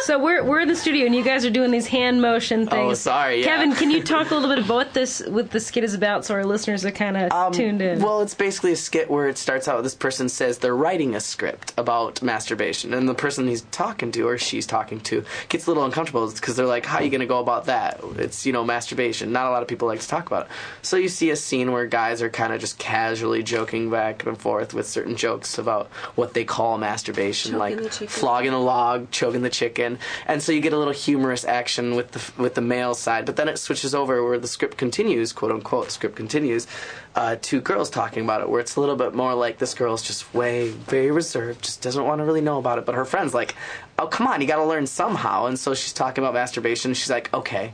So 0.05 0.19
we're 0.19 0.43
we're 0.43 0.61
in 0.61 0.67
the 0.69 0.75
studio 0.75 1.07
and 1.07 1.15
you 1.15 1.23
guys 1.23 1.45
are 1.45 1.51
doing 1.51 1.71
these 1.71 1.87
hand 1.87 2.21
motion 2.21 2.67
things. 2.67 2.91
Oh, 2.91 2.95
sorry, 2.95 3.41
yeah. 3.41 3.45
Kevin, 3.47 3.73
can 3.75 3.91
you 3.91 4.03
talk 4.03 4.31
a 4.31 4.35
little 4.35 4.49
bit 4.49 4.59
about 4.65 4.75
what 4.75 4.95
this 4.95 5.21
what 5.29 5.51
the 5.51 5.61
skit 5.61 5.85
is 5.85 5.95
about 5.95 6.25
so 6.25 6.35
our 6.35 6.45
listeners 6.45 6.85
are 6.85 6.91
kind 6.91 7.17
of 7.17 7.31
Um, 7.31 7.53
tuned 7.53 7.81
in? 7.83 8.01
Well, 8.01 8.23
it's 8.23 8.35
basically 8.35 8.73
a 8.73 8.77
skit 8.77 9.09
where 9.11 9.29
it 9.29 9.37
starts 9.39 9.69
out 9.69 9.77
with 9.77 9.85
this 9.85 9.95
person 9.95 10.29
says 10.29 10.59
they're 10.59 10.75
writing 10.75 11.15
a 11.15 11.21
script 11.21 11.75
about 11.77 12.23
masturbation, 12.23 12.93
and 12.95 13.09
the 13.09 13.15
person 13.15 13.47
he's 13.47 13.61
talking 13.71 14.11
to 14.13 14.27
or 14.27 14.39
she's 14.39 14.67
talking 14.67 15.01
to 15.03 15.23
gets 15.49 15.67
a 15.67 15.71
little 15.71 15.85
uncomfortable 15.85 16.29
because 16.33 16.57
they're 16.57 16.67
like, 16.67 16.87
"How 16.87 16.99
are 16.99 17.05
you 17.05 17.11
going 17.11 17.21
to 17.21 17.27
go 17.27 17.39
about 17.39 17.67
that? 17.67 18.01
It's 18.17 18.47
you 18.47 18.53
know 18.53 18.65
masturbation. 18.65 19.31
Not 19.33 19.47
a 19.47 19.51
lot 19.51 19.63
of 19.63 19.69
people 19.69 19.87
like 19.87 20.01
to 20.01 20.09
talk 20.09 20.27
about 20.27 20.47
it." 20.47 20.53
So 20.83 20.97
you 20.97 21.09
see 21.09 21.31
a 21.31 21.37
scene 21.37 21.71
where 21.73 21.87
guys 21.87 22.21
are 22.23 22.31
kind 22.31 22.53
of 22.53 22.61
just 22.61 22.79
casually 22.79 23.43
joking 23.45 23.91
back 23.91 24.25
and 24.31 24.39
forth 24.39 24.73
with 24.73 24.89
certain 24.89 25.17
jokes 25.17 25.59
about 25.59 25.89
what 26.15 26.33
they 26.33 26.45
call 26.45 26.79
masturbation, 26.79 27.53
Choking 27.53 27.77
like 27.77 27.93
the 27.93 28.07
flogging 28.07 28.53
a 28.53 28.59
log, 28.59 29.11
choking 29.11 29.43
the 29.43 29.51
chicken, 29.51 29.99
and 30.27 30.43
so 30.43 30.53
you 30.53 30.63
get 30.63 30.73
a 30.73 30.79
little 30.79 30.95
humorous 30.95 31.45
action 31.45 31.95
with 31.95 32.13
the 32.13 32.43
with 32.43 32.55
the 32.55 32.63
male 32.63 32.95
side. 32.95 33.27
But 33.27 33.37
then 33.37 33.49
it 33.49 33.59
switches 33.59 33.95
over 33.95 34.25
where 34.25 34.39
the 34.39 34.49
script 34.49 34.79
continues, 34.79 35.35
quote 35.35 35.53
unquote, 35.53 35.91
script 35.91 36.17
continues 36.17 36.67
uh, 37.15 37.37
to 37.43 37.61
girls 37.61 37.91
talking 37.91 38.25
about 38.25 38.41
it, 38.41 38.49
where 38.49 38.61
it's 38.61 38.77
a 38.77 38.81
little 38.81 38.97
bit 38.97 39.15
more 39.15 39.35
like 39.35 39.59
this 39.59 39.75
girl's 39.75 40.03
just 40.03 40.33
way 40.33 40.69
very 40.71 41.11
reserved, 41.11 41.63
just 41.65 41.83
doesn't 41.83 42.05
want 42.05 42.21
to 42.21 42.25
really 42.25 42.41
know 42.41 42.59
about 42.59 42.79
it, 42.79 42.87
but 42.87 42.95
her 42.95 43.05
friends 43.05 43.35
like, 43.35 43.55
oh 43.99 44.07
come 44.07 44.27
on, 44.27 44.41
you 44.41 44.47
got 44.47 44.57
to 44.57 44.65
learn 44.65 44.87
somehow, 44.87 45.47
and 45.47 45.59
so 45.59 45.75
she's 45.75 45.93
talking 45.93 46.25
about 46.25 46.35
masturbation. 46.35 46.95
She's 46.95 47.11
like, 47.11 47.33
okay, 47.35 47.73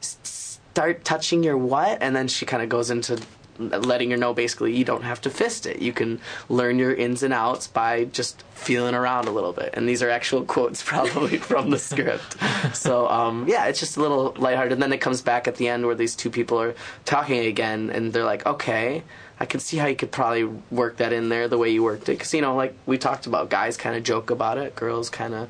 start 0.00 1.04
touching 1.04 1.42
your 1.42 1.56
what, 1.56 1.98
and 2.02 2.14
then 2.14 2.28
she 2.28 2.44
kind 2.44 2.62
of 2.62 2.68
goes 2.68 2.90
into 2.90 3.20
letting 3.58 4.10
her 4.10 4.16
know 4.16 4.34
basically 4.34 4.76
you 4.76 4.84
don't 4.84 5.02
have 5.02 5.20
to 5.22 5.30
fist 5.30 5.66
it. 5.66 5.80
You 5.80 5.92
can 5.92 6.20
learn 6.48 6.78
your 6.78 6.92
ins 6.92 7.22
and 7.22 7.32
outs 7.32 7.66
by 7.66 8.04
just 8.04 8.42
feeling 8.54 8.94
around 8.94 9.28
a 9.28 9.30
little 9.30 9.52
bit. 9.52 9.70
And 9.74 9.88
these 9.88 10.02
are 10.02 10.10
actual 10.10 10.44
quotes 10.54 10.82
probably 10.82 11.38
from 11.38 11.70
the 11.70 11.78
script. 11.78 12.36
So 12.74 13.08
um, 13.08 13.46
yeah, 13.48 13.66
it's 13.66 13.80
just 13.80 13.96
a 13.96 14.00
little 14.00 14.34
lighthearted. 14.36 14.72
And 14.72 14.82
then 14.82 14.92
it 14.92 14.98
comes 14.98 15.22
back 15.22 15.46
at 15.48 15.56
the 15.56 15.68
end 15.68 15.86
where 15.86 15.94
these 15.94 16.14
two 16.14 16.30
people 16.30 16.60
are 16.60 16.74
talking 17.04 17.46
again, 17.46 17.90
and 17.90 18.12
they're 18.12 18.24
like, 18.24 18.46
okay. 18.46 19.02
I 19.40 19.46
can 19.46 19.58
see 19.58 19.78
how 19.78 19.88
you 19.88 19.96
could 19.96 20.12
probably 20.12 20.44
work 20.70 20.98
that 20.98 21.12
in 21.12 21.28
there 21.28 21.48
the 21.48 21.58
way 21.58 21.70
you 21.70 21.82
worked 21.82 22.08
it. 22.08 22.12
Because, 22.12 22.32
you 22.32 22.40
know, 22.40 22.54
like 22.54 22.72
we 22.86 22.98
talked 22.98 23.26
about, 23.26 23.50
guys 23.50 23.76
kind 23.76 23.96
of 23.96 24.04
joke 24.04 24.30
about 24.30 24.58
it, 24.58 24.76
girls 24.76 25.10
kind 25.10 25.34
of 25.34 25.48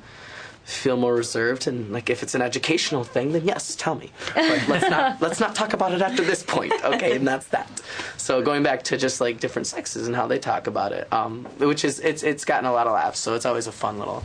feel 0.65 0.97
more 0.97 1.15
reserved 1.15 1.67
and 1.67 1.93
like 1.93 2.09
if 2.09 2.23
it's 2.23 2.35
an 2.35 2.41
educational 2.41 3.05
thing 3.05 3.33
then 3.33 3.45
yes 3.45 3.77
tell 3.77 3.95
me 3.95 4.11
but 4.35 4.67
let's 4.69 4.89
not 4.89 5.21
let's 5.21 5.39
not 5.39 5.55
talk 5.55 5.75
about 5.75 5.93
it 5.93 6.01
after 6.01 6.25
this 6.25 6.43
point 6.43 6.73
okay 6.83 7.15
and 7.17 7.29
that's 7.29 7.47
that 7.49 7.69
so 8.17 8.41
going 8.43 8.63
back 8.63 8.83
to 8.83 8.97
just 8.97 9.21
like 9.21 9.39
different 9.41 9.67
sexes 9.67 10.07
and 10.07 10.17
how 10.17 10.27
they 10.27 10.39
talk 10.39 10.67
about 10.67 10.91
it 10.93 11.07
um, 11.13 11.45
which 11.59 11.85
is 11.85 12.01
it's 12.01 12.23
it's 12.23 12.47
gotten 12.47 12.65
a 12.65 12.73
lot 12.73 12.87
of 12.87 12.95
laughs 12.95 13.19
so 13.19 13.35
it's 13.35 13.45
always 13.45 13.67
a 13.67 13.73
fun 13.73 13.99
little 13.99 14.23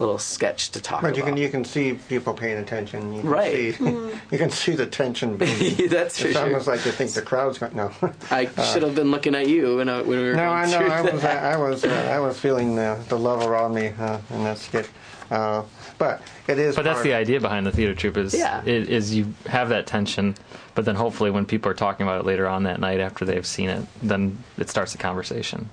little 0.00 0.18
sketch 0.18 0.70
to 0.70 0.80
talk 0.80 1.02
But 1.02 1.08
about 1.08 1.16
you 1.18 1.22
can 1.24 1.36
you 1.36 1.48
can 1.50 1.62
see 1.62 1.92
people 2.08 2.32
paying 2.32 2.56
attention. 2.56 3.12
You 3.12 3.20
can 3.20 3.28
Right. 3.30 3.74
See, 3.74 3.84
you 4.32 4.38
can 4.38 4.48
see 4.48 4.72
the 4.74 4.86
tension. 4.86 5.36
building. 5.36 5.88
That's 5.90 6.18
for 6.18 6.28
it's 6.28 6.36
sure. 6.38 6.46
almost 6.46 6.66
like 6.66 6.86
you 6.86 6.92
think 6.92 7.10
the 7.12 7.20
crowd's 7.20 7.58
going. 7.58 7.76
No. 7.76 7.92
I 8.30 8.46
should 8.72 8.82
have 8.82 8.94
been 8.94 9.10
looking 9.10 9.34
at 9.34 9.46
you 9.46 9.76
when, 9.76 9.90
I, 9.90 10.00
when 10.00 10.18
we 10.18 10.24
were 10.28 10.32
No, 10.36 10.44
I 10.48 10.64
know. 10.70 10.78
through 10.78 10.88
I 10.90 11.02
was, 11.02 11.20
that. 11.20 11.44
I 11.44 11.56
was, 11.58 11.84
uh, 11.84 12.10
I 12.14 12.18
was 12.18 12.40
feeling 12.40 12.76
the, 12.76 12.98
the 13.10 13.18
love 13.18 13.46
around 13.46 13.74
me 13.74 13.88
uh, 14.00 14.18
in 14.30 14.42
that 14.44 14.56
skit. 14.56 14.88
Uh, 15.30 15.62
but 15.98 16.22
it 16.48 16.58
is. 16.58 16.74
But 16.76 16.82
that's 16.82 16.96
part- 16.96 17.04
the 17.04 17.14
idea 17.14 17.40
behind 17.40 17.66
the 17.66 17.70
theater 17.72 17.94
troupe 17.94 18.16
is, 18.16 18.34
Yeah. 18.34 18.62
is 18.64 18.88
is 18.88 19.14
you 19.14 19.32
have 19.46 19.68
that 19.68 19.86
tension, 19.86 20.34
but 20.74 20.84
then 20.84 20.96
hopefully 20.96 21.30
when 21.30 21.46
people 21.46 21.70
are 21.70 21.74
talking 21.74 22.04
about 22.06 22.20
it 22.20 22.26
later 22.26 22.48
on 22.48 22.64
that 22.64 22.80
night 22.80 23.00
after 23.00 23.24
they've 23.24 23.46
seen 23.46 23.68
it, 23.70 23.84
then 24.02 24.38
it 24.58 24.68
starts 24.68 24.94
a 24.94 24.98
conversation. 24.98 25.70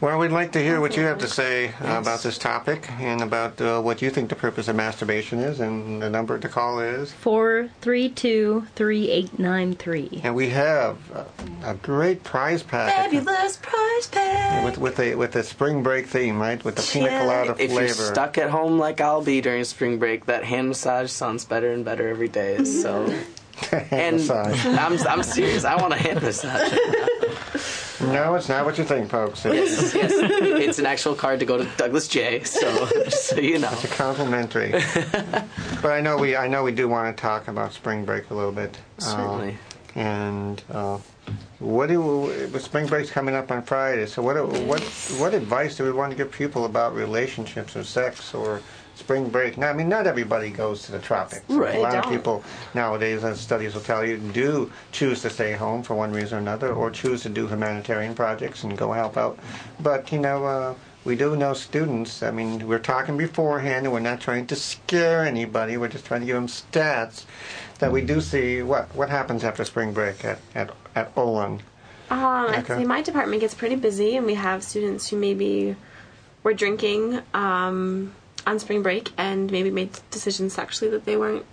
Well, 0.00 0.18
we'd 0.18 0.30
like 0.30 0.52
to 0.52 0.62
hear 0.62 0.80
what 0.80 0.96
you 0.96 1.02
have 1.02 1.18
to 1.18 1.28
say 1.28 1.74
uh, 1.74 1.98
about 2.00 2.22
this 2.22 2.38
topic 2.38 2.90
and 3.00 3.20
about 3.20 3.60
uh, 3.60 3.82
what 3.82 4.00
you 4.00 4.08
think 4.08 4.30
the 4.30 4.34
purpose 4.34 4.66
of 4.66 4.74
masturbation 4.76 5.40
is, 5.40 5.60
and 5.60 6.00
the 6.00 6.08
number 6.08 6.38
to 6.38 6.48
call 6.48 6.80
is. 6.80 7.12
Four 7.12 7.68
three 7.82 8.08
two 8.08 8.66
three 8.74 9.10
eight 9.10 9.38
nine 9.38 9.74
three. 9.74 10.22
And 10.24 10.34
we 10.34 10.48
have 10.50 10.96
uh, 11.14 11.24
a 11.62 11.74
great 11.74 12.24
prize 12.24 12.62
packet 12.62 12.94
Fabulous 13.12 13.58
prize 13.58 14.06
pack. 14.06 14.64
with 14.64 14.78
with 14.78 14.98
a 15.00 15.16
with 15.16 15.36
a 15.36 15.42
spring 15.44 15.82
break 15.82 16.06
theme, 16.06 16.40
right? 16.40 16.64
With 16.64 16.76
the 16.76 16.82
pina 16.82 17.04
Yeah. 17.10 17.20
colada 17.20 17.56
if 17.62 17.70
you're 17.70 17.88
stuck 17.88 18.38
at 18.38 18.48
home 18.48 18.78
like 18.78 19.02
I'll 19.02 19.22
be 19.22 19.42
during 19.42 19.64
spring 19.64 19.98
break, 19.98 20.24
that 20.26 20.44
hand 20.44 20.68
massage 20.68 21.10
sounds 21.10 21.44
better 21.44 21.72
and 21.72 21.84
better 21.84 22.08
every 22.08 22.28
day. 22.28 22.64
So, 22.64 23.04
and 23.90 24.16
massage. 24.16 24.64
I'm 24.64 24.98
I'm 25.06 25.22
serious. 25.22 25.66
I 25.66 25.76
want 25.76 25.92
a 25.92 25.98
hand 25.98 26.22
massage. 26.22 26.72
No, 28.00 28.34
it's 28.34 28.48
not 28.48 28.64
what 28.64 28.78
you 28.78 28.84
think, 28.84 29.10
folks. 29.10 29.44
It's 29.44 29.94
yes, 29.94 30.12
it's 30.14 30.78
an 30.78 30.86
actual 30.86 31.14
card 31.14 31.40
to 31.40 31.46
go 31.46 31.58
to 31.58 31.64
Douglas 31.76 32.08
J. 32.08 32.42
So, 32.44 32.86
so 33.10 33.38
you 33.38 33.58
know. 33.58 33.70
It's 33.72 33.84
a 33.84 33.88
complimentary. 33.88 34.70
but 35.82 35.92
I 35.92 36.00
know 36.00 36.16
we 36.16 36.36
I 36.36 36.48
know 36.48 36.62
we 36.62 36.72
do 36.72 36.88
want 36.88 37.14
to 37.14 37.20
talk 37.20 37.48
about 37.48 37.72
spring 37.72 38.04
break 38.04 38.30
a 38.30 38.34
little 38.34 38.52
bit. 38.52 38.78
Uh, 38.98 39.02
Certainly. 39.02 39.58
And 39.94 40.62
uh, 40.70 40.98
what 41.58 41.88
do 41.88 42.50
spring 42.58 42.86
break's 42.86 43.10
coming 43.10 43.34
up 43.34 43.50
on 43.50 43.62
Friday? 43.62 44.06
So 44.06 44.22
what 44.22 44.36
what 44.64 44.80
what 45.18 45.34
advice 45.34 45.76
do 45.76 45.84
we 45.84 45.92
want 45.92 46.10
to 46.10 46.16
give 46.16 46.32
people 46.32 46.64
about 46.64 46.94
relationships 46.94 47.76
or 47.76 47.84
sex 47.84 48.34
or 48.34 48.62
spring 49.00 49.28
break? 49.28 49.58
Now, 49.58 49.70
I 49.70 49.72
mean, 49.72 49.88
not 49.88 50.06
everybody 50.06 50.50
goes 50.50 50.82
to 50.84 50.92
the 50.92 50.98
tropics. 50.98 51.42
Right. 51.48 51.76
A 51.76 51.80
lot 51.80 51.96
of 51.96 52.10
people 52.10 52.44
nowadays, 52.74 53.24
as 53.24 53.40
studies 53.40 53.74
will 53.74 53.82
tell 53.82 54.04
you, 54.04 54.18
do 54.18 54.70
choose 54.92 55.22
to 55.22 55.30
stay 55.30 55.52
home 55.52 55.82
for 55.82 55.94
one 55.94 56.12
reason 56.12 56.38
or 56.38 56.40
another, 56.40 56.72
or 56.72 56.90
choose 56.90 57.22
to 57.22 57.28
do 57.28 57.46
humanitarian 57.48 58.14
projects 58.14 58.62
and 58.62 58.78
go 58.78 58.92
help 58.92 59.16
out. 59.16 59.38
But 59.80 60.12
you 60.12 60.20
know. 60.20 60.44
Uh, 60.44 60.74
we 61.02 61.16
do 61.16 61.34
know 61.34 61.54
students. 61.54 62.22
I 62.22 62.30
mean, 62.30 62.68
we're 62.68 62.78
talking 62.78 63.16
beforehand, 63.16 63.86
and 63.86 63.92
we're 63.92 64.00
not 64.00 64.20
trying 64.20 64.46
to 64.48 64.54
scare 64.54 65.24
anybody. 65.24 65.78
We're 65.78 65.88
just 65.88 66.04
trying 66.04 66.20
to 66.20 66.26
give 66.26 66.34
them 66.34 66.46
stats 66.46 67.24
that 67.78 67.90
we 67.90 68.02
do 68.02 68.20
see. 68.20 68.62
What 68.62 68.94
what 68.94 69.08
happens 69.08 69.42
after 69.42 69.64
spring 69.64 69.94
break 69.94 70.24
at 70.26 70.40
at 70.54 70.70
at 70.94 71.12
Olin? 71.16 71.62
Um, 72.10 72.50
I'd 72.50 72.66
say 72.66 72.84
my 72.84 73.02
department 73.02 73.40
gets 73.40 73.54
pretty 73.54 73.76
busy, 73.76 74.16
and 74.16 74.26
we 74.26 74.34
have 74.34 74.62
students 74.62 75.08
who 75.08 75.16
maybe 75.16 75.76
were 76.42 76.54
drinking 76.54 77.20
um, 77.34 78.12
on 78.46 78.58
spring 78.58 78.82
break 78.82 79.10
and 79.18 79.50
maybe 79.50 79.70
made 79.70 79.90
decisions 80.10 80.52
sexually 80.54 80.90
that 80.92 81.04
they 81.04 81.16
weren't 81.16 81.44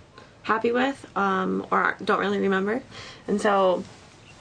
happy 0.42 0.72
with 0.72 1.06
um, 1.16 1.66
or 1.70 1.96
don't 2.04 2.20
really 2.20 2.38
remember. 2.38 2.82
And 3.26 3.40
so, 3.40 3.84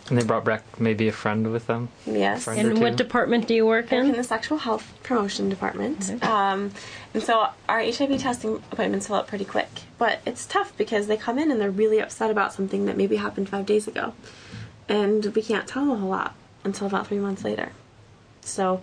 And 0.09 0.17
they 0.17 0.23
brought 0.23 0.45
back 0.45 0.63
maybe 0.79 1.07
a 1.09 1.11
friend 1.11 1.51
with 1.51 1.67
them. 1.67 1.89
yes. 2.05 2.45
Friend 2.45 2.59
And 2.59 2.79
what 2.81 2.95
department 2.95 3.47
do 3.47 3.53
you 3.53 3.65
work 3.65 3.91
in 3.91 4.05
in? 4.07 4.11
the 4.13 4.23
sexual 4.23 4.57
health 4.59 4.93
promotion 5.03 5.49
department. 5.49 6.23
Um, 6.23 6.71
and 7.13 7.21
so 7.21 7.49
our 7.67 7.79
HIV 7.81 8.19
testing 8.21 8.63
appointments 8.71 9.07
fill 9.07 9.17
up 9.17 9.27
pretty 9.27 9.45
quick. 9.45 9.69
But 9.97 10.19
it's 10.25 10.45
tough 10.45 10.71
because 10.77 11.07
they 11.07 11.17
come 11.17 11.37
in 11.37 11.51
and 11.51 11.59
they're 11.59 11.71
really 11.71 11.99
upset 11.99 12.31
about 12.31 12.53
something 12.53 12.85
that 12.85 12.95
maybe 12.95 13.17
happened 13.17 13.49
five 13.49 13.65
days 13.65 13.87
ago. 13.87 14.13
And 14.87 15.25
we 15.35 15.41
can't 15.41 15.67
tell 15.67 15.83
them 15.83 15.91
a 15.91 15.97
whole 15.97 16.09
lot 16.09 16.33
until 16.63 16.87
about 16.87 17.07
three 17.07 17.19
months 17.19 17.43
later. 17.43 17.73
So 18.41 18.81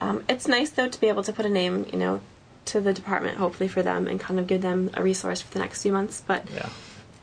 um, 0.00 0.22
it's 0.28 0.46
nice, 0.46 0.70
though, 0.70 0.88
to 0.88 1.00
be 1.00 1.08
able 1.08 1.24
to 1.24 1.32
put 1.32 1.44
a 1.44 1.48
name, 1.48 1.86
you 1.92 1.98
know, 1.98 2.20
to 2.66 2.80
the 2.80 2.92
department, 2.92 3.38
hopefully 3.38 3.68
for 3.68 3.82
them, 3.82 4.06
and 4.06 4.20
kind 4.20 4.38
of 4.38 4.46
give 4.46 4.62
them 4.62 4.90
a 4.94 5.02
resource 5.02 5.40
for 5.40 5.52
the 5.52 5.58
next 5.60 5.82
few 5.82 5.92
months. 5.92 6.22
But 6.26 6.44
Yeah. 6.54 6.68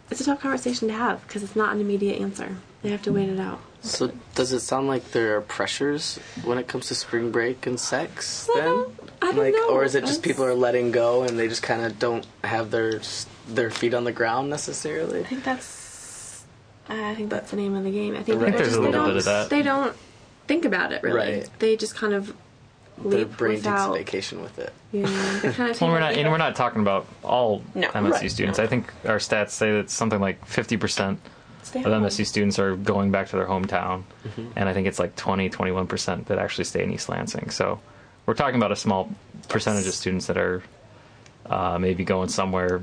it's 0.09 0.21
a 0.21 0.25
tough 0.25 0.41
conversation 0.41 0.87
to 0.87 0.93
have 0.93 1.25
because 1.27 1.43
it's 1.43 1.55
not 1.55 1.73
an 1.73 1.81
immediate 1.81 2.19
answer. 2.21 2.57
They 2.83 2.89
have 2.89 3.01
to 3.03 3.11
wait 3.13 3.29
it 3.29 3.39
out. 3.39 3.59
So 3.81 4.11
does 4.35 4.51
it 4.53 4.59
sound 4.59 4.87
like 4.87 5.11
there 5.11 5.37
are 5.37 5.41
pressures 5.41 6.19
when 6.43 6.57
it 6.57 6.67
comes 6.67 6.87
to 6.87 6.95
spring 6.95 7.31
break 7.31 7.65
and 7.67 7.79
sex? 7.79 8.49
I 8.55 8.59
Then, 8.59 8.85
I 9.21 9.25
don't 9.27 9.37
like, 9.37 9.53
know. 9.53 9.69
or 9.69 9.83
is 9.83 9.95
it 9.95 10.01
just 10.01 10.21
That's- 10.21 10.27
people 10.27 10.45
are 10.45 10.53
letting 10.55 10.91
go 10.91 11.23
and 11.23 11.37
they 11.39 11.47
just 11.47 11.63
kind 11.63 11.83
of 11.85 11.97
don't 11.99 12.25
have 12.43 12.71
their 12.71 13.01
their 13.47 13.69
feet 13.71 13.93
on 13.93 14.03
the 14.03 14.11
ground 14.11 14.49
necessarily? 14.49 15.21
I 15.21 15.23
think 15.23 15.43
that's. 15.43 16.43
I 16.89 17.15
think 17.15 17.29
that's 17.29 17.51
the 17.51 17.57
name 17.57 17.75
of 17.75 17.83
the 17.83 17.91
game. 17.91 18.15
I 18.15 18.23
think 18.23 18.41
I 18.41 18.45
think 18.51 18.55
people 18.55 18.57
there's 18.57 18.67
just 18.69 18.77
a 18.77 18.81
they 18.81 18.85
little 18.87 19.05
don't, 19.05 19.09
bit 19.09 19.17
of 19.17 19.25
that. 19.25 19.49
They 19.49 19.61
don't 19.61 19.95
think 20.47 20.65
about 20.65 20.91
it 20.93 21.03
really. 21.03 21.15
Right. 21.17 21.49
They 21.59 21.75
just 21.75 21.95
kind 21.95 22.13
of 22.13 22.33
Their 23.03 23.25
brain 23.25 23.55
without. 23.55 23.93
takes 23.93 24.01
a 24.01 24.05
vacation 24.05 24.41
with 24.41 24.59
it. 24.59 24.73
Yeah, 24.91 25.05
kind 25.53 25.71
of 25.71 25.81
Well, 25.81 25.91
we're 25.91 25.99
not, 25.99 26.13
and 26.13 26.31
we're 26.31 26.37
not 26.37 26.55
talking 26.55 26.81
about 26.81 27.05
all 27.23 27.61
No, 27.75 27.87
MSU 27.89 28.11
right, 28.11 28.31
students. 28.31 28.57
no. 28.57 28.63
I 28.63 28.67
think 28.67 28.91
our 29.05 29.17
stats 29.17 29.51
say 29.51 29.71
that 29.73 29.89
something 29.89 30.19
like 30.19 30.43
50% 30.47 31.17
Stay 31.63 31.79
of 31.79 31.85
home. 31.85 32.03
MSU 32.03 32.25
students 32.25 32.57
are 32.59 32.75
going 32.75 33.11
back 33.11 33.27
to 33.29 33.35
their 33.35 33.45
hometown, 33.45 34.03
Mm-hmm. 34.25 34.47
and 34.55 34.69
I 34.69 34.73
think 34.73 34.87
it's 34.87 34.99
like 34.99 35.15
20, 35.15 35.49
21% 35.49 36.25
that 36.25 36.39
actually 36.39 36.63
stay 36.63 36.83
in 36.83 36.91
East 36.93 37.09
Lansing. 37.09 37.49
So 37.51 37.79
we're 38.25 38.33
talking 38.33 38.55
about 38.55 38.71
a 38.71 38.75
small 38.75 39.09
percentage 39.49 39.85
of 39.87 39.93
students 39.93 40.27
that 40.27 40.37
are 40.37 40.63
uh, 41.45 41.77
maybe 41.79 42.03
going 42.03 42.29
somewhere 42.29 42.81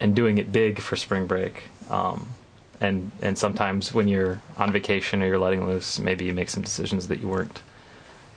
and 0.00 0.14
doing 0.14 0.38
it 0.38 0.52
big 0.52 0.78
for 0.80 0.96
spring 0.96 1.26
break. 1.26 1.64
Um, 1.90 2.28
and 2.80 3.10
and 3.22 3.36
sometimes 3.36 3.92
when 3.92 4.06
you're 4.08 4.40
on 4.56 4.70
vacation 4.72 5.22
or 5.22 5.26
you're 5.26 5.38
letting 5.38 5.66
loose, 5.66 5.98
maybe 5.98 6.24
you 6.26 6.32
make 6.32 6.48
some 6.48 6.62
decisions 6.62 7.08
that 7.08 7.18
you 7.20 7.26
weren't 7.28 7.60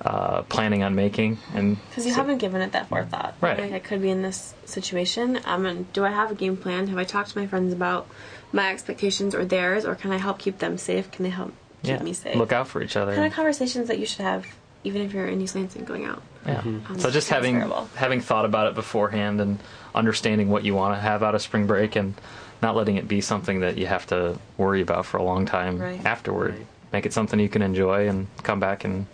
uh, 0.04 0.41
planning 0.43 0.82
on 0.84 0.95
making, 0.95 1.38
and 1.54 1.78
Because 1.89 2.06
you 2.06 2.12
so- 2.12 2.18
haven't 2.18 2.39
given 2.39 2.62
it 2.62 2.72
that 2.72 2.89
forethought. 2.89 3.36
Right. 3.41 3.60
Like, 3.60 3.72
I 3.74 3.80
could 3.80 4.02
be 4.02 4.10
in 4.10 4.22
this 4.24 4.54
situation. 4.66 5.39
Um, 5.45 5.66
and 5.66 5.91
do 5.93 6.04
I 6.06 6.10
have 6.10 6.32
a 6.32 6.36
game 6.36 6.58
plan? 6.58 6.88
Have 6.88 6.97
I 6.97 7.04
talked 7.04 7.30
to 7.32 7.38
my 7.38 7.45
friends 7.47 7.72
about 7.74 8.08
my 8.52 8.72
expectations 8.72 9.36
or 9.36 9.45
theirs, 9.45 9.86
or 9.86 9.95
can 9.95 10.12
I 10.12 10.18
help 10.18 10.39
keep 10.39 10.58
them 10.60 10.78
safe? 10.78 11.12
Can 11.12 11.24
they 11.24 11.30
help 11.30 11.54
keep 11.84 11.97
yeah, 11.97 12.04
me 12.04 12.14
safe? 12.14 12.36
look 12.36 12.52
out 12.52 12.68
for 12.68 12.82
each 12.82 12.95
other. 12.95 13.14
Kind 13.14 13.28
of 13.28 13.34
conversations 13.34 13.88
that 13.89 13.99
you 13.99 14.06
should 14.06 14.22
have, 14.22 14.45
even 14.84 15.02
if 15.04 15.14
you're 15.14 15.28
in 15.28 15.39
East 15.39 15.56
Lansing 15.56 15.86
going 15.86 16.06
out. 16.06 16.22
Yeah. 16.47 16.60
Um, 16.62 16.84
So 16.97 17.12
just 17.12 17.30
having 17.30 17.56
transferable. 17.58 17.89
having 17.95 18.22
thought 18.22 18.45
about 18.45 18.68
it 18.68 18.74
beforehand 18.74 19.39
and 19.39 19.60
understanding 19.93 20.49
what 20.49 20.64
you 20.64 20.74
want 20.74 20.95
to 20.95 21.02
have 21.02 21.22
out 21.22 21.36
of 21.36 21.41
spring 21.43 21.68
break 21.68 21.95
and 21.95 22.16
not 22.64 22.76
letting 22.76 22.95
it 22.95 23.08
be 23.08 23.22
something 23.22 23.60
that 23.60 23.78
you 23.78 23.86
have 23.86 24.08
to 24.08 24.38
worry 24.58 24.82
about 24.82 25.06
for 25.06 25.18
a 25.18 25.24
long 25.24 25.45
time 25.45 25.78
Right. 25.80 26.04
afterward. 26.06 26.66
Make 26.91 27.06
it 27.06 27.14
something 27.14 27.39
you 27.39 27.49
can 27.49 27.62
enjoy 27.62 28.08
and 28.08 28.28
come 28.43 28.60
back 28.60 28.84
and 28.84 29.06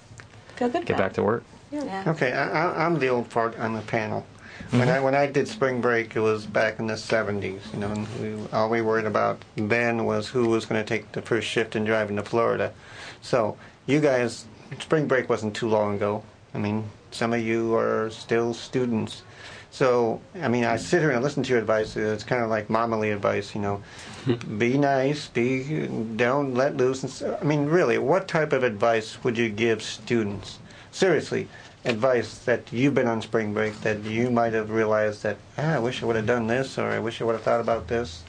Feel 0.58 0.70
good 0.70 0.86
get 0.86 0.96
about 0.96 1.06
back 1.06 1.14
to 1.14 1.24
work. 1.24 1.44
Yeah. 1.72 2.04
Okay, 2.08 2.32
I, 2.34 2.50
I, 2.50 2.86
I'm 2.86 3.00
the 3.00 3.10
old 3.10 3.28
fart 3.28 3.58
on 3.60 3.74
the 3.74 3.82
panel. 3.82 4.26
When 4.72 4.82
I 4.82 4.96
mm-hmm. 4.96 5.04
when 5.04 5.16
I 5.16 5.28
did 5.28 5.48
spring 5.48 5.82
break, 5.82 6.16
it 6.16 6.20
was 6.20 6.46
back 6.46 6.80
in 6.80 6.88
the 6.88 6.96
70s. 6.96 7.74
You 7.74 7.80
know, 7.80 7.92
and 7.92 8.08
we, 8.20 8.50
all 8.52 8.70
we 8.70 8.82
worried 8.82 9.06
about 9.06 9.44
then 9.56 10.06
was 10.06 10.28
who 10.28 10.50
was 10.50 10.66
going 10.66 10.84
to 10.84 10.88
take 10.88 11.12
the 11.12 11.22
first 11.22 11.48
shift 11.48 11.76
and 11.76 11.86
driving 11.86 12.16
to 12.16 12.24
Florida. 12.24 12.74
So 13.22 13.58
you 13.86 14.02
guys, 14.02 14.46
spring 14.80 15.08
break 15.08 15.30
wasn't 15.30 15.56
too 15.56 15.70
long 15.70 15.96
ago. 15.96 16.24
I 16.54 16.58
mean, 16.58 16.90
some 17.12 17.34
of 17.34 17.42
you 17.42 17.76
are 17.76 18.10
still 18.10 18.54
students. 18.54 19.22
So 19.70 20.22
I 20.42 20.48
mean, 20.48 20.66
I 20.66 20.78
sit 20.78 21.02
here 21.02 21.12
and 21.12 21.24
listen 21.24 21.44
to 21.44 21.50
your 21.50 21.60
advice. 21.60 21.96
It's 21.96 22.24
kind 22.24 22.44
of 22.44 22.50
like 22.50 22.70
mommy 22.70 23.12
advice. 23.12 23.54
You 23.54 23.62
know, 23.62 23.84
be 24.36 24.78
nice, 24.78 25.28
be 25.28 25.88
don't 26.16 26.54
let 26.54 26.78
loose. 26.78 27.04
And 27.04 27.12
so, 27.12 27.38
I 27.40 27.44
mean, 27.44 27.66
really, 27.66 27.98
what 27.98 28.28
type 28.28 28.54
of 28.54 28.64
advice 28.64 29.24
would 29.24 29.38
you 29.38 29.50
give 29.50 29.82
students? 29.82 30.60
Seriously, 30.92 31.48
advice 31.86 32.38
that 32.40 32.72
you've 32.72 32.94
been 32.94 33.08
on 33.08 33.22
spring 33.22 33.54
break 33.54 33.80
that 33.82 34.04
you 34.04 34.30
might 34.30 34.54
have 34.54 34.70
realized 34.70 35.24
that 35.24 35.38
ah, 35.58 35.76
I 35.76 35.80
wish 35.80 36.04
I 36.04 36.06
would 36.06 36.16
have 36.16 36.26
done 36.26 36.48
this 36.48 36.78
or 36.78 36.90
I 36.90 37.00
wish 37.00 37.22
I 37.22 37.24
would 37.24 37.34
have 37.34 37.44
thought 37.44 37.62
about 37.62 37.88
this. 37.88 38.24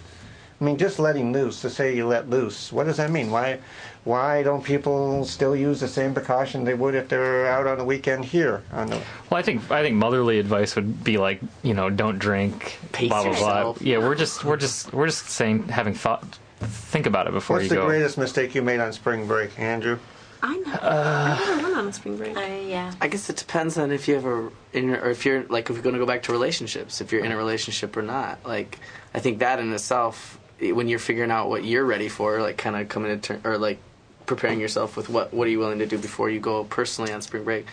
I 0.60 0.64
mean, 0.64 0.76
just 0.76 0.98
letting 0.98 1.32
loose. 1.32 1.60
To 1.62 1.70
say 1.70 1.94
you 1.96 2.06
let 2.06 2.28
loose, 2.28 2.72
what 2.72 2.84
does 2.84 2.96
that 2.96 3.10
mean? 3.10 3.30
Why, 3.30 3.60
why 4.04 4.42
don't 4.42 4.62
people 4.64 5.24
still 5.24 5.54
use 5.54 5.80
the 5.80 5.88
same 5.88 6.14
precaution 6.14 6.64
they 6.64 6.74
would 6.74 6.94
if 6.94 7.08
they're 7.08 7.46
out 7.46 7.66
on 7.66 7.78
the 7.78 7.84
weekend 7.84 8.24
here? 8.24 8.62
On 8.72 8.88
the, 8.88 8.96
Well, 9.30 9.38
I 9.38 9.42
think 9.42 9.70
I 9.70 9.82
think 9.82 9.96
motherly 9.96 10.38
advice 10.38 10.74
would 10.76 11.04
be 11.04 11.18
like 11.18 11.40
you 11.62 11.74
know 11.74 11.90
don't 11.90 12.18
drink, 12.18 12.78
Pace 12.92 13.08
blah 13.08 13.22
blah 13.22 13.32
yourself. 13.32 13.78
blah. 13.80 13.86
Yeah, 13.88 13.98
we're 13.98 14.14
just 14.14 14.44
we're 14.44 14.56
just 14.56 14.92
we're 14.92 15.06
just 15.06 15.28
saying 15.28 15.68
having 15.68 15.94
thought, 15.94 16.38
think 16.60 17.06
about 17.06 17.26
it 17.26 17.32
before 17.32 17.56
what's 17.56 17.68
you 17.68 17.76
go. 17.76 17.82
What's 17.84 17.92
the 17.92 17.98
greatest 17.98 18.18
mistake 18.18 18.54
you 18.54 18.62
made 18.62 18.80
on 18.80 18.92
spring 18.92 19.26
break, 19.26 19.58
Andrew? 19.58 19.98
I 20.40 20.56
know. 20.56 20.72
Uh, 20.72 21.36
I 21.40 21.46
never 21.56 21.62
went 21.64 21.76
on 21.76 21.88
a 21.88 21.92
spring 21.92 22.16
break. 22.16 22.36
yeah. 22.36 22.92
I 23.00 23.08
guess 23.08 23.28
it 23.28 23.36
depends 23.36 23.76
on 23.76 23.90
if 23.90 24.06
you 24.06 24.14
have 24.14 24.24
a 24.24 24.50
in 24.72 24.90
or 24.90 25.10
if 25.10 25.26
you're 25.26 25.42
like 25.44 25.68
if 25.68 25.76
we're 25.76 25.82
going 25.82 25.94
to 25.94 25.98
go 25.98 26.06
back 26.06 26.22
to 26.24 26.32
relationships, 26.32 27.00
if 27.00 27.10
you're 27.10 27.24
in 27.24 27.32
a 27.32 27.36
relationship 27.36 27.96
or 27.96 28.02
not. 28.02 28.38
Like 28.46 28.78
I 29.12 29.18
think 29.18 29.40
that 29.40 29.58
in 29.58 29.72
itself, 29.72 30.38
when 30.60 30.88
you're 30.88 31.00
figuring 31.00 31.32
out 31.32 31.48
what 31.48 31.64
you're 31.64 31.84
ready 31.84 32.08
for, 32.08 32.40
like 32.40 32.56
kind 32.56 32.76
of 32.76 32.88
coming 32.88 33.18
to 33.20 33.38
ter- 33.38 33.50
or 33.50 33.58
like 33.58 33.80
preparing 34.28 34.60
yourself 34.60 34.96
with 34.96 35.08
what 35.08 35.34
what 35.34 35.48
are 35.48 35.50
you 35.50 35.58
willing 35.58 35.80
to 35.80 35.86
do 35.86 35.98
before 35.98 36.30
you 36.30 36.38
go 36.38 36.62
personally 36.64 37.12
on 37.12 37.20
spring 37.22 37.42
break. 37.42 37.66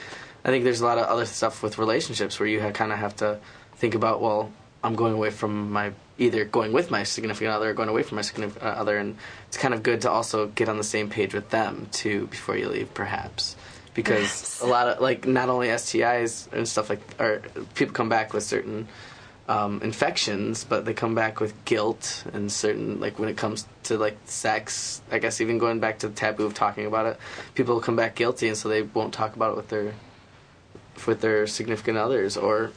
I 0.44 0.50
think 0.50 0.64
there's 0.64 0.82
a 0.82 0.86
lot 0.86 0.98
of 0.98 1.06
other 1.06 1.26
stuff 1.26 1.62
with 1.62 1.78
relationships 1.78 2.40
where 2.40 2.48
you 2.48 2.62
ha- 2.62 2.72
kind 2.72 2.92
of 2.92 2.98
have 2.98 3.16
to 3.18 3.40
think 3.76 3.94
about 3.94 4.22
well, 4.22 4.52
I'm 4.84 4.96
going 4.96 5.14
away 5.14 5.30
from 5.30 5.72
my 5.72 5.92
either 6.18 6.46
going 6.46 6.72
with 6.72 6.90
my 6.90 7.04
significant 7.04 7.52
other 7.52 7.70
or 7.70 7.74
going 7.74 7.90
away 7.90 8.02
from 8.02 8.16
my 8.16 8.22
significant 8.22 8.64
uh, 8.64 8.68
other, 8.68 8.98
and 8.98 9.18
it's 9.48 9.58
kind 9.58 9.74
of 9.74 9.84
good 9.84 10.02
to 10.02 10.10
also 10.10 10.48
get 10.48 10.70
on 10.70 10.78
the 10.78 10.84
same 10.84 11.10
page 11.10 11.34
with 11.34 11.50
them 11.50 11.88
too 11.92 12.28
before 12.28 12.58
you 12.58 12.70
leave, 12.70 12.94
perhaps 12.94 13.56
because 13.94 14.60
a 14.62 14.68
lot 14.68 14.88
of 14.88 15.02
like 15.02 15.26
not 15.26 15.50
only 15.50 15.70
STIs 15.70 16.52
and 16.52 16.68
stuff 16.68 16.90
like 16.90 17.02
or 17.20 17.42
people 17.74 17.94
come 17.94 18.10
back 18.10 18.34
with 18.34 18.44
certain 18.44 18.88
um, 19.48 19.82
infections, 19.82 20.64
but 20.64 20.86
they 20.86 20.94
come 20.94 21.14
back 21.14 21.40
with 21.40 21.66
guilt 21.66 22.24
and 22.34 22.52
certain 22.52 23.00
like 23.00 23.20
when 23.20 23.30
it 23.30 23.38
comes 23.38 23.68
to 23.84 23.98
like 23.98 24.18
sex. 24.26 25.02
I 25.12 25.20
guess 25.20 25.42
even 25.42 25.58
going 25.58 25.80
back 25.80 26.00
to 26.00 26.08
the 26.08 26.16
taboo 26.16 26.46
of 26.46 26.54
talking 26.54 26.86
about 26.86 27.06
it, 27.06 27.18
people 27.54 27.80
come 27.80 27.96
back 27.96 28.16
guilty, 28.16 28.48
and 28.48 28.58
so 28.58 28.70
they 28.70 28.82
won't 28.82 29.14
talk 29.14 29.36
about 29.36 29.52
it 29.52 29.58
with 29.58 29.70
their 29.70 29.94
with 31.06 31.22
their 31.22 31.48
significant 31.48 31.98
others 31.98 32.38
or. 32.38 32.72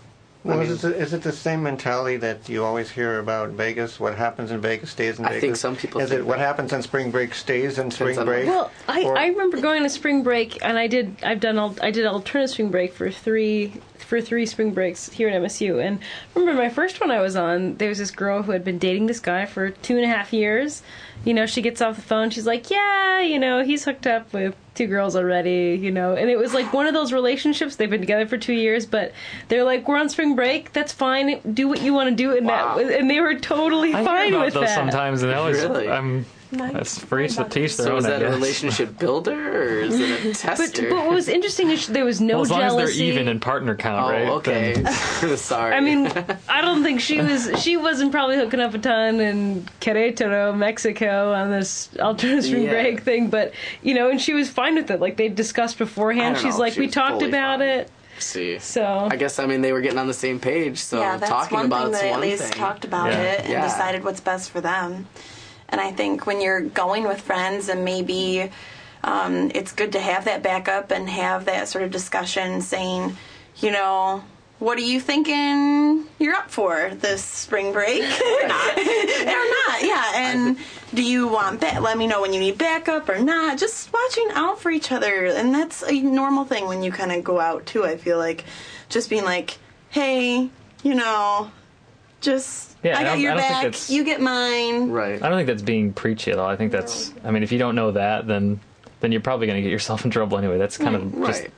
I 0.49 0.53
Well, 0.57 0.61
mean, 0.65 0.73
is, 0.73 0.83
it, 0.85 0.97
is 0.97 1.13
it 1.13 1.23
the 1.23 1.33
same 1.33 1.63
mentality 1.63 2.17
that 2.17 2.49
you 2.49 2.65
always 2.65 2.91
hear 2.91 3.19
about 3.19 3.51
Vegas? 3.51 4.01
What 4.01 4.17
happens 4.17 4.51
in 4.51 4.61
Vegas 4.61 4.91
stays 4.91 5.19
in 5.19 5.25
I 5.27 5.29
Vegas. 5.29 5.41
think 5.43 5.57
some 5.57 5.77
people 5.77 6.01
Is 6.01 6.09
think 6.09 6.21
it 6.21 6.27
what 6.27 6.39
happens 6.39 6.73
on 6.73 6.83
spring 6.83 7.11
break 7.11 7.35
stays 7.35 7.79
in 7.79 7.91
spring 7.91 8.17
break? 8.25 8.47
Well, 8.47 8.71
I, 8.89 9.03
Or- 9.05 9.19
I 9.19 9.27
remember 9.27 9.61
going 9.61 9.83
to 9.83 9.91
spring 9.91 10.23
break, 10.23 10.59
and 10.65 10.79
I 10.79 10.87
did. 10.87 11.17
I've 11.23 11.41
done. 11.41 11.59
al- 11.59 11.77
I 11.83 11.91
did 11.91 12.07
alternate 12.07 12.49
spring 12.49 12.71
break 12.71 12.95
for 12.95 13.11
three 13.11 13.75
for 13.99 14.21
three 14.23 14.47
spring 14.47 14.73
breaks 14.73 15.11
here 15.11 15.29
at 15.29 15.41
MSU. 15.43 15.85
And 15.85 15.99
I 16.35 16.39
remember 16.39 16.63
my 16.63 16.71
first 16.71 16.99
one 16.99 17.11
I 17.11 17.21
was 17.21 17.37
on. 17.37 17.77
There 17.77 17.91
was 17.91 17.99
this 17.99 18.11
girl 18.11 18.43
who 18.43 18.53
had 18.53 18.65
been 18.65 18.79
dating 18.79 19.07
this 19.07 19.21
guy 19.21 19.45
for 19.45 19.69
two 19.71 19.97
and 19.97 20.05
a 20.05 20.09
half 20.09 20.33
years. 20.33 20.83
You 21.27 21.35
know, 21.35 21.45
she 21.45 21.61
gets 21.61 21.83
off 21.83 21.97
the 21.97 22.03
phone. 22.03 22.31
She's 22.31 22.47
like, 22.47 22.71
"Yeah, 22.71 23.21
you 23.21 23.39
know, 23.39 23.63
he's 23.63 23.85
hooked 23.85 24.07
up 24.07 24.33
with 24.33 24.55
two 24.79 24.87
girls 24.87 25.15
already." 25.15 25.79
You 25.81 25.91
know, 25.91 26.15
and 26.15 26.31
it 26.31 26.39
was 26.39 26.55
like 26.55 26.73
one 26.73 26.87
of 26.87 26.95
those 26.95 27.13
relationships. 27.13 27.77
They've 27.77 27.91
been 27.91 28.01
together 28.01 28.27
for 28.27 28.39
two 28.39 28.55
years, 28.55 28.87
but 28.87 29.13
they're 29.49 29.65
like, 29.65 29.87
"We're 29.87 29.99
on 29.99 30.09
spring 30.09 30.35
break. 30.35 30.73
That's 30.73 30.93
fine. 30.93 31.41
Do 31.53 31.69
what 31.69 31.83
you 31.83 31.93
want 31.93 32.09
to 32.09 32.15
do." 32.15 32.37
And 32.37 32.47
Wow. 32.47 32.77
that, 32.79 32.99
and 32.99 33.11
they 33.11 33.21
were 33.21 33.35
totally 33.35 33.95
I 33.95 34.05
fine 34.05 34.33
about 34.33 34.45
with 34.47 34.55
those 34.55 34.65
that. 34.65 34.75
sometimes, 34.75 35.23
and 35.23 35.33
I 35.33 35.41
was, 35.47 35.61
Really? 35.63 35.89
I'm 35.91 36.25
That's 36.51 36.99
free 36.99 37.29
to 37.29 37.45
teach 37.45 37.77
their 37.77 37.87
So 37.87 37.93
own. 37.93 37.99
is 37.99 38.05
that 38.05 38.23
a 38.23 38.31
relationship 38.31 38.99
builder 38.99 39.33
or 39.35 39.81
is 39.81 40.01
it 40.01 40.21
a 40.21 40.29
But, 40.29 40.35
tester? 40.57 40.89
but 40.89 40.97
what 41.05 41.11
was 41.15 41.29
interesting 41.29 41.71
is 41.71 41.87
there 41.89 42.05
was 42.07 42.21
no 42.21 42.35
well, 42.37 42.43
as 42.43 42.51
long 42.51 42.61
jealousy. 42.61 42.83
as 42.93 42.97
they're 42.97 43.07
even 43.07 43.29
in 43.29 43.39
partner 43.39 43.75
count, 43.77 44.07
oh, 44.07 44.11
right? 44.11 44.29
okay. 44.29 44.73
then- 44.75 45.37
Sorry. 45.37 45.75
I 45.75 45.81
mean, 45.81 46.11
I 46.49 46.61
don't 46.63 46.83
think 46.83 47.01
she 47.01 47.21
was. 47.23 47.51
She 47.63 47.77
wasn't 47.77 48.13
probably 48.13 48.37
hooking 48.37 48.61
up 48.61 48.73
a 48.73 48.79
ton 48.79 49.21
in 49.21 49.67
Querétaro, 49.81 50.57
Mexico, 50.57 51.33
on 51.35 51.51
this 51.51 51.91
alternate 52.01 52.43
spring 52.45 52.63
Yeah. 52.63 52.71
break 52.71 53.03
thing. 53.03 53.29
But 53.29 53.53
you 53.83 53.95
know, 53.95 54.09
and 54.11 54.21
she 54.21 54.33
was 54.33 54.49
fine 54.49 54.77
with 54.77 54.91
it. 54.91 55.01
Like 55.01 55.17
they 55.19 55.29
discussed 55.29 55.77
beforehand. 55.79 56.37
She's 56.39 56.55
know 56.55 56.61
like, 56.61 56.73
she 56.75 56.81
we 56.81 56.89
talked 56.89 57.23
about 57.23 57.59
fine. 57.59 57.69
it. 57.69 57.91
see. 58.19 58.59
So 58.59 59.09
I 59.11 59.17
guess 59.17 59.39
I 59.39 59.45
mean 59.47 59.61
they 59.61 59.73
were 59.73 59.81
getting 59.83 59.99
on 59.99 60.07
the 60.07 60.15
same 60.15 60.41
page, 60.41 60.79
so 60.79 60.99
yeah, 61.01 61.19
that's 61.19 61.31
talking 61.31 61.57
one 61.59 61.67
about 61.67 61.85
thing 61.85 61.93
it's 61.93 62.01
they 62.01 62.11
at 62.13 62.21
least 62.21 62.43
thing. 62.45 62.53
talked 62.53 62.85
about 62.87 63.11
Yeah. 63.13 63.23
it 63.23 63.41
and 63.41 63.51
Yeah. 63.51 63.63
decided 63.63 64.03
what's 64.03 64.21
best 64.21 64.51
for 64.51 64.61
them. 64.63 65.07
And 65.69 65.81
I 65.81 65.93
think 65.93 66.27
when 66.27 66.41
you're 66.41 66.63
going 66.63 67.05
with 67.05 67.21
friends 67.21 67.69
and 67.69 67.85
maybe 67.85 68.51
um, 69.05 69.51
it's 69.55 69.73
good 69.73 69.93
to 69.93 70.01
have 70.01 70.25
that 70.25 70.43
backup 70.43 70.91
and 70.91 71.09
have 71.09 71.45
that 71.45 71.69
sort 71.69 71.85
of 71.85 71.91
discussion 71.91 72.61
saying, 72.63 73.17
you 73.57 73.71
know, 73.71 74.25
what 74.59 74.77
are 74.77 74.83
you 74.83 75.01
thinking 75.01 76.05
you're 76.19 76.35
up 76.35 76.51
for 76.51 76.91
this 76.95 77.23
spring 77.23 77.73
break? 77.73 78.03
or 78.03 78.49
not. 78.49 78.79
or 78.79 79.45
not, 79.69 79.83
yeah. 79.83 80.13
And 80.15 80.59
do 80.93 81.03
you 81.03 81.29
want 81.29 81.61
that? 81.61 81.83
Let 81.83 81.97
me 81.97 82.07
know 82.07 82.21
when 82.21 82.33
you 82.33 82.41
need 82.41 82.59
backup 82.59 83.09
or 83.09 83.19
not. 83.19 83.59
Just 83.59 83.93
watching 83.93 84.29
out 84.33 84.61
for 84.61 84.71
each 84.71 84.91
other. 84.91 85.27
And 85.27 85.55
that's 85.55 85.83
a 85.83 86.01
normal 86.03 86.45
thing 86.45 86.67
when 86.67 86.83
you 86.83 86.91
kind 86.91 87.13
of 87.13 87.23
go 87.23 87.39
out, 87.39 87.67
too. 87.67 87.85
I 87.85 87.97
feel 87.97 88.19
like 88.19 88.45
just 88.89 89.09
being 89.11 89.25
like, 89.25 89.59
hey, 89.91 90.51
you 90.83 90.95
know, 90.95 91.53
just, 92.21 92.77
Yeah, 92.83 92.97
I 92.97 93.01
I 93.01 93.05
got 93.05 93.11
don't- 93.15 93.21
your 93.21 93.33
I 93.33 93.37
back, 93.37 93.91
you 93.91 94.05
get 94.05 94.21
mine. 94.21 94.91
Right. 94.91 95.23
I 95.23 95.29
don't 95.29 95.39
think 95.39 95.47
that's 95.47 95.63
being 95.63 95.93
preachy 95.93 96.31
at 96.33 96.39
all. 96.39 96.49
I 96.49 96.57
think 96.57 96.73
that's. 96.73 97.13
I 97.25 97.31
mean, 97.31 97.43
if 97.43 97.53
you 97.53 97.59
don't 97.59 97.75
know 97.75 97.93
that, 97.93 98.27
then 98.27 98.61
then 99.01 99.13
you're 99.13 99.21
probably 99.21 99.47
going 99.47 99.59
to 99.59 99.63
get 99.63 99.71
yourself 99.71 100.05
in 100.05 100.11
trouble 100.11 100.39
anyway. 100.39 100.59
That's 100.59 100.77
kind 100.77 100.97
of 100.97 101.13
just 101.27 101.43
Right. 101.43 101.51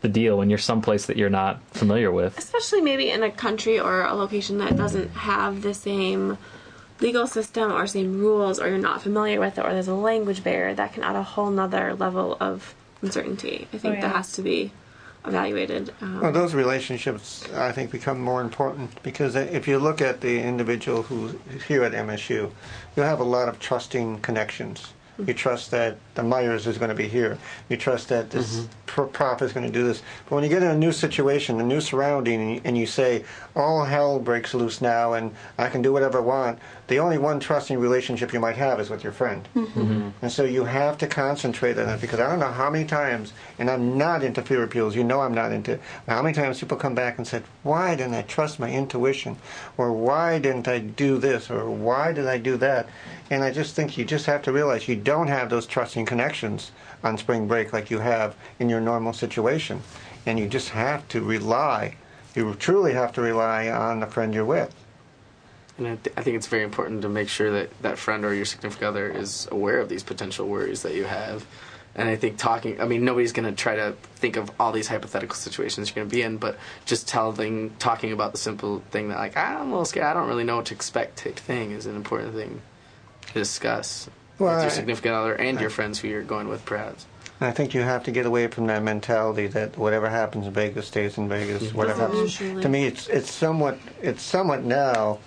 the 0.00 0.08
deal 0.08 0.36
when 0.36 0.50
you're 0.50 0.58
someplace 0.58 1.06
that 1.06 1.16
you're 1.16 1.30
not 1.30 1.60
familiar 1.72 2.10
with. 2.10 2.36
especially 2.38 2.80
maybe 2.80 3.10
in 3.10 3.22
a 3.22 3.30
country 3.30 3.78
or 3.78 4.02
a 4.02 4.14
location 4.14 4.58
that 4.58 4.76
doesn't 4.76 5.10
have 5.10 5.62
the 5.62 5.74
same 5.74 6.38
legal 7.00 7.28
system 7.28 7.70
or 7.72 7.86
same 7.86 8.18
rules 8.18 8.58
or 8.58 8.66
you're 8.68 8.78
not 8.78 9.00
familiar 9.00 9.38
with 9.38 9.56
it 9.58 9.64
or 9.64 9.72
there's 9.72 9.86
a 9.86 9.94
language 9.94 10.42
barrier 10.42 10.74
that 10.74 10.92
can 10.92 11.04
add 11.04 11.14
a 11.14 11.22
whole 11.22 11.48
nother 11.50 11.94
level 11.94 12.36
of 12.40 12.74
uncertainty 13.02 13.68
i 13.72 13.78
think 13.78 13.92
Oh, 13.92 13.94
yeah. 13.98 14.00
that 14.08 14.16
has 14.16 14.32
to 14.32 14.42
be 14.42 14.72
evaluated 15.28 15.92
um, 16.00 16.20
Well, 16.20 16.32
those 16.32 16.54
relationships, 16.54 17.48
I 17.54 17.72
think, 17.72 17.90
become 17.90 18.20
more 18.20 18.40
important 18.40 19.02
because 19.02 19.36
if 19.36 19.68
you 19.68 19.78
look 19.78 20.00
at 20.00 20.20
the 20.20 20.40
individual 20.40 21.02
who's 21.04 21.34
here 21.66 21.84
at 21.84 21.92
MSU, 21.92 22.50
you 22.96 23.02
have 23.02 23.20
a 23.20 23.24
lot 23.24 23.48
of 23.48 23.58
trusting 23.58 24.20
connections. 24.20 24.92
You 25.18 25.34
trust 25.34 25.70
that 25.72 25.98
the 26.18 26.24
Meijer 26.24 26.66
is 26.66 26.78
going 26.78 26.88
to 26.88 26.96
be 26.96 27.06
here. 27.06 27.38
You 27.68 27.76
trust 27.76 28.08
that 28.08 28.30
this 28.30 28.56
mm-hmm. 28.56 28.66
pro- 28.86 29.06
prof 29.06 29.40
is 29.40 29.52
going 29.52 29.64
to 29.64 29.72
do 29.72 29.86
this. 29.86 30.02
But 30.24 30.34
when 30.34 30.42
you 30.42 30.50
get 30.50 30.64
in 30.64 30.70
a 30.70 30.76
new 30.76 30.90
situation, 30.90 31.60
a 31.60 31.64
new 31.64 31.80
surrounding, 31.80 32.40
and 32.40 32.54
you, 32.54 32.60
and 32.64 32.76
you 32.76 32.86
say, 32.86 33.24
all 33.54 33.84
hell 33.84 34.18
breaks 34.18 34.52
loose 34.52 34.80
now 34.80 35.12
and 35.12 35.32
I 35.58 35.68
can 35.68 35.80
do 35.80 35.92
whatever 35.92 36.18
I 36.18 36.22
want, 36.22 36.58
the 36.88 36.98
only 36.98 37.18
one 37.18 37.38
trusting 37.38 37.78
relationship 37.78 38.32
you 38.32 38.40
might 38.40 38.56
have 38.56 38.80
is 38.80 38.90
with 38.90 39.04
your 39.04 39.12
friend. 39.12 39.48
Mm-hmm. 39.54 39.80
Mm-hmm. 39.80 40.08
And 40.22 40.32
so 40.32 40.44
you 40.44 40.64
have 40.64 40.98
to 40.98 41.06
concentrate 41.06 41.78
on 41.78 41.88
it 41.88 42.00
because 42.00 42.18
I 42.18 42.28
don't 42.28 42.40
know 42.40 42.50
how 42.50 42.68
many 42.68 42.84
times, 42.84 43.32
and 43.60 43.70
I'm 43.70 43.96
not 43.96 44.24
into 44.24 44.42
fear 44.42 44.64
appeals, 44.64 44.96
you 44.96 45.04
know 45.04 45.20
I'm 45.20 45.34
not 45.34 45.52
into, 45.52 45.78
how 46.08 46.20
many 46.20 46.34
times 46.34 46.58
people 46.58 46.78
come 46.78 46.96
back 46.96 47.18
and 47.18 47.26
said, 47.26 47.44
why 47.62 47.94
didn't 47.94 48.14
I 48.14 48.22
trust 48.22 48.58
my 48.58 48.70
intuition? 48.70 49.36
Or 49.76 49.92
why 49.92 50.40
didn't 50.40 50.66
I 50.66 50.80
do 50.80 51.18
this? 51.18 51.48
Or 51.48 51.70
why 51.70 52.12
did 52.12 52.26
I 52.26 52.38
do 52.38 52.56
that? 52.56 52.88
And 53.30 53.44
I 53.44 53.52
just 53.52 53.76
think 53.76 53.98
you 53.98 54.04
just 54.04 54.26
have 54.26 54.42
to 54.42 54.52
realize 54.52 54.88
you 54.88 54.96
don't 54.96 55.28
have 55.28 55.50
those 55.50 55.66
trusting 55.66 56.06
connections 56.08 56.72
on 57.04 57.18
spring 57.18 57.46
break 57.46 57.72
like 57.72 57.90
you 57.90 58.00
have 58.00 58.34
in 58.58 58.68
your 58.68 58.80
normal 58.80 59.12
situation. 59.12 59.82
And 60.26 60.38
you 60.38 60.48
just 60.48 60.70
have 60.70 61.06
to 61.08 61.20
rely, 61.20 61.96
you 62.34 62.52
truly 62.54 62.94
have 62.94 63.12
to 63.12 63.20
rely 63.20 63.68
on 63.68 64.00
the 64.00 64.06
friend 64.06 64.34
you're 64.34 64.44
with. 64.44 64.74
And 65.76 65.86
I, 65.86 65.96
th- 65.96 66.16
I 66.16 66.22
think 66.22 66.36
it's 66.36 66.48
very 66.48 66.64
important 66.64 67.02
to 67.02 67.08
make 67.08 67.28
sure 67.28 67.52
that 67.52 67.82
that 67.82 67.98
friend 67.98 68.24
or 68.24 68.34
your 68.34 68.46
significant 68.46 68.88
other 68.88 69.08
is 69.08 69.46
aware 69.52 69.78
of 69.78 69.88
these 69.88 70.02
potential 70.02 70.48
worries 70.48 70.82
that 70.82 70.94
you 70.94 71.04
have. 71.04 71.46
And 71.94 72.08
I 72.08 72.16
think 72.16 72.36
talking, 72.36 72.80
I 72.80 72.86
mean, 72.86 73.04
nobody's 73.04 73.32
going 73.32 73.48
to 73.48 73.54
try 73.54 73.76
to 73.76 73.92
think 74.16 74.36
of 74.36 74.50
all 74.58 74.72
these 74.72 74.88
hypothetical 74.88 75.36
situations 75.36 75.88
you're 75.88 75.96
going 75.96 76.08
to 76.08 76.14
be 76.14 76.22
in, 76.22 76.36
but 76.38 76.58
just 76.84 77.06
telling, 77.06 77.76
talking 77.78 78.12
about 78.12 78.32
the 78.32 78.38
simple 78.38 78.82
thing 78.90 79.08
that, 79.08 79.18
like, 79.18 79.34
ah, 79.36 79.60
I'm 79.60 79.68
a 79.68 79.70
little 79.70 79.84
scared, 79.84 80.06
I 80.06 80.14
don't 80.14 80.28
really 80.28 80.44
know 80.44 80.56
what 80.56 80.66
to 80.66 80.74
expect 80.74 81.18
type 81.18 81.36
thing 81.36 81.70
is 81.72 81.86
an 81.86 81.96
important 81.96 82.34
thing 82.34 82.60
to 83.28 83.32
discuss 83.34 84.08
Well, 84.38 84.50
with 84.50 84.60
I- 84.60 84.62
your 84.62 84.70
significant 84.70 85.14
other 85.14 85.34
and 85.34 85.60
your 85.60 85.70
friends 85.70 85.98
who 85.98 86.08
you're 86.08 86.22
going 86.22 86.48
with, 86.48 86.64
perhaps. 86.64 87.06
And 87.40 87.48
I 87.48 87.52
think 87.52 87.72
you 87.72 87.82
have 87.82 88.02
to 88.04 88.10
get 88.10 88.26
away 88.26 88.48
from 88.48 88.66
that 88.66 88.82
mentality 88.82 89.46
that 89.48 89.78
whatever 89.78 90.08
happens 90.08 90.46
in 90.46 90.52
Vegas 90.52 90.88
stays 90.88 91.18
in 91.18 91.28
Vegas. 91.28 91.72
Whatever 91.72 92.08
happens. 92.08 92.36
To 92.36 92.68
me, 92.68 92.86
it's 92.86 93.08
it's 93.08 93.30
somewhat 93.30 93.78
it's 94.02 94.22
somewhat 94.22 94.64
now 94.64 95.20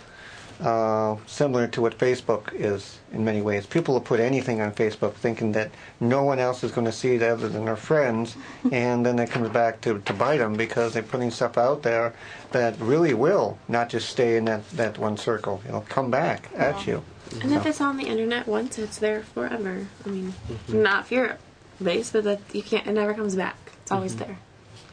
uh, 0.62 1.16
similar 1.26 1.68
to 1.68 1.82
what 1.82 1.97
Facebook 1.97 2.53
is 2.53 2.99
in 3.14 3.26
many 3.26 3.41
ways. 3.41 3.66
People 3.66 3.93
will 3.93 4.01
put 4.01 4.20
anything 4.20 4.62
on 4.62 4.72
Facebook 4.72 5.14
thinking 5.14 5.53
that 5.53 5.72
no 5.99 6.24
one 6.24 6.38
else 6.38 6.64
is 6.64 6.72
going 6.72 6.86
to 6.86 6.91
see 6.91 7.16
it 7.16 7.24
other 7.24 7.49
than 7.49 7.66
their 7.66 7.76
friends, 7.76 8.36
and 8.72 9.05
then 9.05 9.18
it 9.18 9.30
comes 9.30 9.49
back 9.49 9.82
to, 9.82 9.99
to 9.99 10.14
bite 10.14 10.38
them 10.38 10.53
because 10.53 10.93
they're 10.93 11.03
putting 11.03 11.32
stuff 11.32 11.57
out 11.57 11.82
there 11.82 12.14
that 12.51 12.80
really 12.80 13.14
will 13.14 13.57
not 13.68 13.89
just 13.89 14.09
stay 14.09 14.38
in 14.38 14.45
that, 14.45 14.70
that 14.72 14.97
one 14.97 15.18
circle. 15.18 15.62
It'll 15.68 15.82
come 15.82 16.12
back 16.12 16.49
at 16.55 16.86
you. 16.86 17.03
And 17.42 17.54
if 17.54 17.66
it's 17.66 17.82
on 17.82 17.98
the 17.98 18.06
internet 18.06 18.48
once 18.48 18.78
it's 18.78 18.98
there 18.98 19.22
forever 19.22 19.88
i 20.06 20.10
mean 20.10 20.34
not 20.70 21.08
fear 21.08 21.38
based 21.82 22.14
but 22.14 22.24
that 22.24 22.40
you 22.54 22.62
can't 22.62 22.86
it 22.88 22.94
never 22.94 23.14
comes 23.14 23.36
back 23.36 23.56
it's 23.82 23.92
always 23.92 24.16
there 24.18 24.38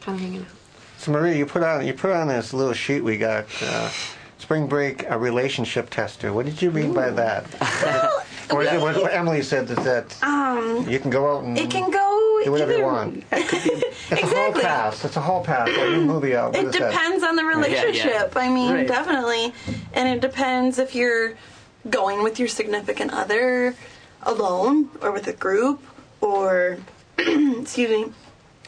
kind 0.01 0.15
of 0.17 0.21
hanging 0.21 0.41
out 0.41 0.47
So 0.97 1.11
Maria, 1.11 1.35
you 1.37 1.45
put 1.45 1.63
on 1.63 1.85
you 1.85 1.93
put 1.93 2.11
on 2.11 2.27
this 2.27 2.53
little 2.53 2.73
sheet 2.73 3.01
we 3.03 3.17
got. 3.17 3.45
Uh, 3.61 3.89
Spring 4.39 4.67
break, 4.67 5.03
a 5.09 5.17
relationship 5.19 5.89
tester. 5.89 6.31
What 6.31 6.45
did 6.45 6.61
you 6.61 6.71
mean 6.71 6.93
by 6.93 7.09
that? 7.09 7.43
or 8.51 8.63
is 8.63 8.71
it 8.71 8.79
what 8.79 8.95
what 8.95 9.13
Emily 9.13 9.41
said 9.41 9.67
that, 9.67 9.83
that 9.83 10.23
Um, 10.23 10.87
you 10.89 10.97
can 10.97 11.11
go 11.11 11.35
out 11.37 11.43
and 11.43 11.57
it 11.57 11.69
can 11.69 11.91
go 11.91 12.41
do 12.45 12.51
whatever 12.51 12.71
either 12.71 12.79
you 12.79 12.85
want? 12.85 13.23
It's 13.31 14.13
a 14.13 14.15
hall 14.25 14.47
Exactly. 14.49 14.61
pass. 14.63 15.05
It's 15.05 15.17
a 15.17 15.21
hall 15.21 15.43
pass. 15.43 15.67
Like 15.67 15.77
a 15.77 15.89
new 15.91 16.05
movie 16.05 16.35
out. 16.37 16.53
What 16.53 16.63
It 16.63 16.67
is 16.67 16.73
that? 16.79 16.91
depends 16.91 17.23
on 17.23 17.35
the 17.35 17.43
yeah. 17.43 17.49
relationship. 17.49 18.33
I 18.37 18.47
mean, 18.49 18.71
Right. 18.73 18.87
definitely. 18.87 19.53
And 19.93 20.07
it 20.09 20.21
depends 20.21 20.79
if 20.79 20.95
you're 20.95 21.33
going 21.87 22.23
with 22.23 22.39
your 22.39 22.47
significant 22.47 23.11
other 23.11 23.75
alone 24.23 24.89
or 25.01 25.11
with 25.11 25.27
a 25.27 25.33
group 25.33 25.81
or, 26.21 26.77
excuse 27.17 27.89
me, 27.89 28.11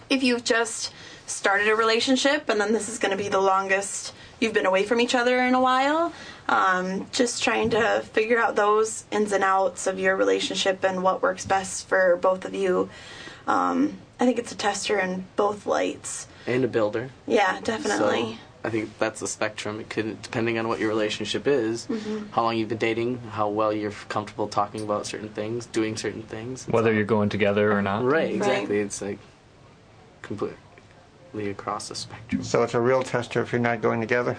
if 0.09 0.23
you've 0.23 0.43
just 0.43 0.93
started 1.25 1.67
a 1.67 1.75
relationship 1.75 2.49
and 2.49 2.59
then 2.59 2.73
this 2.73 2.89
is 2.89 2.99
going 2.99 3.11
to 3.11 3.17
be 3.17 3.29
the 3.29 3.39
longest 3.39 4.13
you've 4.39 4.53
been 4.53 4.65
away 4.65 4.83
from 4.83 4.99
each 4.99 5.15
other 5.15 5.39
in 5.43 5.53
a 5.53 5.61
while. 5.61 6.13
Um, 6.49 7.07
just 7.11 7.43
trying 7.43 7.69
to 7.69 8.01
figure 8.11 8.39
out 8.39 8.55
those 8.55 9.05
ins 9.11 9.31
and 9.31 9.43
outs 9.43 9.87
of 9.87 9.99
your 9.99 10.15
relationship 10.15 10.83
and 10.83 11.03
what 11.03 11.21
works 11.21 11.45
best 11.45 11.87
for 11.87 12.17
both 12.17 12.43
of 12.43 12.53
you. 12.53 12.89
Um, 13.47 13.97
I 14.19 14.25
think 14.25 14.37
it's 14.37 14.51
a 14.51 14.55
tester 14.55 14.99
in 14.99 15.25
both 15.35 15.65
lights. 15.65 16.27
And 16.45 16.63
a 16.65 16.67
builder. 16.67 17.11
Yeah, 17.27 17.59
definitely. 17.61 18.33
So 18.33 18.37
I 18.63 18.69
think 18.69 18.97
that's 18.99 19.19
the 19.19 19.27
spectrum. 19.27 19.79
It 19.79 19.89
could, 19.89 20.21
depending 20.21 20.59
on 20.59 20.67
what 20.67 20.79
your 20.79 20.89
relationship 20.89 21.47
is, 21.47 21.87
Mm-hmm. 21.87 22.29
how 22.31 22.43
long 22.43 22.57
you've 22.57 22.69
been 22.69 22.77
dating, 22.77 23.17
how 23.31 23.49
well 23.49 23.73
you're 23.73 23.91
comfortable 24.09 24.47
talking 24.47 24.81
about 24.81 25.05
certain 25.07 25.29
things, 25.29 25.65
doing 25.65 25.97
certain 25.97 26.21
things. 26.23 26.67
Whether 26.67 26.89
all- 26.89 26.95
you're 26.95 27.05
going 27.05 27.29
together 27.29 27.71
or 27.71 27.81
not. 27.81 28.03
right, 28.03 28.31
exactly. 28.33 28.79
It's 28.79 29.01
like 29.01 29.17
completely 30.21 30.57
across 31.49 31.89
the 31.89 31.95
spectrum. 31.95 32.43
So 32.43 32.63
it's 32.63 32.73
a 32.73 32.79
real 32.81 33.01
tester 33.03 33.41
if 33.41 33.51
you're 33.51 33.61
not 33.61 33.81
going 33.81 33.99
together. 34.01 34.37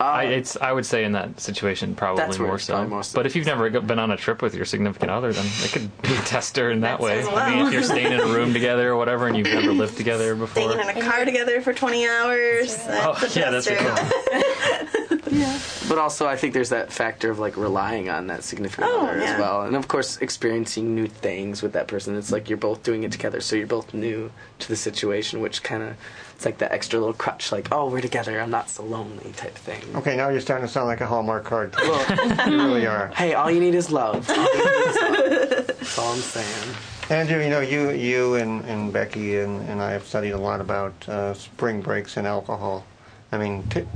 I, 0.00 0.26
uh, 0.26 0.30
it's. 0.30 0.56
I 0.56 0.72
would 0.72 0.86
say 0.86 1.04
in 1.04 1.12
that 1.12 1.40
situation 1.40 1.94
probably 1.94 2.22
That's 2.24 2.38
more 2.38 2.58
so. 2.58 2.74
probably 2.74 2.90
more 2.90 3.02
so. 3.02 3.16
But 3.18 3.26
if 3.26 3.34
you've 3.36 3.46
never 3.46 3.68
been 3.68 3.98
on 3.98 4.10
a 4.10 4.16
trip 4.16 4.42
with 4.42 4.54
your 4.54 4.64
significant 4.64 5.10
other, 5.10 5.32
then 5.32 5.46
it 5.46 5.72
could 5.72 6.02
be 6.02 6.14
a 6.14 6.20
tester 6.22 6.70
in 6.70 6.80
that 6.82 7.00
That's 7.00 7.02
way. 7.02 7.18
as 7.20 7.28
I 7.28 7.54
mean, 7.54 7.66
if 7.66 7.72
you're 7.72 7.82
staying 7.82 8.12
in 8.12 8.20
a 8.20 8.26
room 8.26 8.52
together 8.52 8.90
or 8.90 8.96
whatever, 8.96 9.26
and 9.26 9.36
you've 9.36 9.46
never 9.46 9.72
lived 9.72 9.96
together 9.96 10.34
before. 10.34 10.72
Staying 10.72 10.88
in 10.88 10.96
a 10.96 11.00
car 11.02 11.24
together 11.24 11.60
for 11.60 11.72
20 11.72 12.06
hours. 12.06 12.76
Oh, 12.88 13.16
That's 13.20 13.36
a 13.36 13.40
yeah, 13.40 13.50
that's 13.50 13.66
tester. 15.30 15.80
cool. 15.86 15.88
But 15.96 16.00
also, 16.02 16.26
I 16.26 16.36
think 16.36 16.54
there's 16.54 16.68
that 16.70 16.92
factor 16.92 17.30
of 17.30 17.38
like 17.38 17.56
relying 17.56 18.08
on 18.08 18.26
that 18.28 18.44
significant 18.44 18.88
Oh, 18.90 19.06
other 19.06 19.18
yeah. 19.20 19.32
as 19.34 19.38
well, 19.40 19.62
and 19.62 19.76
of 19.76 19.88
course, 19.88 20.16
experiencing 20.18 20.94
new 20.94 21.06
things 21.06 21.62
with 21.62 21.72
that 21.72 21.86
person. 21.88 22.16
It's 22.16 22.32
like 22.32 22.48
you're 22.48 22.58
both 22.58 22.82
doing 22.82 23.02
it 23.04 23.12
together, 23.12 23.40
so 23.40 23.56
you're 23.56 23.66
both 23.66 23.92
new 23.94 24.30
to 24.60 24.68
the 24.68 24.76
situation, 24.76 25.40
which 25.40 25.62
kind 25.62 25.82
of 25.82 25.96
it's 26.34 26.44
like 26.44 26.58
that 26.58 26.70
extra 26.70 26.98
little 27.00 27.14
crutch, 27.14 27.50
like 27.50 27.68
oh, 27.72 27.88
we're 27.90 28.00
together, 28.00 28.40
I'm 28.40 28.50
not 28.50 28.70
so 28.70 28.84
lonely 28.84 29.32
type 29.32 29.54
thing. 29.56 29.82
Okay, 29.96 30.16
now 30.16 30.28
you're 30.28 30.40
starting 30.40 30.66
to 30.66 30.72
sound 30.72 30.86
like 30.86 31.00
a 31.00 31.06
Hallmark 31.06 31.44
card. 31.44 31.74
you 32.46 32.56
really 32.56 32.86
are. 32.86 33.08
Hey, 33.08 33.34
all 33.34 33.50
you 33.50 33.58
need 33.60 33.74
is 33.74 33.90
love. 33.90 34.28
All 34.30 34.36
you 34.36 34.54
need 34.54 34.88
is 34.88 34.96
love. 35.00 35.66
That's 35.66 35.98
all 35.98 36.12
I'm 36.12 36.18
saying. 36.20 36.76
Andrew, 37.10 37.42
you 37.42 37.48
know, 37.48 37.60
you 37.60 37.90
you 37.90 38.34
and, 38.34 38.62
and 38.66 38.92
Becky 38.92 39.38
and, 39.38 39.66
and 39.68 39.80
I 39.82 39.92
have 39.92 40.04
studied 40.06 40.32
a 40.32 40.38
lot 40.38 40.60
about 40.60 40.92
uh, 41.08 41.32
spring 41.34 41.80
breaks 41.80 42.16
and 42.18 42.26
alcohol. 42.26 42.84
I 43.32 43.38
mean, 43.38 43.62
t- 43.70 43.86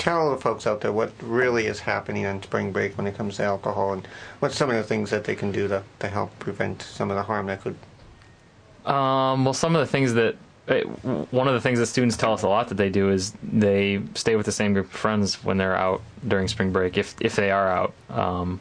tell 0.00 0.30
the 0.30 0.38
folks 0.38 0.66
out 0.66 0.80
there 0.80 0.92
what 0.92 1.12
really 1.20 1.66
is 1.66 1.78
happening 1.78 2.24
on 2.24 2.42
spring 2.42 2.72
break 2.72 2.96
when 2.96 3.06
it 3.06 3.14
comes 3.14 3.36
to 3.36 3.44
alcohol, 3.44 3.92
and 3.92 4.08
what's 4.40 4.56
some 4.56 4.70
of 4.70 4.76
the 4.76 4.82
things 4.82 5.10
that 5.10 5.24
they 5.24 5.36
can 5.36 5.52
do 5.52 5.68
to, 5.68 5.84
to 5.98 6.08
help 6.08 6.36
prevent 6.38 6.82
some 6.82 7.10
of 7.10 7.16
the 7.16 7.22
harm 7.22 7.46
that 7.46 7.60
could. 7.60 7.76
Um, 8.90 9.44
well, 9.44 9.52
some 9.52 9.76
of 9.76 9.80
the 9.80 9.86
things 9.86 10.14
that 10.14 10.36
eh, 10.68 10.82
one 10.84 11.46
of 11.46 11.54
the 11.54 11.60
things 11.60 11.78
that 11.78 11.86
students 11.86 12.16
tell 12.16 12.32
us 12.32 12.42
a 12.42 12.48
lot 12.48 12.68
that 12.68 12.76
they 12.76 12.88
do 12.88 13.10
is 13.10 13.32
they 13.42 14.00
stay 14.14 14.36
with 14.36 14.46
the 14.46 14.52
same 14.52 14.72
group 14.72 14.86
of 14.86 14.92
friends 14.92 15.44
when 15.44 15.58
they're 15.58 15.76
out 15.76 16.00
during 16.26 16.48
spring 16.48 16.72
break, 16.72 16.96
if 16.96 17.14
if 17.20 17.36
they 17.36 17.50
are 17.50 17.68
out. 17.68 17.92
Um, 18.08 18.58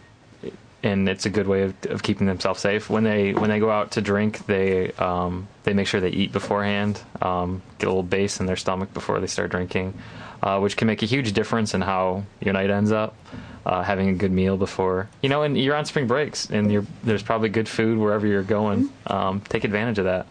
and 0.81 1.09
it's 1.09 1.25
a 1.25 1.29
good 1.29 1.47
way 1.47 1.63
of, 1.63 1.73
of 1.89 2.03
keeping 2.03 2.27
themselves 2.27 2.59
safe. 2.59 2.89
When 2.89 3.03
they 3.05 3.33
when 3.33 3.49
they 3.49 3.59
go 3.59 3.71
out 3.71 3.91
to 3.91 4.01
drink, 4.01 4.45
they 4.45 4.91
um, 4.93 5.47
they 5.63 5.73
make 5.73 5.87
sure 5.87 6.01
they 6.01 6.09
eat 6.09 6.33
beforehand, 6.33 7.01
um, 7.21 7.61
get 7.77 7.87
a 7.87 7.89
little 7.89 8.03
base 8.03 8.41
in 8.41 8.45
their 8.45 8.57
stomach 8.57 8.93
before 8.93 9.19
they 9.21 9.27
start 9.27 9.51
drinking, 9.51 9.93
uh, 10.41 10.59
which 10.59 10.77
can 10.77 10.87
make 10.87 11.03
a 11.03 11.05
huge 11.05 11.33
difference 11.33 11.73
in 11.73 11.81
how 11.81 12.23
your 12.41 12.53
night 12.53 12.69
ends 12.69 12.91
up. 12.91 13.15
Uh, 13.65 13.83
having 13.83 14.07
a 14.07 14.13
good 14.13 14.31
meal 14.31 14.57
before, 14.57 15.09
you 15.21 15.29
know, 15.29 15.43
and 15.43 15.55
you're 15.55 15.75
on 15.75 15.85
spring 15.85 16.07
breaks, 16.07 16.49
and 16.49 16.71
you're, 16.71 16.85
there's 17.03 17.21
probably 17.21 17.49
good 17.49 17.67
food 17.67 17.99
wherever 17.99 18.25
you're 18.25 18.41
going. 18.41 18.89
Um, 19.05 19.41
take 19.41 19.63
advantage 19.63 19.99
of 19.99 20.05
that. 20.05 20.27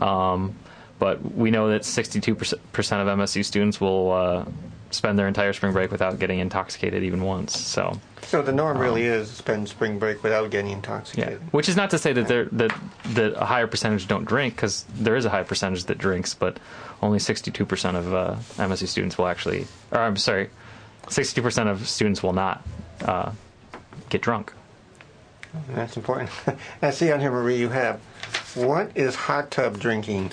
Um, 0.00 0.54
but 1.00 1.34
we 1.34 1.50
know 1.50 1.70
that 1.70 1.82
62% 1.82 2.52
of 2.52 3.18
MSU 3.18 3.44
students 3.44 3.80
will 3.80 4.12
uh, 4.12 4.44
spend 4.90 5.18
their 5.18 5.28
entire 5.28 5.52
spring 5.52 5.72
break 5.72 5.90
without 5.90 6.18
getting 6.18 6.38
intoxicated 6.40 7.02
even 7.02 7.22
once. 7.22 7.58
So 7.58 7.98
So 8.22 8.42
the 8.42 8.52
norm 8.52 8.78
really 8.78 9.08
Um, 9.08 9.14
is 9.20 9.30
spend 9.30 9.68
spring 9.68 9.98
break 9.98 10.22
without 10.22 10.50
getting 10.50 10.70
intoxicated. 10.72 11.40
Yeah. 11.40 11.48
which 11.52 11.68
is 11.68 11.76
not 11.76 11.90
to 11.90 11.98
say 11.98 12.12
that 12.12 12.28
there 12.28 12.46
that 12.52 12.72
that 13.14 13.34
a 13.40 13.44
higher 13.44 13.66
percentage 13.66 14.06
don't 14.08 14.24
drink 14.24 14.56
because 14.56 14.84
there 14.94 15.16
is 15.16 15.24
a 15.24 15.30
high 15.30 15.42
percentage 15.44 15.84
that 15.84 15.98
drinks, 15.98 16.34
but 16.34 16.58
only 17.02 17.18
62% 17.18 17.96
of 17.96 18.12
uh, 18.14 18.36
MSU 18.62 18.86
students 18.86 19.16
will 19.16 19.26
actually, 19.26 19.66
or 19.90 20.00
I'm 20.00 20.16
sorry, 20.16 20.50
62% 21.06 21.66
of 21.70 21.88
students 21.88 22.22
will 22.22 22.34
not 22.34 22.62
uh, 23.04 23.32
get 24.10 24.20
drunk. 24.20 24.52
That's 25.74 25.96
important. 25.96 26.30
I 26.82 26.90
see 26.90 27.10
on 27.10 27.20
here, 27.20 27.30
Marie, 27.30 27.56
you 27.58 27.70
have 27.70 28.00
what 28.54 28.90
is 28.94 29.14
hot 29.14 29.50
tub 29.50 29.78
drinking? 29.78 30.30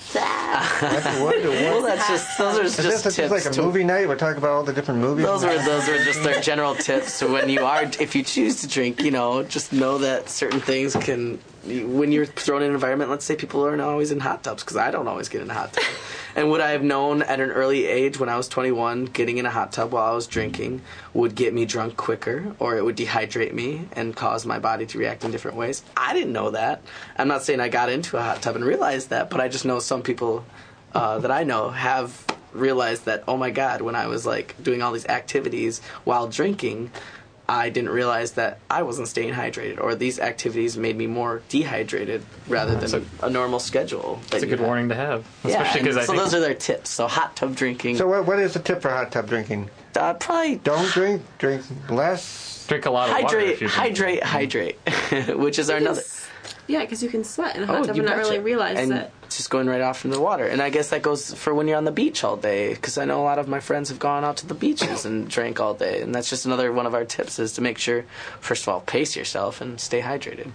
What- 0.48 1.04
what- 1.20 1.42
well, 1.44 1.82
that's 1.82 2.08
just 2.08 2.38
those 2.38 2.58
are 2.58 2.62
just 2.62 2.76
this, 2.78 3.02
this 3.02 3.16
tips. 3.16 3.18
is 3.18 3.30
like 3.30 3.44
a 3.44 3.50
to- 3.50 3.62
movie 3.62 3.84
night? 3.84 4.08
We're 4.08 4.16
talking 4.16 4.38
about 4.38 4.50
all 4.50 4.62
the 4.64 4.72
different 4.72 5.00
movies. 5.00 5.24
Those 5.24 5.44
are 5.44 5.54
those 5.64 5.88
are 5.88 6.02
just 6.04 6.26
our 6.26 6.40
general 6.40 6.74
tips. 6.74 7.12
So 7.14 7.30
when 7.32 7.48
you 7.48 7.64
are, 7.64 7.82
if 7.84 8.14
you 8.14 8.22
choose 8.22 8.60
to 8.62 8.68
drink, 8.68 9.02
you 9.02 9.10
know, 9.10 9.42
just 9.42 9.72
know 9.72 9.98
that 9.98 10.28
certain 10.28 10.60
things 10.60 10.94
can. 10.96 11.38
When 11.66 12.12
you're 12.12 12.24
thrown 12.24 12.62
in 12.62 12.68
an 12.68 12.74
environment, 12.74 13.10
let's 13.10 13.26
say 13.26 13.36
people 13.36 13.62
aren't 13.62 13.82
always 13.82 14.10
in 14.10 14.20
hot 14.20 14.42
tubs, 14.42 14.62
because 14.64 14.78
I 14.78 14.90
don't 14.90 15.06
always 15.06 15.28
get 15.28 15.42
in 15.42 15.50
a 15.50 15.54
hot 15.54 15.74
tub. 15.74 15.84
And 16.34 16.50
would 16.50 16.62
I 16.62 16.70
have 16.70 16.82
known 16.82 17.20
at 17.20 17.40
an 17.40 17.50
early 17.50 17.84
age, 17.84 18.18
when 18.18 18.30
I 18.30 18.36
was 18.38 18.48
21, 18.48 19.06
getting 19.06 19.36
in 19.36 19.44
a 19.44 19.50
hot 19.50 19.72
tub 19.72 19.92
while 19.92 20.10
I 20.10 20.14
was 20.14 20.26
drinking 20.26 20.80
would 21.12 21.34
get 21.34 21.52
me 21.52 21.66
drunk 21.66 21.96
quicker, 21.98 22.54
or 22.58 22.76
it 22.78 22.84
would 22.84 22.96
dehydrate 22.96 23.52
me 23.52 23.86
and 23.92 24.16
cause 24.16 24.46
my 24.46 24.58
body 24.58 24.86
to 24.86 24.98
react 24.98 25.24
in 25.24 25.30
different 25.30 25.58
ways? 25.58 25.82
I 25.94 26.14
didn't 26.14 26.32
know 26.32 26.52
that. 26.52 26.80
I'm 27.18 27.28
not 27.28 27.42
saying 27.42 27.60
I 27.60 27.68
got 27.68 27.90
into 27.90 28.16
a 28.16 28.22
hot 28.22 28.40
tub 28.40 28.56
and 28.56 28.64
realized 28.64 29.10
that, 29.10 29.28
but 29.28 29.40
I 29.40 29.48
just 29.48 29.64
know 29.66 29.78
some 29.78 30.02
people 30.02 30.37
uh, 30.94 31.18
that 31.18 31.30
I 31.30 31.44
know 31.44 31.70
have 31.70 32.24
realized 32.52 33.04
that 33.04 33.24
oh 33.28 33.36
my 33.36 33.50
god 33.50 33.82
when 33.82 33.94
I 33.94 34.06
was 34.06 34.24
like 34.26 34.54
doing 34.62 34.80
all 34.82 34.92
these 34.92 35.06
activities 35.06 35.80
while 36.04 36.28
drinking 36.28 36.90
I 37.50 37.70
didn't 37.70 37.90
realize 37.90 38.32
that 38.32 38.58
I 38.68 38.82
wasn't 38.82 39.08
staying 39.08 39.32
hydrated 39.32 39.80
or 39.80 39.94
these 39.94 40.18
activities 40.20 40.76
made 40.76 40.96
me 40.98 41.06
more 41.06 41.40
dehydrated 41.48 42.22
rather 42.46 42.74
than 42.76 43.06
a, 43.22 43.30
normal 43.30 43.58
schedule. 43.58 44.20
That's 44.30 44.42
a 44.42 44.46
good 44.46 44.60
warning 44.60 44.90
to 44.90 44.94
have, 44.94 45.24
Yeah, 45.44 45.62
especially 45.62 45.80
because 45.80 45.96
and 45.96 46.02
I 46.02 46.04
so 46.04 46.12
think 46.12 46.24
those 46.24 46.34
are 46.34 46.40
their 46.40 46.52
tips. 46.54 46.90
So 46.90 47.06
hot 47.06 47.36
tub 47.36 47.56
drinking. 47.56 47.96
So 47.96 48.06
what, 48.06 48.26
what 48.26 48.38
is 48.38 48.52
the 48.52 48.58
tip 48.60 48.82
for 48.82 48.90
hot 48.90 49.12
tub 49.12 49.28
drinking? 49.28 49.70
Uh, 49.96 50.12
probably 50.14 50.56
don't 50.56 50.90
drink. 50.92 51.22
Drink 51.38 51.62
less. 51.88 52.66
drink 52.68 52.84
a 52.84 52.90
lot 52.90 53.08
of 53.08 53.22
water. 53.22 53.38
hydrate, 53.38 53.62
hydrate, 53.62 54.22
hydrate, 54.22 54.76
which 55.36 55.58
is 55.58 55.70
our 55.70 55.78
another. 55.78 56.02
Yeah, 56.66 56.80
because 56.80 57.02
you 57.02 57.08
can 57.08 57.24
sweat 57.24 57.56
in 57.56 57.62
a 57.62 57.66
hot 57.66 57.76
Oh, 57.76 57.84
tub 57.84 57.96
and 57.96 58.04
not 58.04 58.16
betcha. 58.16 58.28
really 58.28 58.40
realize 58.40 58.76
and 58.78 58.90
that. 58.92 59.10
Just 59.36 59.50
going 59.50 59.66
right 59.66 59.80
off 59.80 60.04
into 60.04 60.16
the 60.16 60.22
water. 60.22 60.46
And 60.46 60.62
I 60.62 60.70
guess 60.70 60.90
that 60.90 61.02
goes 61.02 61.34
for 61.34 61.54
when 61.54 61.68
you're 61.68 61.76
on 61.76 61.84
the 61.84 61.92
beach 61.92 62.24
all 62.24 62.36
day, 62.36 62.74
because 62.74 62.98
I 62.98 63.04
know 63.04 63.20
a 63.20 63.24
lot 63.24 63.38
of 63.38 63.48
my 63.48 63.60
friends 63.60 63.88
have 63.88 63.98
gone 63.98 64.24
out 64.24 64.38
to 64.38 64.46
the 64.46 64.54
beaches 64.54 65.04
and 65.04 65.28
drank 65.28 65.60
all 65.60 65.74
day. 65.74 66.02
And 66.02 66.14
that's 66.14 66.30
just 66.30 66.46
another 66.46 66.72
one 66.72 66.86
of 66.86 66.94
our 66.94 67.04
tips 67.04 67.38
is 67.38 67.52
to 67.54 67.60
make 67.60 67.78
sure, 67.78 68.04
first 68.40 68.62
of 68.62 68.68
all, 68.68 68.80
pace 68.80 69.16
yourself 69.16 69.60
and 69.60 69.80
stay 69.80 70.00
hydrated, 70.00 70.50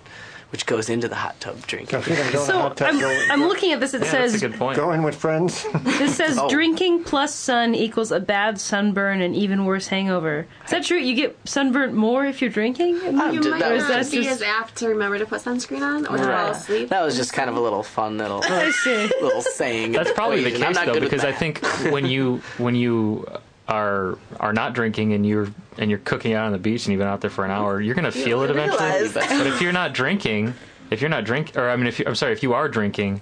which 0.54 0.66
goes 0.68 0.88
into 0.88 1.08
the 1.08 1.16
hot 1.16 1.38
tub 1.42 1.60
drinking. 1.66 2.04
So 2.04 2.74
I'm, 2.80 3.32
I'm 3.32 3.42
looking 3.48 3.74
at 3.74 3.80
this. 3.80 3.94
It 3.96 4.06
says 4.06 4.40
Go 4.42 4.92
in 4.92 5.02
with 5.04 5.16
friends. 5.16 5.66
this 5.84 6.16
says 6.16 6.38
Oh. 6.40 6.48
drinking 6.48 7.04
plus 7.04 7.34
sun 7.34 7.74
equals 7.76 8.12
a 8.12 8.20
bad 8.20 8.60
sunburn 8.62 9.22
and 9.22 9.36
even 9.36 9.66
worse 9.66 9.88
hangover. 9.88 10.48
Is 10.66 10.72
that 10.72 10.84
true? 10.84 11.00
You 11.00 11.16
get 11.16 11.36
sunburnt 11.46 11.94
more 11.96 12.24
if 12.26 12.40
you're 12.42 12.52
drinking? 12.52 12.98
You 12.98 13.12
might 13.14 13.34
Or 13.36 13.40
is 13.40 13.46
not 13.48 13.60
that 13.90 14.12
be 14.12 14.18
just- 14.24 14.30
as 14.30 14.42
apt 14.44 14.76
to 14.78 14.90
remember 14.90 15.18
to 15.18 15.26
put 15.26 15.42
sunscreen 15.42 15.82
on 15.82 16.06
or 16.06 16.18
to 16.18 16.24
fall 16.24 16.52
asleep. 16.52 16.90
That 16.90 17.02
was 17.04 17.16
just 17.18 17.34
kind 17.34 17.50
of 17.50 17.56
a 17.56 17.60
little 17.60 17.82
fun 17.84 18.18
little 18.20 18.42
I 18.44 18.70
see. 18.70 19.10
little 19.22 19.42
saying. 19.42 19.94
That's 19.94 20.12
probably 20.12 20.42
the 20.44 20.48
equation. 20.50 20.64
I'm 20.68 20.70
case 20.70 20.76
not 20.76 20.86
though, 20.86 20.94
good 20.94 21.04
with 21.04 21.12
because 21.12 21.26
I 21.26 21.32
math. 21.32 21.40
think 21.40 21.66
when 21.92 22.06
you 22.06 22.42
when 22.60 22.76
you 22.76 23.26
are 23.68 24.18
are 24.40 24.54
not 24.54 24.74
drinking 24.74 25.14
and 25.14 25.26
you're 25.26 25.48
and 25.78 25.90
you're 25.90 26.00
cooking 26.00 26.34
out 26.34 26.46
on 26.46 26.52
the 26.52 26.58
beach 26.58 26.86
and 26.86 26.92
you've 26.92 27.00
been 27.00 27.08
out 27.08 27.22
there 27.22 27.30
for 27.30 27.46
an 27.46 27.52
hour, 27.52 27.80
you're 27.82 27.96
gonna 27.96 28.10
You 28.10 28.24
feel 28.26 28.42
it 28.44 28.50
eventually. 28.50 29.10
But 29.14 29.48
if 29.48 29.62
you're 29.62 29.72
not 29.72 29.94
drinking, 29.94 30.54
if 30.92 31.02
you're 31.02 31.10
not 31.10 31.24
drink, 31.24 31.56
or 31.56 31.70
I 31.70 31.76
mean, 31.76 31.88
if 31.88 32.00
you, 32.00 32.06
I'm 32.08 32.16
sorry, 32.16 32.34
if 32.34 32.44
you 32.44 32.54
are 32.54 32.68
drinking, 32.68 33.22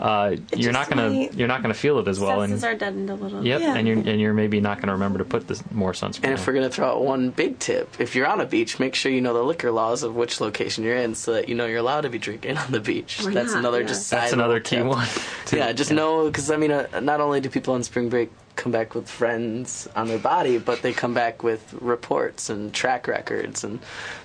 uh, 0.00 0.34
you're 0.56 0.72
not 0.72 0.88
gonna 0.88 1.10
might- 1.10 1.34
you're 1.34 1.46
not 1.46 1.60
gonna 1.62 1.74
feel 1.74 1.98
it 2.00 2.08
as 2.08 2.18
well. 2.18 2.40
Senses 2.40 2.64
And 2.64 2.74
are 2.74 2.76
deadened 2.78 3.10
a 3.10 3.14
little. 3.14 3.44
yep, 3.46 3.60
and 3.60 3.86
you're 3.86 3.98
and 3.98 4.18
you're 4.20 4.32
maybe 4.32 4.60
not 4.60 4.80
gonna 4.80 4.94
remember 4.94 5.18
to 5.18 5.24
put 5.24 5.46
this 5.46 5.62
more 5.70 5.92
sunscreen. 5.92 6.24
And 6.24 6.32
if 6.32 6.46
we're 6.46 6.54
gonna 6.54 6.70
throw 6.70 6.88
out 6.88 7.04
one 7.04 7.28
big 7.30 7.58
tip, 7.60 7.94
if 8.00 8.16
you're 8.16 8.26
on 8.26 8.40
a 8.40 8.46
beach, 8.46 8.80
make 8.80 8.94
sure 8.96 9.12
you 9.12 9.20
know 9.20 9.34
the 9.34 9.42
liquor 9.44 9.70
laws 9.70 10.02
of 10.02 10.16
which 10.16 10.40
location 10.40 10.82
you're 10.82 10.96
in, 10.96 11.14
so 11.14 11.34
that 11.34 11.48
you 11.50 11.54
know 11.54 11.66
you're 11.66 11.78
allowed 11.78 12.00
to 12.00 12.10
be 12.10 12.18
drinking 12.18 12.56
on 12.56 12.72
the 12.72 12.80
beach. 12.80 13.20
Or 13.24 13.30
That's 13.30 13.52
not, 13.52 13.58
another 13.60 13.82
yeah. 13.82 13.86
just 13.88 14.10
That's 14.10 14.32
another 14.32 14.58
key 14.58 14.76
tip. 14.76 14.86
one, 14.86 15.06
too. 15.46 15.58
Yeah, 15.58 15.70
just 15.72 15.92
know 15.92 16.24
because 16.26 16.50
I 16.50 16.56
mean, 16.56 16.72
uh, 16.72 16.86
not 17.00 17.20
only 17.20 17.40
do 17.40 17.50
people 17.50 17.74
on 17.74 17.82
spring 17.84 18.08
break 18.08 18.30
come 18.56 18.70
back 18.72 18.94
with 18.94 19.08
friends 19.08 19.88
on 19.96 20.08
their 20.08 20.18
body, 20.18 20.58
but 20.58 20.82
they 20.82 20.92
come 20.92 21.14
back 21.14 21.42
with 21.42 21.74
reports 21.80 22.50
and 22.50 22.72
track 22.72 23.08
records 23.08 23.64
and 23.64 23.80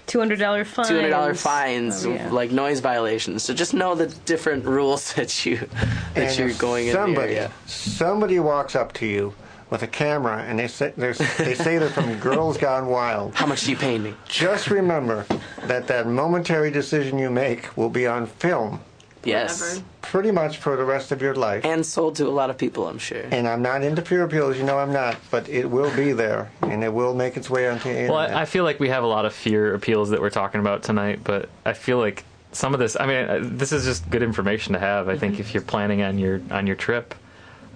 Two 0.05 0.19
hundred 0.19 0.39
dollar 0.39 0.63
fines. 0.65 0.87
two 0.89 0.95
hundred 0.95 1.09
dollar 1.09 1.33
fines, 1.33 2.05
Oh, 2.05 2.13
yeah. 2.13 2.29
like 2.31 2.51
noise 2.51 2.79
violations. 2.79 3.43
So 3.43 3.53
just 3.53 3.73
know 3.73 3.95
the 3.95 4.07
different 4.25 4.65
rules 4.65 5.13
that 5.15 5.45
you 5.45 5.57
that 5.57 5.69
And 6.15 6.37
you're 6.37 6.49
if 6.49 6.57
going 6.59 6.87
in 6.87 6.93
somebody, 6.93 7.33
the 7.33 7.39
area. 7.41 7.51
somebody 7.65 8.39
walks 8.39 8.75
up 8.75 8.93
to 8.93 9.05
you 9.05 9.33
with 9.69 9.83
a 9.83 9.87
camera 9.87 10.43
and 10.43 10.57
they 10.59 10.67
say 10.67 10.93
they're, 10.95 11.13
they 11.13 11.53
say 11.53 11.77
they're 11.77 11.89
from 11.89 12.17
Girls 12.19 12.57
Gone 12.57 12.87
Wild. 12.87 13.35
How 13.35 13.45
much 13.45 13.65
do 13.65 13.71
you 13.71 13.75
pay 13.77 13.97
me? 13.97 14.13
Just 14.27 14.69
remember 14.69 15.25
that 15.63 15.87
that 15.87 16.07
momentary 16.07 16.71
decision 16.71 17.17
you 17.19 17.29
make 17.29 17.75
will 17.75 17.89
be 17.89 18.07
on 18.07 18.27
film 18.27 18.79
Yes, 19.27 19.81
pretty 20.01 20.31
much 20.31 20.57
for 20.57 20.75
the 20.77 20.85
rest 20.85 21.11
of 21.11 21.21
your 21.21 21.35
life. 21.35 21.65
and 21.65 21.85
sold 21.85 22.15
to 22.15 22.27
a 22.27 22.29
lot 22.29 22.49
of 22.49 22.57
people, 22.57 22.87
I'm 22.87 22.97
sure. 22.97 23.25
And 23.31 23.47
I'm 23.47 23.61
not 23.61 23.83
into 23.83 24.01
peer 24.01 24.23
appeals, 24.23 24.57
you 24.57 24.63
know 24.63 24.77
I'm 24.77 24.93
not, 24.93 25.17
but 25.29 25.49
it 25.49 25.69
will 25.69 25.93
be 25.95 26.13
there 26.13 26.49
and 26.61 26.83
it 26.83 26.93
will 26.93 27.13
make 27.13 27.37
its 27.37 27.49
way 27.49 27.67
onto 27.67 27.83
the 27.83 27.89
internet. 27.89 28.09
Well, 28.11 28.37
I, 28.37 28.41
I 28.41 28.45
feel 28.45 28.63
like 28.63 28.79
we 28.79 28.89
have 28.89 29.03
a 29.03 29.07
lot 29.07 29.25
of 29.25 29.33
fear 29.33 29.73
appeals 29.73 30.09
that 30.11 30.21
we're 30.21 30.29
talking 30.29 30.61
about 30.61 30.83
tonight, 30.83 31.19
but 31.23 31.49
I 31.65 31.73
feel 31.73 31.97
like 31.99 32.23
some 32.53 32.73
of 32.73 32.79
this. 32.79 32.95
I 32.99 33.05
mean, 33.05 33.29
uh, 33.29 33.39
this 33.41 33.71
is 33.71 33.83
just 33.83 34.09
good 34.09 34.23
information 34.23 34.73
to 34.73 34.79
have. 34.79 35.09
I 35.09 35.17
think 35.17 35.39
if 35.39 35.53
you're 35.53 35.61
planning 35.63 36.01
on 36.01 36.17
your 36.17 36.41
on 36.49 36.65
your 36.65 36.75
trip, 36.77 37.13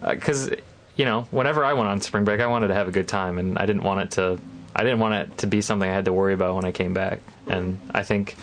because 0.08 0.50
you 0.96 1.06
know, 1.06 1.28
whenever 1.32 1.64
I 1.66 1.74
went 1.74 1.90
on 1.90 2.02
spring 2.02 2.24
break, 2.24 2.40
I 2.40 2.48
wanted 2.48 2.70
to 2.70 2.74
have 2.74 2.88
a 2.88 2.92
good 2.92 3.08
time, 3.08 3.38
and 3.38 3.58
I 3.58 3.66
didn't 3.66 3.84
want 3.84 4.02
it 4.02 4.12
to. 4.12 4.40
I 4.76 4.84
didn't 4.84 5.00
want 5.00 5.16
it 5.16 5.38
to 5.40 5.48
be 5.48 5.62
something 5.62 5.90
I 5.90 5.94
had 5.94 6.06
to 6.06 6.14
worry 6.14 6.34
about 6.34 6.56
when 6.56 6.64
I 6.66 6.72
came 6.72 6.94
back. 6.94 7.20
And 7.48 7.80
I 7.92 8.04
think 8.04 8.36
uh, 8.38 8.42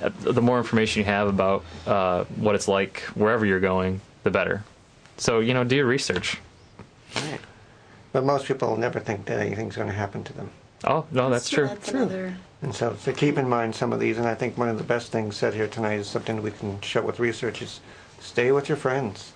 the 0.00 0.42
more 0.42 0.58
information 0.58 1.00
you 1.00 1.04
have 1.06 1.28
about 1.28 1.64
uh, 1.86 2.24
what 2.36 2.54
it's 2.54 2.68
like 2.68 3.00
wherever 3.14 3.44
you're 3.44 3.60
going, 3.60 4.00
the 4.22 4.30
better. 4.30 4.64
So 5.16 5.40
you 5.40 5.54
know, 5.54 5.64
do 5.64 5.76
your 5.76 5.86
research. 5.86 6.38
Right. 7.14 7.40
But 8.12 8.24
most 8.24 8.46
people 8.46 8.76
never 8.76 8.98
think 8.98 9.26
that 9.26 9.38
anything's 9.38 9.76
going 9.76 9.88
to 9.88 9.94
happen 9.94 10.24
to 10.24 10.32
them. 10.32 10.50
Oh 10.84 11.06
no, 11.10 11.30
that's 11.30 11.50
true. 11.50 11.66
That's 11.66 11.90
another. 11.90 12.36
And 12.62 12.74
so 12.74 12.96
to 13.04 13.12
keep 13.12 13.38
in 13.38 13.48
mind 13.48 13.74
some 13.74 13.92
of 13.92 14.00
these, 14.00 14.18
and 14.18 14.26
I 14.26 14.34
think 14.34 14.58
one 14.58 14.68
of 14.68 14.78
the 14.78 14.84
best 14.84 15.12
things 15.12 15.36
said 15.36 15.54
here 15.54 15.68
tonight 15.68 16.00
is 16.00 16.08
something 16.08 16.42
we 16.42 16.50
can 16.50 16.80
show 16.80 17.02
with 17.02 17.18
research 17.18 17.62
is 17.62 17.80
stay 18.20 18.52
with 18.52 18.68
your 18.68 18.76
friends. 18.76 19.32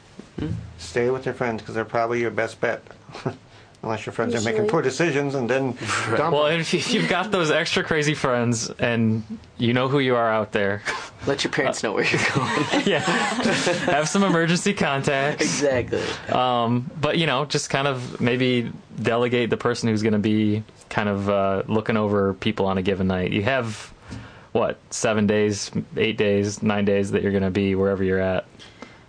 Stay 0.78 1.10
with 1.10 1.24
your 1.24 1.34
friends 1.34 1.62
because 1.62 1.74
they're 1.74 1.84
probably 1.84 2.20
your 2.20 2.30
best 2.30 2.60
bet. 2.60 2.82
Unless 3.84 4.06
your 4.06 4.14
friends 4.14 4.34
are 4.34 4.40
making 4.40 4.66
poor 4.66 4.80
decisions 4.80 5.34
and 5.34 5.48
then 5.48 5.72
dump 6.16 6.32
Well, 6.34 6.46
if 6.46 6.72
you- 6.72 6.78
if 6.78 6.92
you've 6.94 7.08
got 7.08 7.30
those 7.30 7.50
extra 7.50 7.84
crazy 7.84 8.14
friends 8.14 8.70
and 8.78 9.22
you 9.58 9.74
know 9.74 9.88
who 9.88 9.98
you 9.98 10.16
are 10.16 10.32
out 10.32 10.52
there, 10.52 10.82
Let 11.26 11.44
your 11.44 11.52
parents 11.52 11.82
know 11.82 11.92
where 11.92 12.04
you're 12.04 12.20
going. 12.34 12.82
yeah, 12.86 13.00
have 13.00 14.08
some 14.08 14.24
emergency 14.24 14.72
contacts. 14.72 15.42
exactly. 15.42 16.02
Um, 16.34 16.90
but 17.00 17.18
you 17.18 17.26
know, 17.26 17.44
just 17.44 17.68
kind 17.68 17.86
of 17.86 18.20
maybe 18.20 18.72
delegate 19.00 19.50
the 19.50 19.56
person 19.58 19.90
who's 19.90 20.02
going 20.02 20.14
to 20.14 20.18
be 20.18 20.64
kind 20.88 21.08
of 21.10 21.28
uh, 21.28 21.62
looking 21.66 21.96
over 21.98 22.32
people 22.34 22.64
on 22.66 22.78
a 22.78 22.82
given 22.82 23.06
night. 23.08 23.32
You 23.32 23.42
have 23.42 23.92
what 24.52 24.78
seven 24.90 25.26
days, 25.26 25.70
eight 25.96 26.16
days, 26.16 26.62
nine 26.62 26.84
days 26.86 27.10
that 27.10 27.22
you're 27.22 27.32
going 27.32 27.42
to 27.44 27.50
be 27.50 27.74
wherever 27.74 28.02
you're 28.04 28.20
at. 28.20 28.46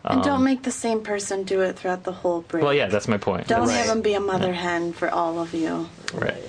And 0.08 0.22
don't 0.24 0.36
Um, 0.38 0.44
make 0.44 0.64
the 0.64 0.72
same 0.72 1.02
person 1.02 1.44
do 1.44 1.62
it 1.62 1.78
throughout 1.78 2.04
the 2.04 2.12
whole 2.12 2.42
break. 2.42 2.64
Well, 2.64 2.74
yeah, 2.74 2.88
that's 2.88 3.08
my 3.08 3.18
point. 3.18 3.48
Don't 3.48 3.62
That's- 3.66 3.78
have 3.78 3.88
them 3.88 4.02
be 4.02 4.14
a 4.14 4.20
mother 4.20 4.54
hen 4.54 4.94
for 4.94 5.10
all 5.10 5.40
of 5.40 5.54
you. 5.54 5.90
Right. 6.14 6.44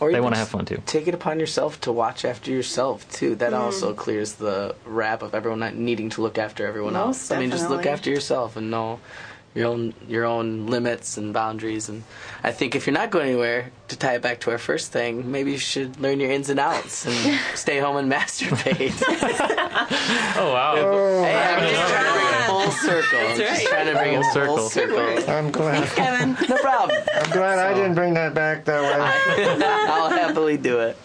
Or 0.00 0.08
They 0.08 0.14
even 0.14 0.24
wanna 0.24 0.36
have 0.38 0.48
fun, 0.48 0.64
too. 0.64 0.82
Take 0.84 1.06
it 1.06 1.14
upon 1.14 1.38
yourself 1.38 1.80
to 1.82 1.92
watch 1.92 2.24
after 2.24 2.50
yourself 2.50 3.08
too. 3.12 3.36
That 3.36 3.52
Mm. 3.52 3.60
also 3.60 3.94
clears 3.94 4.32
the 4.32 4.74
rap 4.84 5.22
of 5.22 5.32
everyone 5.32 5.60
not 5.60 5.76
needing 5.76 6.10
to 6.10 6.22
look 6.22 6.38
after 6.38 6.66
everyone 6.66 6.94
Most 6.94 7.30
else. 7.30 7.30
I 7.30 7.38
mean, 7.38 7.50
just 7.52 7.70
look 7.70 7.82
definitely. 7.82 7.92
after 7.92 8.10
yourself 8.10 8.56
and 8.56 8.68
know 8.68 8.98
your 9.54 9.66
own 9.68 9.92
your 10.08 10.24
own 10.24 10.66
limits 10.66 11.16
and 11.18 11.32
boundaries. 11.34 11.88
And 11.88 12.02
I 12.42 12.52
think 12.52 12.74
if 12.74 12.86
you're 12.86 12.94
not 12.94 13.10
going 13.10 13.28
anywhere, 13.28 13.70
to 13.88 13.96
tie 13.98 14.14
it 14.14 14.22
back 14.22 14.40
to 14.40 14.50
our 14.50 14.58
first 14.58 14.92
thing, 14.92 15.30
maybe 15.30 15.52
you 15.52 15.58
should 15.58 16.00
learn 16.00 16.18
your 16.20 16.30
ins 16.30 16.48
and 16.48 16.58
outs 16.58 17.04
and 17.06 17.38
stay 17.54 17.78
home 17.78 17.96
and 17.96 18.10
masturbate. 18.10 18.92
Oh 20.34 20.52
wow. 20.52 20.74
hey, 21.24 21.34
I'm 21.36 21.62
oh, 21.62 21.70
just 21.70 21.92
trying 21.92 22.06
to 22.06 22.12
bring 22.12 22.34
it 22.34 22.46
full 22.46 22.70
circle. 22.72 23.18
I'm 23.18 23.36
just 23.38 23.66
trying 23.66 23.86
to 23.86 23.92
bring 23.92 24.14
it 24.14 24.22
Full 24.24 24.46
full 24.56 24.68
circle. 24.70 24.96
circle. 25.16 25.30
I'm 25.30 25.50
glad. 25.50 25.88
Kevin. 25.88 26.36
No 26.48 26.56
problem. 26.58 26.98
I'm 27.14 27.30
glad 27.30 27.58
I 27.58 27.74
didn't 27.74 27.94
bring 27.94 28.14
that 28.14 28.34
back 28.34 28.64
that 28.64 28.82
way. 28.82 29.64
I'll 29.64 30.10
happily 30.10 30.56
do 30.56 30.80
it. 30.80 30.96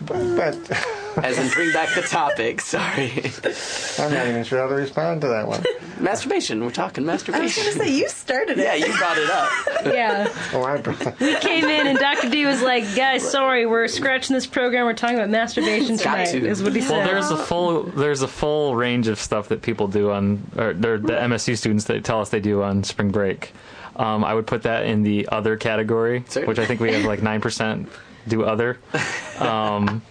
But 0.00 0.70
As 1.22 1.38
in, 1.38 1.48
bring 1.50 1.72
back 1.72 1.94
the 1.94 2.02
topic. 2.02 2.60
Sorry. 2.60 3.10
I'm 3.98 4.12
not 4.12 4.26
even 4.26 4.44
sure 4.44 4.60
how 4.60 4.68
to 4.68 4.74
respond 4.74 5.20
to 5.22 5.28
that 5.28 5.46
one. 5.48 5.64
Masturbation. 6.00 6.62
We're 6.64 6.70
talking 6.70 7.04
masturbation. 7.06 7.42
I 7.42 7.44
was 7.46 7.56
going 7.76 7.78
to 7.78 7.84
say, 7.84 7.98
you 7.98 8.08
started 8.08 8.58
it. 8.58 8.62
Yeah, 8.64 8.74
you 8.74 8.96
brought 8.98 9.16
it 9.18 9.30
up. 9.30 9.50
Yeah. 9.94 10.28
Oh, 10.52 10.62
I. 10.62 10.76
Brought. 10.80 11.18
We 11.20 11.36
came 11.36 11.64
in 11.64 11.86
and 11.86 11.98
Dr. 11.98 12.28
D 12.28 12.44
was 12.44 12.60
like, 12.62 12.84
guys, 12.94 13.28
sorry, 13.28 13.66
we're 13.66 13.88
scratching 13.88 14.34
this 14.34 14.46
program. 14.46 14.84
We're 14.84 14.92
talking 14.94 15.16
about 15.16 15.30
masturbation 15.30 15.96
Got 15.96 16.02
tonight, 16.26 16.26
to. 16.32 16.46
is 16.46 16.62
what 16.62 16.74
he 16.74 16.80
said. 16.82 16.90
Well, 16.90 17.06
said. 17.06 17.14
there's 17.14 17.30
a 17.30 17.36
full 17.38 17.82
there's 17.84 18.22
a 18.22 18.28
full 18.28 18.74
range 18.76 19.08
of 19.08 19.18
stuff 19.18 19.48
that 19.48 19.62
people 19.62 19.88
do 19.88 20.10
on 20.10 20.42
or 20.56 20.74
they're 20.74 20.98
the 20.98 21.12
MSU 21.14 21.56
students 21.56 21.84
that 21.86 22.04
tell 22.04 22.20
us 22.20 22.28
they 22.30 22.40
do 22.40 22.62
on 22.62 22.84
spring 22.84 23.10
break. 23.10 23.52
Um, 23.96 24.24
I 24.24 24.34
would 24.34 24.46
put 24.46 24.64
that 24.64 24.84
in 24.84 25.02
the 25.02 25.28
other 25.30 25.56
category, 25.56 26.24
Certainly. 26.28 26.48
which 26.48 26.58
I 26.58 26.66
think 26.66 26.80
we 26.80 26.92
have 26.92 27.04
like 27.04 27.22
nine 27.22 27.40
percent 27.40 27.88
do 28.28 28.44
other. 28.44 28.78
Um, 29.38 30.02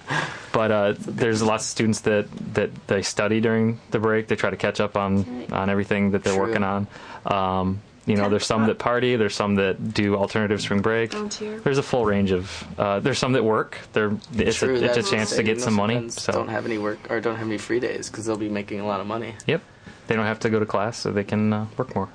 but 0.53 0.72
uh, 0.72 0.93
there's 0.97 1.41
lots 1.41 1.66
of 1.66 1.70
students 1.70 2.01
that, 2.01 2.28
that 2.53 2.70
they 2.88 3.01
study 3.01 3.41
during 3.41 3.80
the 3.91 3.99
break. 3.99 4.28
They 4.28 4.36
try 4.36 4.49
to 4.49 4.57
catch 4.57 4.80
up 4.80 4.95
on 4.95 5.51
on 5.51 5.70
everything 5.70 6.11
that 6.11 6.24
they're 6.24 6.36
True. 6.36 6.47
working 6.47 6.63
on. 6.63 6.88
Um, 7.26 7.82
you 8.05 8.16
know, 8.16 8.30
there's 8.30 8.45
some 8.45 8.68
that 8.68 8.78
party. 8.78 9.16
There's 9.16 9.34
some 9.34 9.55
that 9.55 9.93
do 9.93 10.16
alternative 10.16 10.61
spring 10.61 10.82
break. 10.82 11.11
Volunteer. 11.13 11.59
There's 11.59 11.80
a 11.80 11.84
full 11.84 12.05
range 12.05 12.32
of. 12.32 12.63
Uh, 12.78 12.99
there's 12.99 13.18
some 13.18 13.34
that 13.34 13.43
work. 13.43 13.80
They're, 13.93 14.16
it's, 14.36 14.57
True, 14.57 14.76
a, 14.76 14.80
it's 14.80 14.97
a 14.97 15.03
chance 15.03 15.36
to 15.36 15.43
get 15.43 15.59
some 15.59 15.74
money. 15.74 16.09
So 16.09 16.32
don't 16.32 16.49
have 16.49 16.66
any 16.66 16.78
work 16.78 16.99
or 17.09 17.20
don't 17.20 17.36
have 17.36 17.47
any 17.47 17.57
free 17.57 17.80
days 17.80 18.09
because 18.09 18.26
they'll 18.26 18.38
be 18.38 18.49
making 18.49 18.80
a 18.80 18.86
lot 18.86 18.99
of 18.99 19.07
money. 19.07 19.34
Yep. 19.47 19.61
They 20.07 20.16
don't 20.16 20.26
have 20.26 20.39
to 20.41 20.51
go 20.51 20.59
to 20.59 20.68
class, 20.68 20.97
so 20.97 21.11
they 21.11 21.24
can 21.24 21.51
uh, 21.51 21.66
work 21.78 21.95
more. 21.95 22.09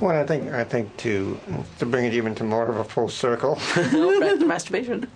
Well, 0.00 0.20
I 0.20 0.26
think 0.26 0.52
I 0.52 0.64
think 0.64 0.96
to 0.98 1.38
to 1.78 1.86
bring 1.86 2.04
it 2.04 2.14
even 2.14 2.34
to 2.36 2.44
more 2.44 2.66
of 2.68 2.76
a 2.76 2.84
full 2.84 3.08
circle. 3.08 3.58
no, 3.92 4.20
back 4.20 4.38
to 4.38 4.46
masturbation. 4.46 5.08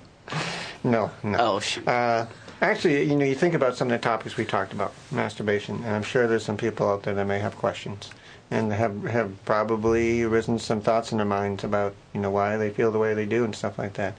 No, 0.82 1.10
no. 1.22 1.38
Oh 1.38 1.60
shoot. 1.60 1.86
Uh, 1.86 2.26
actually, 2.60 3.02
you 3.04 3.16
know, 3.16 3.24
you 3.24 3.34
think 3.34 3.54
about 3.54 3.76
some 3.76 3.88
of 3.88 3.92
the 3.92 4.02
topics 4.02 4.36
we 4.36 4.44
talked 4.44 4.72
about, 4.72 4.92
masturbation, 5.10 5.76
and 5.84 5.94
I'm 5.94 6.02
sure 6.02 6.26
there's 6.26 6.44
some 6.44 6.56
people 6.56 6.88
out 6.88 7.02
there 7.02 7.14
that 7.14 7.26
may 7.26 7.38
have 7.38 7.56
questions 7.56 8.10
and 8.50 8.72
have 8.72 9.04
have 9.04 9.44
probably 9.44 10.22
arisen 10.22 10.58
some 10.58 10.80
thoughts 10.80 11.12
in 11.12 11.18
their 11.18 11.26
minds 11.26 11.62
about 11.62 11.94
you 12.12 12.20
know 12.20 12.30
why 12.30 12.56
they 12.56 12.70
feel 12.70 12.90
the 12.90 12.98
way 12.98 13.14
they 13.14 13.26
do 13.26 13.44
and 13.44 13.54
stuff 13.54 13.78
like 13.78 13.94
that. 13.94 14.16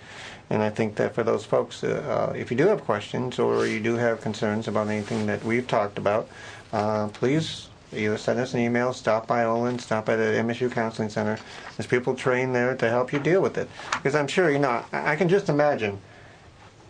And 0.50 0.62
I 0.62 0.70
think 0.70 0.96
that 0.96 1.16
for 1.16 1.24
those 1.24 1.46
folks, 1.46 1.84
uh, 1.84 2.30
uh, 2.32 2.34
if 2.34 2.52
you 2.52 2.58
do 2.58 2.68
have 2.68 2.84
questions 2.84 3.40
or 3.40 3.66
you 3.66 3.80
do 3.80 3.96
have 3.96 4.22
concerns 4.22 4.68
about 4.68 4.88
anything 4.88 5.26
that 5.28 5.44
we've 5.44 5.68
talked 5.68 5.98
about, 5.98 6.28
uh, 6.74 7.08
please 7.10 7.70
either 7.94 8.18
send 8.18 8.40
us 8.40 8.54
an 8.54 8.60
email, 8.60 8.94
stop 8.94 9.28
by 9.28 9.44
Olin, 9.44 9.80
stop 9.80 10.06
by 10.06 10.16
the 10.16 10.24
MSU 10.24 10.72
Counseling 10.72 11.10
Center. 11.10 11.38
There's 11.78 11.88
people 11.88 12.16
trained 12.16 12.56
there 12.56 12.76
to 12.76 12.90
help 12.90 13.12
you 13.12 13.20
deal 13.20 13.42
with 13.42 13.58
it. 13.58 13.68
Because 13.92 14.16
I'm 14.16 14.28
sure, 14.28 14.50
you 14.50 14.60
know, 14.60 14.84
I 14.92 15.12
I 15.14 15.16
can 15.16 15.30
just 15.30 15.50
imagine 15.50 16.00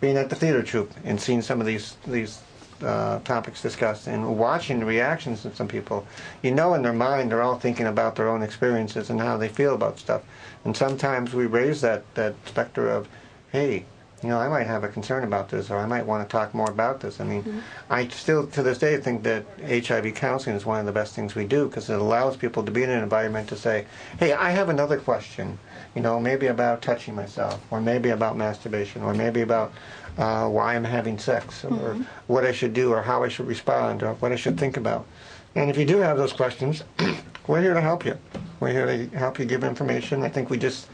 being 0.00 0.16
at 0.16 0.28
the 0.28 0.36
theater 0.36 0.62
troupe 0.62 0.92
and 1.04 1.20
seeing 1.20 1.42
some 1.42 1.60
of 1.60 1.66
these 1.66 1.96
these 2.06 2.40
uh, 2.82 3.20
topics 3.20 3.62
discussed 3.62 4.06
and 4.06 4.36
watching 4.36 4.80
the 4.80 4.84
reactions 4.86 5.44
of 5.44 5.56
some 5.56 5.68
people, 5.68 6.06
you 6.42 6.50
know, 6.50 6.74
in 6.74 6.82
their 6.82 6.92
mind 6.92 7.30
they're 7.30 7.42
all 7.42 7.58
thinking 7.58 7.86
about 7.86 8.16
their 8.16 8.28
own 8.28 8.42
experiences 8.42 9.10
and 9.10 9.20
how 9.20 9.36
they 9.36 9.48
feel 9.48 9.74
about 9.74 9.98
stuff. 9.98 10.22
And 10.64 10.76
sometimes 10.76 11.34
we 11.34 11.46
raise 11.46 11.80
that 11.82 12.02
that 12.14 12.34
specter 12.46 12.88
of, 12.88 13.08
hey, 13.52 13.84
you 14.22 14.28
know, 14.28 14.38
I 14.38 14.48
might 14.48 14.66
have 14.66 14.84
a 14.84 14.88
concern 14.88 15.24
about 15.24 15.48
this, 15.48 15.70
or 15.70 15.78
I 15.78 15.86
might 15.86 16.06
want 16.06 16.28
to 16.28 16.30
talk 16.30 16.54
more 16.54 16.70
about 16.70 17.00
this. 17.00 17.20
I 17.20 17.24
mean, 17.24 17.62
I 17.90 18.08
still 18.08 18.46
to 18.48 18.62
this 18.62 18.78
day 18.78 18.96
think 18.98 19.22
that 19.24 19.44
HIV 19.60 20.14
counseling 20.14 20.56
is 20.56 20.64
one 20.64 20.80
of 20.80 20.86
the 20.86 20.92
best 20.92 21.14
things 21.14 21.34
we 21.34 21.44
do 21.44 21.66
because 21.66 21.90
it 21.90 21.98
allows 21.98 22.36
people 22.36 22.62
to 22.62 22.70
be 22.70 22.82
in 22.82 22.90
an 22.90 23.02
environment 23.02 23.48
to 23.48 23.56
say, 23.56 23.86
hey, 24.18 24.32
I 24.32 24.50
have 24.50 24.68
another 24.68 24.98
question 24.98 25.58
you 25.94 26.00
know, 26.00 26.18
maybe 26.18 26.46
about 26.46 26.82
touching 26.82 27.14
myself, 27.14 27.60
or 27.70 27.80
maybe 27.80 28.10
about 28.10 28.36
masturbation, 28.36 29.02
or 29.02 29.14
maybe 29.14 29.42
about 29.42 29.72
uh, 30.18 30.48
why 30.48 30.74
I'm 30.74 30.84
having 30.84 31.18
sex, 31.18 31.64
or 31.64 31.96
what 32.26 32.44
I 32.44 32.52
should 32.52 32.72
do, 32.72 32.92
or 32.92 33.02
how 33.02 33.22
I 33.22 33.28
should 33.28 33.46
respond, 33.46 34.02
or 34.02 34.14
what 34.14 34.32
I 34.32 34.36
should 34.36 34.58
think 34.58 34.76
about. 34.76 35.06
And 35.54 35.68
if 35.70 35.76
you 35.76 35.84
do 35.84 35.98
have 35.98 36.16
those 36.16 36.32
questions, 36.32 36.82
we're 37.46 37.60
here 37.60 37.74
to 37.74 37.80
help 37.80 38.06
you. 38.06 38.18
We're 38.60 38.72
here 38.72 38.86
to 38.86 39.16
help 39.16 39.38
you 39.38 39.44
give 39.44 39.64
information. 39.64 40.22
I 40.22 40.28
think 40.28 40.48
we 40.48 40.56
just 40.56 40.88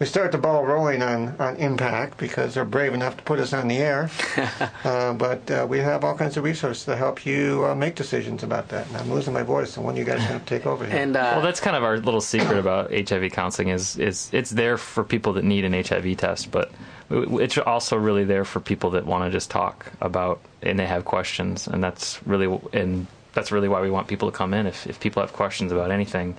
we 0.00 0.06
start 0.06 0.32
the 0.32 0.38
ball 0.38 0.64
rolling 0.64 1.02
on, 1.02 1.36
on 1.38 1.56
impact 1.56 2.16
because 2.16 2.54
they're 2.54 2.64
brave 2.64 2.94
enough 2.94 3.18
to 3.18 3.22
put 3.22 3.38
us 3.38 3.52
on 3.52 3.68
the 3.68 3.76
air. 3.76 4.10
uh, 4.84 5.12
but 5.12 5.48
uh, 5.50 5.66
we 5.68 5.78
have 5.78 6.04
all 6.04 6.16
kinds 6.16 6.38
of 6.38 6.42
resources 6.42 6.86
to 6.86 6.96
help 6.96 7.26
you 7.26 7.66
uh, 7.66 7.74
make 7.74 7.96
decisions 7.96 8.42
about 8.42 8.70
that. 8.70 8.88
And 8.88 8.96
I'm 8.96 9.12
losing 9.12 9.34
my 9.34 9.42
voice, 9.42 9.72
so 9.74 9.82
when 9.82 9.96
you 9.96 10.04
guys 10.04 10.26
going 10.26 10.40
to 10.40 10.46
take 10.46 10.64
over 10.64 10.86
here? 10.86 10.96
And 10.96 11.14
uh, 11.14 11.32
Well, 11.34 11.42
that's 11.42 11.60
kind 11.60 11.76
of 11.76 11.84
our 11.84 11.98
little 11.98 12.22
secret 12.22 12.58
about 12.66 12.90
HIV 12.90 13.32
counseling 13.32 13.68
is 13.68 13.98
is 13.98 14.30
it's 14.32 14.50
there 14.50 14.78
for 14.78 15.04
people 15.04 15.34
that 15.34 15.44
need 15.44 15.66
an 15.66 15.74
HIV 15.74 16.16
test, 16.16 16.50
but 16.50 16.72
it's 17.10 17.58
also 17.58 17.98
really 17.98 18.24
there 18.24 18.46
for 18.46 18.60
people 18.60 18.88
that 18.90 19.04
want 19.04 19.24
to 19.24 19.30
just 19.30 19.50
talk 19.50 19.92
about 20.00 20.40
and 20.62 20.78
they 20.78 20.86
have 20.86 21.04
questions, 21.04 21.68
and 21.68 21.84
that's 21.84 22.26
really 22.26 22.58
and 22.72 23.06
that's 23.34 23.52
really 23.52 23.68
why 23.68 23.82
we 23.82 23.90
want 23.90 24.08
people 24.08 24.30
to 24.30 24.36
come 24.36 24.54
in. 24.54 24.66
If 24.66 24.86
if 24.86 24.98
people 24.98 25.20
have 25.20 25.34
questions 25.34 25.72
about 25.72 25.90
anything, 25.90 26.38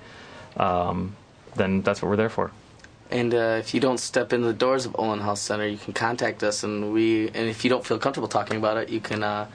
um, 0.56 1.14
then 1.54 1.82
that's 1.82 2.02
what 2.02 2.08
we're 2.08 2.16
there 2.16 2.28
for. 2.28 2.50
And 3.12 3.34
uh, 3.34 3.58
if 3.60 3.74
you 3.74 3.80
don't 3.80 3.98
step 3.98 4.32
in 4.32 4.40
the 4.40 4.54
doors 4.54 4.86
of 4.86 4.96
Olin 4.98 5.20
Health 5.20 5.38
Center, 5.38 5.66
you 5.66 5.76
can 5.76 5.92
contact 5.92 6.42
us, 6.42 6.64
and 6.64 6.94
we. 6.94 7.28
And 7.28 7.46
if 7.48 7.62
you 7.62 7.68
don't 7.68 7.86
feel 7.86 7.98
comfortable 7.98 8.26
talking 8.26 8.56
about 8.56 8.78
it, 8.78 8.88
you 8.88 9.00
can 9.00 9.22
uh, 9.22 9.48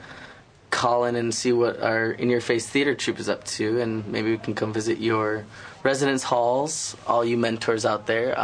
call 0.70 1.04
in 1.04 1.16
and 1.16 1.34
see 1.34 1.50
what 1.50 1.82
our 1.82 2.12
In 2.12 2.30
Your 2.30 2.40
Face 2.40 2.68
Theater 2.68 2.94
Troupe 2.94 3.18
is 3.18 3.28
up 3.28 3.42
to, 3.58 3.80
and 3.80 4.06
maybe 4.06 4.30
we 4.30 4.38
can 4.38 4.54
come 4.54 4.72
visit 4.72 4.98
your 4.98 5.44
residence 5.82 6.22
halls, 6.22 6.96
all 7.04 7.24
you 7.24 7.36
mentors 7.36 7.84
out 7.84 8.06
there, 8.06 8.38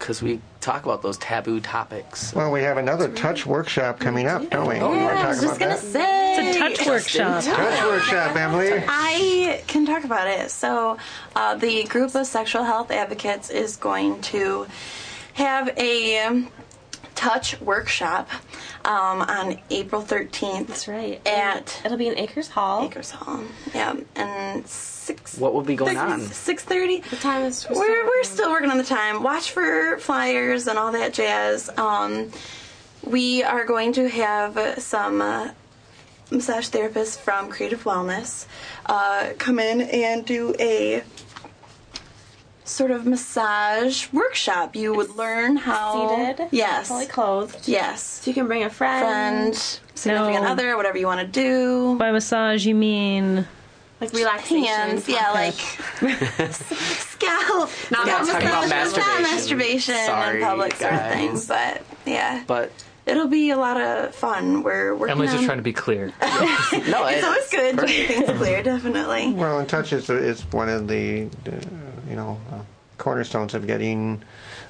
because 0.00 0.22
we 0.22 0.40
talk 0.60 0.84
about 0.84 1.02
those 1.02 1.18
taboo 1.18 1.60
topics. 1.60 2.34
Well, 2.34 2.50
we 2.50 2.62
have 2.62 2.78
another 2.78 3.08
touch 3.08 3.46
workshop 3.46 4.00
coming 4.00 4.26
up, 4.26 4.48
don't 4.50 4.66
we? 4.66 4.76
You 4.76 4.80
wanna 4.80 4.96
Yeah, 4.96 5.10
I 5.10 5.14
talk 5.14 5.28
was 5.28 5.40
just 5.42 5.56
about 5.56 5.68
gonna 5.68 5.80
say 5.80 6.48
It's 6.48 6.56
a 6.56 6.58
touch 6.58 6.86
workshop. 6.86 7.44
Touch 7.44 7.84
workshop, 7.84 8.34
Emily. 8.36 8.82
I 8.88 9.62
can 9.66 9.86
talk 9.86 10.04
about 10.04 10.26
it. 10.26 10.50
So, 10.50 10.96
uh, 11.36 11.54
the 11.56 11.84
group 11.84 12.14
of 12.14 12.26
sexual 12.26 12.64
health 12.64 12.90
advocates 12.90 13.50
is 13.50 13.76
going 13.76 14.20
to 14.22 14.66
have 15.34 15.68
a 15.78 16.44
touch 17.14 17.60
workshop 17.60 18.28
um, 18.84 19.20
on 19.20 19.60
April 19.68 20.02
13th. 20.02 20.66
That's 20.68 20.88
right. 20.88 21.24
At 21.28 21.78
It'll 21.84 21.98
be 21.98 22.08
in 22.08 22.18
Akers 22.18 22.48
Hall. 22.48 22.86
Akers 22.86 23.10
Hall. 23.10 23.42
Yeah, 23.74 23.96
and 24.16 24.66
six. 25.10 25.38
What 25.38 25.54
will 25.54 25.62
be 25.62 25.76
going 25.76 25.96
on? 25.96 26.20
Six 26.20 26.64
thirty. 26.64 27.00
The 27.00 27.16
time 27.16 27.42
is. 27.44 27.66
We're 27.68 28.04
we're 28.06 28.22
still 28.24 28.50
working 28.50 28.70
on 28.70 28.78
the 28.78 28.84
time. 28.84 29.22
Watch 29.22 29.50
for 29.50 29.98
flyers 29.98 30.66
and 30.66 30.78
all 30.78 30.92
that 30.92 31.12
jazz. 31.12 31.68
Um, 31.76 32.30
we 33.04 33.42
are 33.42 33.64
going 33.64 33.92
to 33.94 34.08
have 34.08 34.80
some 34.82 35.20
uh, 35.22 35.50
massage 36.30 36.68
therapists 36.68 37.18
from 37.18 37.50
Creative 37.50 37.82
Wellness 37.84 38.46
uh, 38.86 39.30
come 39.38 39.58
in 39.58 39.80
and 39.80 40.24
do 40.24 40.54
a 40.60 41.02
sort 42.64 42.90
of 42.92 43.04
massage 43.06 44.12
workshop. 44.12 44.76
You 44.76 44.94
would 44.94 45.16
learn 45.16 45.56
how 45.56 46.08
seated. 46.18 46.48
Yes. 46.52 46.88
Fully 46.88 47.06
clothed. 47.06 47.66
Yes. 47.66 48.02
So 48.22 48.30
you 48.30 48.34
can 48.34 48.46
bring 48.46 48.62
a 48.62 48.70
friend. 48.70 49.54
Friend, 49.56 49.80
significant 49.94 50.44
No. 50.44 50.50
other, 50.50 50.76
whatever 50.76 50.96
you 50.98 51.06
want 51.06 51.20
to 51.20 51.26
do. 51.26 51.96
By 51.98 52.12
massage, 52.12 52.64
you 52.66 52.74
mean 52.76 53.48
Like 54.00 54.12
relaxation. 54.14 54.64
Hands, 54.64 55.08
yeah, 55.08 55.30
like 55.32 55.52
scalp. 56.52 57.70
Not 57.90 58.06
scalp 58.06 58.26
talking 58.28 58.48
about 58.48 58.68
masturbation. 58.68 59.00
Not 59.00 59.22
masturbation 59.22 59.94
Sorry, 60.06 60.40
in 60.40 60.46
public 60.46 60.74
sort 60.76 60.92
of 60.94 60.98
guys. 61.00 61.14
things, 61.14 61.46
but 61.46 61.82
yeah, 62.06 62.42
But 62.46 62.72
it'll 63.06 63.28
be 63.28 63.50
a 63.50 63.56
lot 63.56 63.78
of 63.78 64.14
fun. 64.14 64.62
We're 64.62 64.94
working 64.94 65.12
Emily's 65.12 65.30
on. 65.30 65.36
just 65.36 65.46
trying 65.46 65.58
to 65.58 65.62
be 65.62 65.72
clear. 65.72 66.06
no, 66.22 67.06
it's 67.08 67.24
always 67.24 67.50
good 67.50 67.72
to 67.72 67.82
perfect. 67.82 68.08
make 68.08 68.08
things 68.26 68.38
clear, 68.38 68.62
definitely. 68.62 69.32
Well, 69.32 69.58
and 69.58 69.68
touch 69.68 69.92
is, 69.92 70.08
is 70.08 70.42
one 70.52 70.68
of 70.68 70.88
the, 70.88 71.24
uh, 71.46 71.50
you 72.08 72.16
know, 72.16 72.40
uh, 72.52 72.60
cornerstones 72.98 73.54
of 73.54 73.66
getting. 73.66 74.22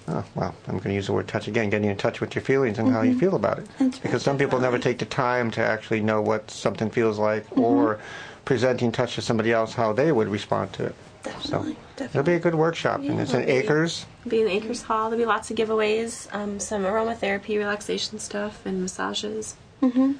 Uh, 0.09 0.23
well, 0.35 0.55
I'm 0.67 0.73
going 0.79 0.89
to 0.89 0.95
use 0.95 1.07
the 1.07 1.13
word 1.13 1.29
touch 1.29 1.47
again. 1.47 1.71
Getting 1.71 1.89
in 1.91 1.97
touch 1.97 2.21
with 2.21 2.35
your 2.35 2.43
feelings 2.43 2.79
and 2.81 2.91
how 2.91 3.03
you 3.03 3.17
feel 3.17 3.37
about 3.37 3.61
it. 3.61 3.67
It's 3.79 3.99
Because 4.01 4.23
some 4.25 4.39
people 4.39 4.59
never 4.59 4.77
take 4.79 4.99
the 4.99 5.05
time 5.05 5.53
to 5.53 5.61
actually 5.65 6.01
know 6.01 6.21
what 6.21 6.51
something 6.51 6.91
feels 6.91 7.17
like, 7.19 7.47
or 7.57 8.01
presenting 8.45 8.93
touch 8.93 9.15
to 9.17 9.23
somebody 9.23 9.53
else, 9.53 9.75
how 9.75 9.93
they 9.93 10.13
would 10.13 10.29
respond 10.29 10.73
to 10.75 10.87
it. 10.87 10.95
Definitely, 11.23 11.77
So 11.99 12.05
it'll 12.05 12.23
be 12.23 12.33
a 12.35 12.39
good 12.39 12.55
workshop, 12.55 13.01
and 13.01 13.21
it's 13.21 13.35
in 13.35 13.41
Yeah, 13.41 13.47
it'll 13.47 13.61
be- 13.61 13.65
Akers. 13.67 14.07
Be 14.27 14.41
in 14.41 14.49
Akers 14.49 14.83
Hall. 14.83 15.11
There'll 15.11 15.23
be 15.23 15.27
lots 15.27 15.51
of 15.51 15.57
giveaways, 15.57 16.35
um, 16.35 16.59
some 16.59 16.85
aromatherapy, 16.85 17.59
relaxation 17.59 18.19
stuff, 18.19 18.65
and 18.65 18.81
massages. 18.81 19.55
Mm-hmm. 19.83 20.13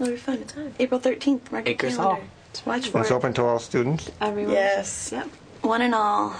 It'll 0.00 0.12
be 0.12 0.16
fun. 0.16 0.44
April 0.80 0.98
13th. 1.00 1.52
Mark 1.52 1.66
your 1.66 1.74
Akers 1.74 1.96
calendar. 1.96 2.22
Hall. 2.22 2.30
Watch 2.66 2.88
for 2.88 3.00
It's 3.02 3.10
it. 3.10 3.14
open 3.14 3.32
to 3.34 3.44
all 3.44 3.58
students. 3.60 4.10
Everyone. 4.20 4.52
Yes. 4.52 5.10
Yep. 5.12 5.28
One 5.62 5.80
and 5.82 5.94
all. 5.94 6.34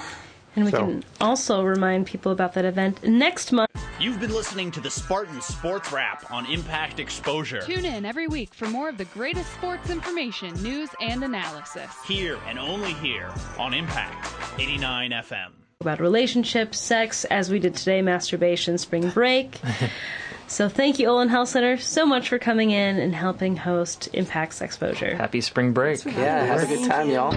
And 0.56 0.64
we 0.64 0.70
So- 0.70 0.78
can 0.78 1.04
also 1.20 1.62
remind 1.62 2.06
people 2.06 2.32
about 2.32 2.54
that 2.54 2.64
event 2.64 3.02
next 3.04 3.52
month. 3.52 3.68
You've 4.00 4.20
been 4.20 4.32
listening 4.32 4.70
to 4.72 4.80
the 4.80 4.90
Spartan 4.90 5.40
Sports 5.40 5.90
Wrap 5.92 6.30
on 6.30 6.46
Impact 6.46 7.00
Exposure. 7.00 7.62
Tune 7.62 7.84
in 7.84 8.04
every 8.04 8.28
week 8.28 8.54
for 8.54 8.66
more 8.68 8.88
of 8.88 8.96
the 8.96 9.04
greatest 9.06 9.52
sports 9.54 9.90
information, 9.90 10.54
news, 10.62 10.88
and 11.00 11.24
analysis. 11.24 11.90
Here 12.06 12.38
and 12.48 12.58
only 12.60 12.92
here 12.94 13.30
on 13.58 13.74
Impact 13.74 14.28
89 14.58 15.10
FM. 15.12 15.52
about 15.80 16.00
relationships, 16.00 16.78
sex, 16.78 17.24
as 17.26 17.50
we 17.50 17.58
did 17.60 17.74
today, 17.76 18.02
masturbation, 18.02 18.78
spring 18.78 19.10
break. 19.10 19.60
so 20.48 20.68
thank 20.68 20.98
you, 20.98 21.06
Olin 21.08 21.28
Health 21.28 21.50
Center, 21.50 21.76
so 21.76 22.04
much 22.06 22.28
for 22.28 22.38
coming 22.38 22.70
in 22.72 22.98
and 22.98 23.14
helping 23.14 23.56
host 23.56 24.08
Impacts 24.12 24.60
Exposure. 24.60 25.14
Happy 25.16 25.40
spring 25.40 25.72
break. 25.72 26.04
Yeah, 26.04 26.44
have 26.46 26.62
a 26.62 26.66
good 26.66 26.88
time, 26.88 27.10
y'all. 27.10 27.36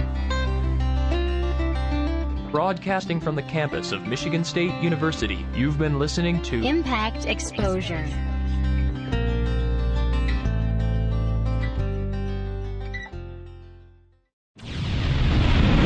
Broadcasting 2.52 3.18
from 3.18 3.34
the 3.34 3.42
campus 3.42 3.92
of 3.92 4.06
Michigan 4.06 4.44
State 4.44 4.74
University, 4.82 5.46
you've 5.54 5.78
been 5.78 5.98
listening 5.98 6.42
to 6.42 6.62
Impact 6.62 7.24
Exposure. 7.24 8.06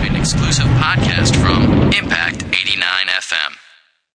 An 0.03 0.17
exclusive 0.17 0.67
podcast 0.67 1.37
from 1.41 1.93
Impact 1.93 2.43